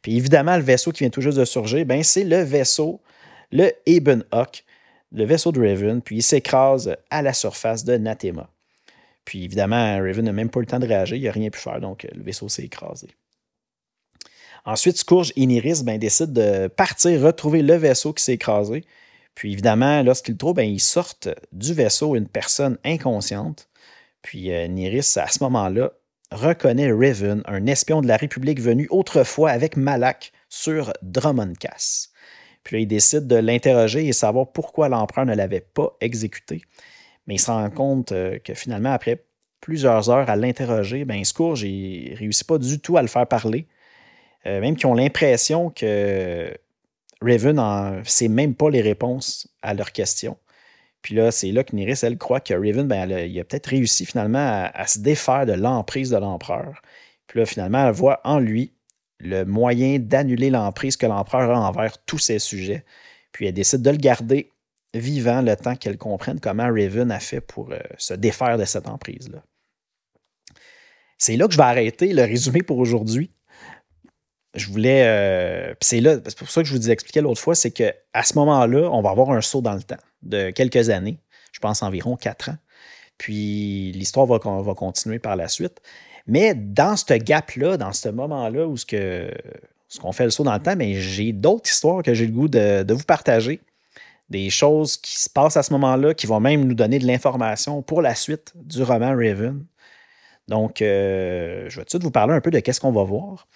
Puis 0.03 0.17
évidemment, 0.17 0.57
le 0.57 0.63
vaisseau 0.63 0.93
qui 0.93 1.01
vient 1.01 1.11
tout 1.11 1.21
juste 1.21 1.39
de 1.39 1.45
surgir, 1.45 1.85
ben, 1.85 2.03
c'est 2.03 2.25
le 2.25 2.41
vaisseau, 2.43 3.01
le 3.53 3.73
Eben 3.87 4.25
Hawk, 4.31 4.65
le 5.13 5.25
vaisseau 5.25 5.53
de 5.53 5.61
Raven, 5.61 6.01
puis 6.01 6.17
il 6.17 6.23
s'écrase 6.23 6.97
à 7.11 7.23
la 7.23 7.33
surface 7.33 7.85
de 7.85 7.97
Natema. 7.97 8.49
Puis 9.25 9.45
évidemment, 9.45 9.99
Raven 9.99 10.25
n'a 10.25 10.33
même 10.33 10.49
pas 10.49 10.61
eu 10.61 10.63
le 10.63 10.69
temps 10.69 10.79
de 10.79 10.87
réagir, 10.87 11.17
il 11.17 11.25
n'a 11.25 11.33
rien 11.33 11.51
pu 11.51 11.59
faire, 11.59 11.81
donc 11.81 12.07
le 12.15 12.23
vaisseau 12.23 12.49
s'est 12.49 12.65
écrasé. 12.65 13.09
Ensuite, 14.65 14.99
Scourge 14.99 15.33
et 15.37 15.47
Niris 15.47 15.83
ben, 15.83 15.99
décident 15.99 16.33
de 16.33 16.69
partir 16.69 17.21
retrouver 17.23 17.63
le 17.63 17.75
vaisseau 17.75 18.13
qui 18.13 18.23
s'est 18.23 18.35
écrasé. 18.35 18.85
Puis 19.35 19.53
évidemment, 19.53 20.03
lorsqu'ils 20.03 20.33
le 20.33 20.39
trouvent, 20.39 20.55
ben, 20.55 20.69
ils 20.69 20.81
sortent 20.81 21.29
du 21.53 21.73
vaisseau 21.73 22.17
une 22.17 22.29
personne 22.29 22.79
inconsciente. 22.85 23.69
Puis 24.23 24.53
euh, 24.53 24.67
Niris, 24.67 25.17
à 25.17 25.29
ce 25.29 25.43
moment-là, 25.45 25.93
reconnaît 26.31 26.93
Raven, 26.93 27.43
un 27.47 27.67
espion 27.67 28.03
de 28.03 28.09
la 28.09 28.17
République 28.17 28.61
venu 28.61 28.87
autrefois 28.91 29.51
avec 29.51 29.77
Malak 29.77 30.33
sur 30.49 30.93
Drummond 31.03 31.55
Cass. 31.59 32.11
Puis 32.63 32.77
là, 32.77 32.81
il 32.83 32.87
décide 32.87 33.27
de 33.27 33.37
l'interroger 33.37 34.07
et 34.07 34.13
savoir 34.13 34.53
pourquoi 34.53 34.89
l'empereur 34.89 35.25
ne 35.25 35.35
l'avait 35.35 35.61
pas 35.61 35.97
exécuté. 36.01 36.63
Mais 37.27 37.37
il 37.37 37.39
se 37.41 37.51
rend 37.51 37.71
compte 37.71 38.13
euh, 38.13 38.39
que 38.39 38.55
finalement, 38.55 38.93
après 38.93 39.25
plusieurs 39.61 40.11
heures 40.11 40.29
à 40.29 40.37
l'interroger, 40.37 41.05
ben, 41.05 41.25
Scourge 41.25 41.65
ne 41.65 42.17
réussit 42.17 42.47
pas 42.47 42.59
du 42.59 42.81
tout 42.81 42.97
à 42.97 43.03
le 43.03 43.09
faire 43.09 43.27
parler. 43.27 43.67
Euh, 44.47 44.61
même 44.61 44.77
qu'ils 44.77 44.87
ont 44.87 44.95
l'impression 44.95 45.71
que 45.71 46.55
Raven 47.23 47.57
ne 47.57 48.03
sait 48.05 48.29
même 48.29 48.55
pas 48.55 48.71
les 48.71 48.81
réponses 48.81 49.49
à 49.63 49.75
leurs 49.75 49.93
questions. 49.93 50.37
Puis 51.03 51.15
là, 51.15 51.31
c'est 51.31 51.51
là 51.53 51.65
que 51.65 51.75
Niris, 51.75 52.03
elle, 52.03 52.19
croit 52.19 52.41
que 52.41 52.55
Raven, 52.55 52.87
ben, 52.87 53.09
il 53.11 53.39
a 53.41 53.45
peut-être 53.45 53.69
réussi 53.69 54.05
finalement 54.05 54.39
à, 54.39 54.71
à, 54.75 54.87
se 54.87 54.99
défaire 54.99 55.47
de 55.47 55.53
l'emprise 55.53 56.11
de 56.11 56.17
l'empereur. 56.17 56.83
Puis 57.27 57.39
là, 57.39 57.47
finalement, 57.47 57.87
elle 57.87 57.95
voit 57.95 58.21
en 58.25 58.39
lui 58.39 58.73
le 59.19 59.45
moyen 59.45 59.99
d'annuler 59.99 60.51
l'emprise 60.51 60.97
que 60.97 61.07
l'empereur 61.07 61.51
a 61.51 61.69
envers 61.69 61.99
tous 62.05 62.19
ses 62.19 62.39
sujets. 62.39 62.85
Puis 63.33 63.47
elle 63.47 63.55
décide 63.55 63.83
de 63.83 63.91
le 63.91 63.97
garder 63.97 64.51
vivant 64.95 65.43
le 65.43 65.57
temps 65.57 65.77
qu'elle 65.77 65.99
comprenne 65.99 66.41
comment 66.41 66.65
Raven 66.65 67.11
a 67.11 67.21
fait 67.21 67.41
pour 67.41 67.73
euh, 67.73 67.79
se 67.97 68.15
défaire 68.15 68.59
de 68.59 68.65
cette 68.65 68.89
emprise-là. 68.89 69.43
C'est 71.19 71.37
là 71.37 71.47
que 71.47 71.53
je 71.53 71.59
vais 71.59 71.65
arrêter 71.65 72.13
le 72.13 72.23
résumé 72.23 72.63
pour 72.63 72.79
aujourd'hui. 72.79 73.31
Je 74.55 74.67
voulais. 74.67 75.05
Euh, 75.07 75.75
c'est 75.81 76.01
là, 76.01 76.17
c'est 76.25 76.37
pour 76.37 76.51
ça 76.51 76.63
que 76.63 76.69
je 76.69 76.75
vous 76.75 76.89
ai 76.89 76.93
expliqué 76.93 77.21
l'autre 77.21 77.41
fois, 77.41 77.55
c'est 77.55 77.71
qu'à 77.71 78.23
ce 78.23 78.35
moment-là, 78.35 78.91
on 78.91 79.01
va 79.03 79.11
avoir 79.11 79.31
un 79.31 79.41
saut 79.41 79.61
dans 79.61 79.75
le 79.75 79.83
temps 79.83 79.97
de 80.23 80.51
quelques 80.51 80.91
années, 80.91 81.19
je 81.53 81.61
pense 81.61 81.83
environ 81.83 82.17
quatre 82.17 82.51
ans. 82.51 82.57
Puis 83.17 83.93
l'histoire 83.93 84.27
va, 84.27 84.39
va 84.39 84.75
continuer 84.75 85.19
par 85.19 85.37
la 85.37 85.49
suite. 85.49 85.81
Mais 86.27 86.55
dans 86.55 86.97
ce 86.97 87.15
gap-là, 87.15 87.77
dans 87.77 87.93
ce 87.93 88.09
moment-là 88.09 88.67
où 88.67 88.77
ce 88.77 88.87
que 88.87 89.31
ce 89.91 89.99
qu'on 89.99 90.13
fait 90.13 90.25
le 90.25 90.31
saut 90.31 90.45
dans 90.45 90.55
le 90.55 90.61
temps, 90.61 90.77
mais 90.77 90.95
j'ai 90.95 91.33
d'autres 91.33 91.69
histoires 91.69 92.03
que 92.03 92.15
j'ai 92.15 92.27
le 92.27 92.33
goût 92.33 92.49
de, 92.49 92.93
vous 92.93 93.05
partager. 93.05 93.61
Des 94.29 94.49
choses 94.49 94.97
qui 94.97 95.21
se 95.21 95.29
passent 95.29 95.57
à 95.57 95.65
ce 95.65 95.73
moment-là, 95.73 96.15
qui 96.15 96.29
vont 96.29 96.39
même 96.39 96.65
nous 96.65 96.75
donner 96.75 97.01
de 97.01 97.07
l'information 97.07 97.83
pour 97.83 98.01
la 98.01 98.15
suite 98.15 98.53
du 98.55 98.85
roman 98.85 99.11
Raven. 99.11 99.67
Donc, 100.47 100.81
euh, 100.81 101.69
je 101.69 101.77
vais 101.77 101.83
tout 101.83 101.87
de 101.87 101.91
suite 101.91 102.03
vous 102.05 102.13
parler 102.13 102.35
un 102.35 102.41
peu 102.41 102.53
de 102.53 102.61
qu'est-ce 102.61 102.81
qu'on 102.81 102.93
va 102.93 103.03
voir. 103.03 103.49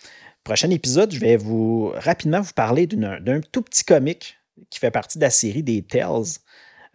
Prochain 0.44 0.68
épisode, 0.68 1.11
je 1.11 1.20
vais 1.20 1.38
vous 1.38 1.90
rapidement 1.94 2.42
vous 2.42 2.52
parler 2.52 2.87
d'un 2.87 3.40
tout 3.50 3.62
petit 3.62 3.83
comic 3.83 4.37
qui 4.68 4.78
fait 4.78 4.90
partie 4.90 5.16
de 5.16 5.24
la 5.24 5.30
série 5.30 5.62
des 5.62 5.80
Tales. 5.83 6.38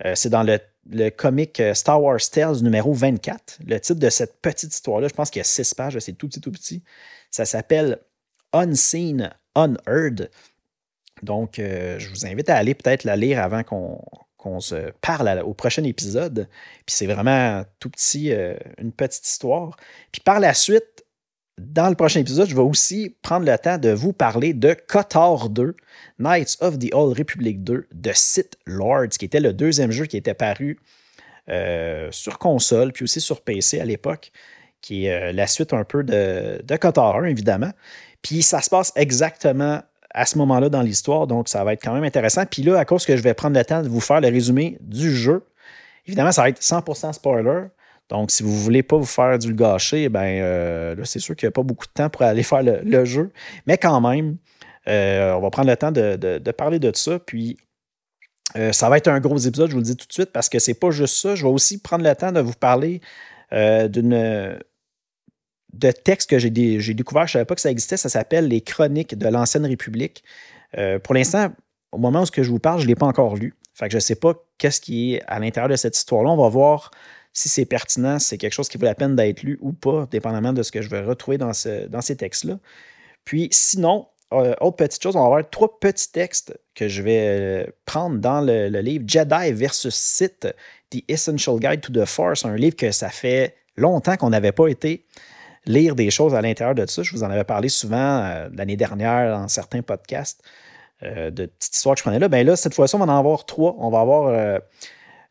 Euh, 0.05 0.13
c'est 0.15 0.29
dans 0.29 0.43
le 0.43 0.59
le 0.91 1.09
comic 1.09 1.59
euh, 1.59 1.75
Star 1.75 2.01
Wars 2.01 2.19
Tales 2.31 2.61
numéro 2.61 2.93
24. 2.93 3.59
Le 3.65 3.79
titre 3.79 3.99
de 3.99 4.09
cette 4.09 4.41
petite 4.41 4.73
histoire-là, 4.73 5.07
je 5.07 5.13
pense 5.13 5.29
qu'il 5.29 5.39
y 5.39 5.41
a 5.41 5.43
six 5.43 5.73
pages, 5.75 5.97
c'est 5.99 6.13
tout 6.13 6.27
petit, 6.27 6.41
tout 6.41 6.51
petit. 6.51 6.83
Ça 7.29 7.45
s'appelle 7.45 7.99
Unseen, 8.53 9.31
Unheard. 9.55 10.29
Donc, 11.21 11.59
euh, 11.59 11.99
je 11.99 12.09
vous 12.09 12.25
invite 12.25 12.49
à 12.49 12.55
aller 12.55 12.73
peut-être 12.73 13.03
la 13.03 13.15
lire 13.15 13.39
avant 13.39 13.63
qu'on 13.63 14.59
se 14.59 14.91
parle 15.01 15.43
au 15.45 15.53
prochain 15.53 15.83
épisode. 15.83 16.47
Puis 16.85 16.95
c'est 16.95 17.07
vraiment 17.07 17.63
tout 17.79 17.89
petit, 17.89 18.31
une 18.79 18.91
petite 18.91 19.27
histoire. 19.27 19.75
Puis 20.11 20.21
par 20.21 20.39
la 20.39 20.55
suite, 20.55 21.03
dans 21.59 21.89
le 21.89 21.95
prochain 21.95 22.21
épisode, 22.21 22.47
je 22.47 22.55
vais 22.55 22.61
aussi 22.61 23.15
prendre 23.21 23.45
le 23.45 23.57
temps 23.57 23.77
de 23.77 23.89
vous 23.89 24.13
parler 24.13 24.53
de 24.53 24.73
KOTOR 24.73 25.49
2, 25.49 25.75
Knights 26.19 26.57
of 26.61 26.79
the 26.79 26.93
Old 26.93 27.17
Republic 27.17 27.63
2 27.63 27.87
de 27.91 28.11
Sith 28.13 28.57
Lords, 28.65 29.09
qui 29.09 29.25
était 29.25 29.39
le 29.39 29.53
deuxième 29.53 29.91
jeu 29.91 30.05
qui 30.05 30.17
était 30.17 30.33
paru 30.33 30.79
euh, 31.49 32.07
sur 32.11 32.39
console, 32.39 32.93
puis 32.93 33.03
aussi 33.03 33.19
sur 33.19 33.41
PC 33.41 33.79
à 33.79 33.85
l'époque, 33.85 34.31
qui 34.81 35.05
est 35.05 35.29
euh, 35.29 35.31
la 35.33 35.47
suite 35.47 35.73
un 35.73 35.83
peu 35.83 36.03
de, 36.03 36.61
de 36.63 36.75
KOTOR 36.77 37.17
1, 37.17 37.25
évidemment. 37.25 37.71
Puis 38.21 38.41
ça 38.41 38.61
se 38.61 38.69
passe 38.69 38.93
exactement 38.95 39.81
à 40.11 40.25
ce 40.25 40.37
moment-là 40.37 40.69
dans 40.69 40.81
l'histoire, 40.81 41.27
donc 41.27 41.49
ça 41.49 41.63
va 41.63 41.73
être 41.73 41.83
quand 41.83 41.93
même 41.93 42.03
intéressant. 42.03 42.45
Puis 42.45 42.63
là, 42.63 42.79
à 42.79 42.85
cause 42.85 43.05
que 43.05 43.15
je 43.17 43.21
vais 43.21 43.33
prendre 43.33 43.57
le 43.57 43.65
temps 43.65 43.81
de 43.81 43.89
vous 43.89 43.99
faire 43.99 44.21
le 44.21 44.29
résumé 44.29 44.77
du 44.81 45.13
jeu, 45.13 45.45
évidemment, 46.07 46.31
ça 46.31 46.43
va 46.43 46.49
être 46.49 46.61
100% 46.61 47.13
spoiler. 47.13 47.65
Donc, 48.09 48.31
si 48.31 48.41
vous 48.43 48.51
ne 48.51 48.57
voulez 48.57 48.83
pas 48.83 48.97
vous 48.97 49.05
faire 49.05 49.37
du 49.37 49.53
gâcher, 49.53 50.09
ben, 50.09 50.41
euh, 50.41 50.95
là, 50.95 51.05
c'est 51.05 51.19
sûr 51.19 51.35
qu'il 51.35 51.45
n'y 51.45 51.49
a 51.49 51.51
pas 51.51 51.63
beaucoup 51.63 51.85
de 51.85 51.91
temps 51.91 52.09
pour 52.09 52.23
aller 52.23 52.43
faire 52.43 52.63
le, 52.63 53.05
jeu. 53.05 53.31
Mais 53.67 53.77
quand 53.77 54.01
même, 54.01 54.37
euh, 54.87 55.33
on 55.33 55.41
va 55.41 55.49
prendre 55.51 55.69
le 55.69 55.77
temps 55.77 55.91
de, 55.91 56.51
parler 56.51 56.79
de 56.79 56.91
ça. 56.95 57.19
Puis, 57.19 57.57
euh, 58.57 58.71
ça 58.71 58.89
va 58.89 58.97
être 58.97 59.07
un 59.07 59.19
gros 59.19 59.37
épisode, 59.37 59.69
je 59.69 59.73
vous 59.73 59.79
le 59.79 59.85
dis 59.85 59.95
tout 59.95 60.07
de 60.07 60.13
suite, 60.13 60.31
parce 60.31 60.49
que 60.49 60.57
c'est 60.57 60.73
pas 60.73 60.89
juste 60.89 61.15
ça. 61.15 61.35
Je 61.35 61.43
vais 61.43 61.51
aussi 61.51 61.79
prendre 61.79 62.03
le 62.03 62.15
temps 62.15 62.31
de 62.31 62.41
vous 62.41 62.53
parler 62.53 63.01
d'une 63.51 64.59
de 65.73 65.91
textes 65.91 66.29
que 66.29 66.39
j'ai 66.39 66.49
découvert. 66.49 67.27
Je 67.27 67.31
ne 67.31 67.33
savais 67.33 67.45
pas 67.45 67.55
que 67.55 67.61
ça 67.61 67.69
existait. 67.69 67.97
Ça 67.97 68.09
s'appelle 68.09 68.47
Les 68.47 68.61
Chroniques 68.61 69.15
de 69.15 69.27
l'Ancienne 69.27 69.65
République. 69.65 70.23
pour 71.03 71.13
l'instant, 71.13 71.51
au 71.91 71.99
moment 71.99 72.23
où 72.23 72.25
je 72.25 72.49
vous 72.49 72.59
parle, 72.59 72.79
je 72.79 72.85
ne 72.85 72.89
l'ai 72.89 72.95
pas 72.95 73.05
encore 73.05 73.35
lu. 73.35 73.55
Fait 73.73 73.85
que 73.85 73.91
je 73.91 73.97
ne 73.97 74.01
sais 74.01 74.15
pas 74.15 74.33
qu'est-ce 74.57 74.81
qui 74.81 75.15
est 75.15 75.23
à 75.27 75.39
l'intérieur 75.39 75.69
de 75.69 75.75
cette 75.75 75.95
histoire-là. 75.95 76.31
On 76.31 76.37
va 76.37 76.49
voir 76.49 76.91
si 77.33 77.49
c'est 77.49 77.65
pertinent, 77.65 78.19
c'est 78.19 78.37
quelque 78.37 78.53
chose 78.53 78.69
qui 78.69 78.77
vaut 78.77 78.85
la 78.85 78.95
peine 78.95 79.15
d'être 79.15 79.43
lu 79.43 79.57
ou 79.61 79.71
pas, 79.71 80.07
dépendamment 80.11 80.53
de 80.53 80.63
ce 80.63 80.71
que 80.71 80.81
je 80.81 80.89
vais 80.89 81.01
retrouver 81.01 81.37
dans, 81.37 81.53
ce, 81.53 81.87
dans 81.87 82.01
ces 82.01 82.15
textes-là. 82.15 82.59
Puis 83.23 83.47
sinon, 83.51 84.07
euh, 84.33 84.53
autre 84.61 84.77
petite 84.77 85.01
chose, 85.01 85.15
on 85.15 85.19
va 85.19 85.25
avoir 85.25 85.49
trois 85.49 85.79
petits 85.79 86.11
textes 86.11 86.59
que 86.75 86.87
je 86.87 87.01
vais 87.01 87.25
euh, 87.27 87.65
prendre 87.85 88.19
dans 88.19 88.41
le, 88.41 88.67
livre 88.79 89.03
Jedi 89.07 89.51
versus 89.53 89.95
Sith, 89.95 90.47
The 90.91 91.03
Essential 91.07 91.59
Guide 91.59 91.81
to 91.81 91.91
the 91.91 92.05
Force, 92.05 92.45
un 92.45 92.55
livre 92.55 92.75
que 92.75 92.91
ça 92.91 93.09
fait 93.09 93.55
longtemps 93.75 94.17
qu'on 94.17 94.29
n'avait 94.29 94.51
pas 94.51 94.67
été 94.67 95.05
lire 95.65 95.95
des 95.95 96.09
choses 96.09 96.35
à 96.35 96.41
l'intérieur 96.41 96.75
de 96.75 96.85
ça. 96.85 97.03
Je 97.03 97.11
vous 97.11 97.23
en 97.23 97.29
avais 97.29 97.43
parlé 97.43 97.69
souvent 97.69 98.23
euh, 98.23 98.49
l'année 98.53 98.77
dernière 98.77 99.37
dans 99.37 99.47
certains 99.47 99.81
podcasts 99.81 100.43
de 101.01 101.45
petites 101.45 101.77
histoires 101.77 101.95
que 101.95 101.99
je 101.99 102.03
prenais 102.03 102.19
là. 102.19 102.27
Ben 102.27 102.45
là, 102.45 102.57
cette 102.57 102.73
fois-ci, 102.73 102.93
on 102.95 102.99
va 102.99 103.05
en 103.05 103.17
avoir 103.17 103.45
trois. 103.45 103.73
On 103.79 103.89
va 103.89 104.01
avoir 104.01 104.59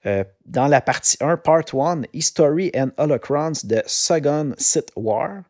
dans 0.04 0.68
la 0.68 0.80
partie 0.80 1.16
1, 1.20 1.36
Part 1.38 1.74
1, 1.74 2.02
History 2.12 2.70
and 2.74 2.90
Holocrons 2.96 3.64
de 3.64 3.82
Sagan 3.86 4.52
Sith 4.56 4.90
War. 4.96 5.42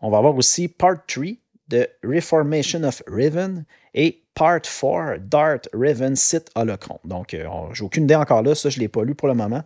On 0.00 0.10
va 0.10 0.18
avoir 0.18 0.36
aussi 0.36 0.68
Part 0.68 1.06
3, 1.06 1.38
The 1.68 1.88
Reformation 2.04 2.84
of 2.84 3.02
Riven 3.06 3.64
et 3.94 4.22
Part 4.34 4.62
4, 4.62 5.18
Dart, 5.18 5.60
Riven, 5.72 6.14
Sith, 6.14 6.50
Holocron. 6.54 7.00
Donc, 7.04 7.34
euh, 7.34 7.46
j'ai 7.72 7.84
aucune 7.84 8.04
idée 8.04 8.14
encore 8.14 8.42
là, 8.42 8.54
ça 8.54 8.68
je 8.68 8.78
ne 8.78 8.82
l'ai 8.82 8.88
pas 8.88 9.02
lu 9.02 9.14
pour 9.14 9.28
le 9.28 9.34
moment, 9.34 9.62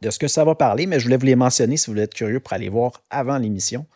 de 0.00 0.10
ce 0.10 0.18
que 0.18 0.28
ça 0.28 0.44
va 0.44 0.54
parler, 0.54 0.86
mais 0.86 1.00
je 1.00 1.04
voulais 1.04 1.16
vous 1.16 1.26
les 1.26 1.36
mentionner 1.36 1.76
si 1.76 1.90
vous 1.90 1.98
être 1.98 2.14
curieux 2.14 2.40
pour 2.40 2.52
aller 2.52 2.68
voir 2.68 3.02
avant 3.10 3.38
l'émission. 3.38 3.86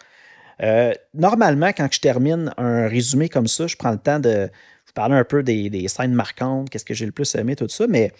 Euh, 0.63 0.93
normalement, 1.15 1.69
quand 1.69 1.89
je 1.91 2.01
termine 2.01 2.53
un 2.57 2.89
résumé 2.89 3.29
comme 3.29 3.47
ça, 3.47 3.67
je 3.67 3.77
prends 3.77 3.93
le 3.93 3.99
temps 3.99 4.19
de 4.19 4.51
vous 4.87 4.93
parler 4.93 5.15
un 5.15 5.25
peu 5.25 5.43
des, 5.43 5.89
scènes 5.89 6.13
marquantes, 6.15 6.69
qu'est-ce 6.69 6.85
que 6.85 6.95
j'ai 6.95 7.07
le 7.07 7.13
plus 7.13 7.33
aimé, 7.37 7.57
tout 7.57 7.69
ça, 7.69 7.87
mais 7.87 8.13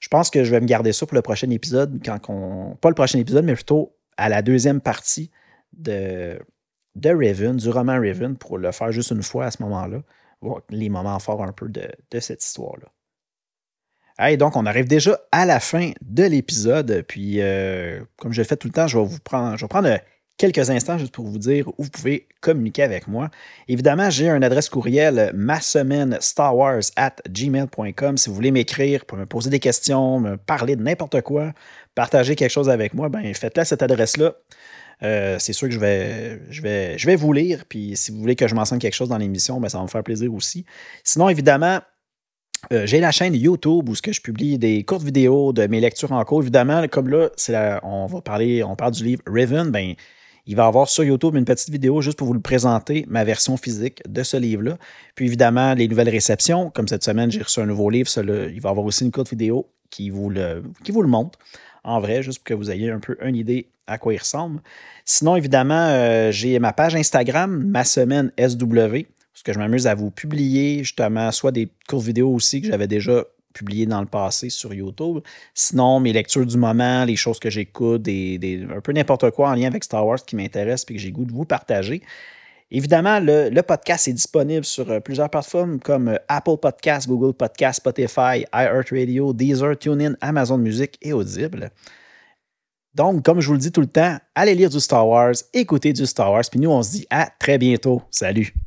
je 0.00 0.08
pense 0.08 0.30
que 0.30 0.44
je 0.44 0.50
vais 0.50 0.60
me 0.60 0.66
garder 0.66 0.92
ça 0.92 1.06
pour 1.06 1.14
le 1.14 1.22
prochain 1.22 1.50
épisode, 1.50 2.00
quand 2.04 2.18
on, 2.28 2.76
pas 2.76 2.88
le 2.88 2.94
prochain 2.94 3.18
épisode, 3.18 3.44
mais 3.44 3.54
plutôt 3.54 3.96
à 4.16 4.28
la 4.28 4.42
deuxième 4.42 4.80
partie 4.80 5.30
de, 5.72 6.38
de 6.94 7.10
Raven, 7.10 7.56
du 7.56 7.68
roman 7.68 8.00
Raven, 8.00 8.36
pour 8.36 8.58
le 8.58 8.72
faire 8.72 8.92
juste 8.92 9.10
une 9.10 9.22
fois 9.22 9.46
à 9.46 9.50
ce 9.50 9.62
moment-là, 9.62 10.02
voir 10.40 10.62
les 10.70 10.88
moments 10.88 11.18
forts 11.18 11.42
un 11.42 11.52
peu 11.52 11.68
de, 11.68 12.20
cette 12.20 12.44
histoire-là. 12.44 12.88
Hey, 14.18 14.38
donc, 14.38 14.56
on 14.56 14.64
arrive 14.64 14.88
déjà 14.88 15.20
à 15.30 15.44
la 15.44 15.60
fin 15.60 15.92
de 16.00 16.24
l'épisode. 16.24 17.04
Puis, 17.06 17.42
euh, 17.42 18.00
comme 18.16 18.32
je 18.32 18.40
le 18.40 18.46
fais 18.46 18.56
tout 18.56 18.68
le 18.68 18.72
temps, 18.72 18.86
je 18.86 18.96
vais 18.96 19.04
vous 19.04 19.18
prendre, 19.18 19.58
je 19.58 19.64
vais 19.64 19.68
prendre 19.68 19.98
quelques 20.36 20.70
instants 20.70 20.98
juste 20.98 21.12
pour 21.12 21.26
vous 21.26 21.38
dire 21.38 21.68
où 21.68 21.84
vous 21.84 21.90
pouvez 21.90 22.28
communiquer 22.40 22.82
avec 22.82 23.08
moi. 23.08 23.30
Évidemment, 23.68 24.10
j'ai 24.10 24.28
une 24.28 24.44
adresse 24.44 24.68
courriel 24.68 25.30
ma 25.34 25.58
at 26.96 27.16
gmail.com. 27.28 28.16
Si 28.16 28.28
vous 28.28 28.34
voulez 28.34 28.50
m'écrire 28.50 29.04
pour 29.04 29.18
me 29.18 29.26
poser 29.26 29.50
des 29.50 29.60
questions, 29.60 30.20
me 30.20 30.36
parler 30.36 30.76
de 30.76 30.82
n'importe 30.82 31.20
quoi, 31.22 31.52
partager 31.94 32.36
quelque 32.36 32.50
chose 32.50 32.68
avec 32.68 32.94
moi, 32.94 33.08
ben 33.08 33.34
faites-le 33.34 33.62
à 33.62 33.64
cette 33.64 33.82
adresse-là. 33.82 34.34
Euh, 35.02 35.36
c'est 35.38 35.52
sûr 35.52 35.68
que 35.68 35.74
je 35.74 35.80
vais, 35.80 36.40
je, 36.50 36.62
vais, 36.62 36.98
je 36.98 37.06
vais 37.06 37.16
vous 37.16 37.32
lire. 37.32 37.64
Puis 37.68 37.96
si 37.96 38.10
vous 38.10 38.18
voulez 38.18 38.36
que 38.36 38.48
je 38.48 38.54
mentionne 38.54 38.78
quelque 38.78 38.94
chose 38.94 39.08
dans 39.08 39.18
l'émission, 39.18 39.60
ben, 39.60 39.68
ça 39.68 39.78
va 39.78 39.84
me 39.84 39.88
faire 39.88 40.02
plaisir 40.02 40.32
aussi. 40.32 40.64
Sinon, 41.04 41.28
évidemment, 41.28 41.80
euh, 42.72 42.86
j'ai 42.86 43.00
la 43.00 43.12
chaîne 43.12 43.34
YouTube 43.34 43.88
où 43.88 43.94
je 43.94 44.20
publie 44.20 44.58
des 44.58 44.82
courtes 44.84 45.02
vidéos 45.02 45.52
de 45.52 45.66
mes 45.66 45.80
lectures 45.80 46.12
en 46.12 46.24
cours. 46.24 46.42
Évidemment, 46.42 46.86
comme 46.88 47.08
là, 47.08 47.30
on 47.82 48.06
va 48.06 48.20
parler, 48.22 48.62
on 48.62 48.76
parle 48.76 48.92
du 48.92 49.04
livre 49.04 49.22
Raven, 49.26 49.70
ben, 49.70 49.94
il 50.46 50.54
va 50.56 50.64
y 50.64 50.66
avoir 50.66 50.88
sur 50.88 51.04
YouTube 51.04 51.34
une 51.34 51.44
petite 51.44 51.70
vidéo 51.70 52.00
juste 52.00 52.16
pour 52.16 52.26
vous 52.28 52.34
le 52.34 52.40
présenter, 52.40 53.04
ma 53.08 53.24
version 53.24 53.56
physique 53.56 54.00
de 54.08 54.22
ce 54.22 54.36
livre-là. 54.36 54.78
Puis 55.14 55.26
évidemment, 55.26 55.74
les 55.74 55.88
nouvelles 55.88 56.08
réceptions, 56.08 56.70
comme 56.70 56.86
cette 56.86 57.04
semaine, 57.04 57.30
j'ai 57.30 57.42
reçu 57.42 57.60
un 57.60 57.66
nouveau 57.66 57.90
livre, 57.90 58.08
il 58.16 58.60
va 58.60 58.68
y 58.68 58.70
avoir 58.70 58.86
aussi 58.86 59.04
une 59.04 59.10
courte 59.10 59.30
vidéo 59.30 59.68
qui 59.90 60.10
vous 60.10 60.30
le, 60.30 60.62
montre 61.06 61.38
en 61.84 62.00
vrai, 62.00 62.22
juste 62.22 62.38
pour 62.38 62.44
que 62.44 62.54
vous 62.54 62.70
ayez 62.70 62.90
un 62.90 62.98
peu 62.98 63.16
une 63.22 63.36
idée 63.36 63.68
à 63.86 63.98
quoi 63.98 64.12
il 64.12 64.18
ressemble. 64.18 64.60
Sinon, 65.04 65.36
évidemment, 65.36 65.86
euh, 65.88 66.32
j'ai 66.32 66.58
ma 66.58 66.72
page 66.72 66.96
Instagram, 66.96 67.64
ma 67.64 67.84
semaine 67.84 68.32
SW, 68.38 69.06
parce 69.32 69.42
que 69.44 69.52
je 69.52 69.58
m'amuse 69.58 69.86
à 69.86 69.94
vous 69.94 70.10
publier 70.10 70.78
justement 70.78 71.30
soit 71.30 71.52
des 71.52 71.68
courtes 71.88 72.04
vidéos 72.04 72.32
aussi 72.32 72.60
que 72.60 72.66
j'avais 72.66 72.88
déjà 72.88 73.24
publiées 73.56 73.86
dans 73.86 74.00
le 74.00 74.06
passé 74.06 74.50
sur 74.50 74.72
YouTube. 74.74 75.20
Sinon, 75.54 76.00
mes 76.00 76.12
lectures 76.12 76.46
du 76.46 76.56
moment, 76.56 77.04
les 77.04 77.16
choses 77.16 77.38
que 77.38 77.50
j'écoute, 77.50 78.02
des, 78.02 78.66
un 78.74 78.80
peu 78.80 78.92
n'importe 78.92 79.30
quoi 79.30 79.50
en 79.50 79.54
lien 79.54 79.68
avec 79.68 79.84
Star 79.84 80.06
Wars 80.06 80.24
qui 80.24 80.36
m'intéresse 80.36 80.84
et 80.88 80.94
que 80.94 81.00
j'ai 81.00 81.10
goût 81.10 81.24
de 81.24 81.32
vous 81.32 81.44
partager. 81.44 82.02
Évidemment, 82.70 83.20
le, 83.20 83.60
podcast 83.62 84.08
est 84.08 84.12
disponible 84.12 84.64
sur 84.64 84.90
euh, 84.90 84.98
plusieurs 84.98 85.30
plateformes 85.30 85.78
comme 85.78 86.08
euh, 86.08 86.16
Apple 86.28 86.56
Podcasts, 86.60 87.08
Google 87.08 87.32
Podcasts, 87.32 87.80
Spotify, 87.80 88.44
iHeartRadio, 88.52 89.32
Deezer, 89.32 89.78
TuneIn, 89.78 90.14
Amazon 90.20 90.58
Music 90.58 90.98
et 91.00 91.12
Audible. 91.12 91.70
Donc, 92.92 93.24
comme 93.24 93.40
je 93.40 93.46
vous 93.46 93.52
le 93.52 93.60
dis 93.60 93.70
tout 93.70 93.82
le 93.82 93.86
temps, 93.86 94.16
allez 94.34 94.54
lire 94.54 94.70
du 94.70 94.80
Star 94.80 95.06
Wars, 95.06 95.34
écoutez 95.52 95.92
du 95.92 96.06
Star 96.06 96.32
Wars, 96.32 96.44
puis 96.50 96.58
nous, 96.58 96.70
on 96.70 96.82
se 96.82 96.90
dit 96.92 97.06
à 97.08 97.28
très 97.38 97.58
bientôt. 97.58 98.02
Salut! 98.10 98.65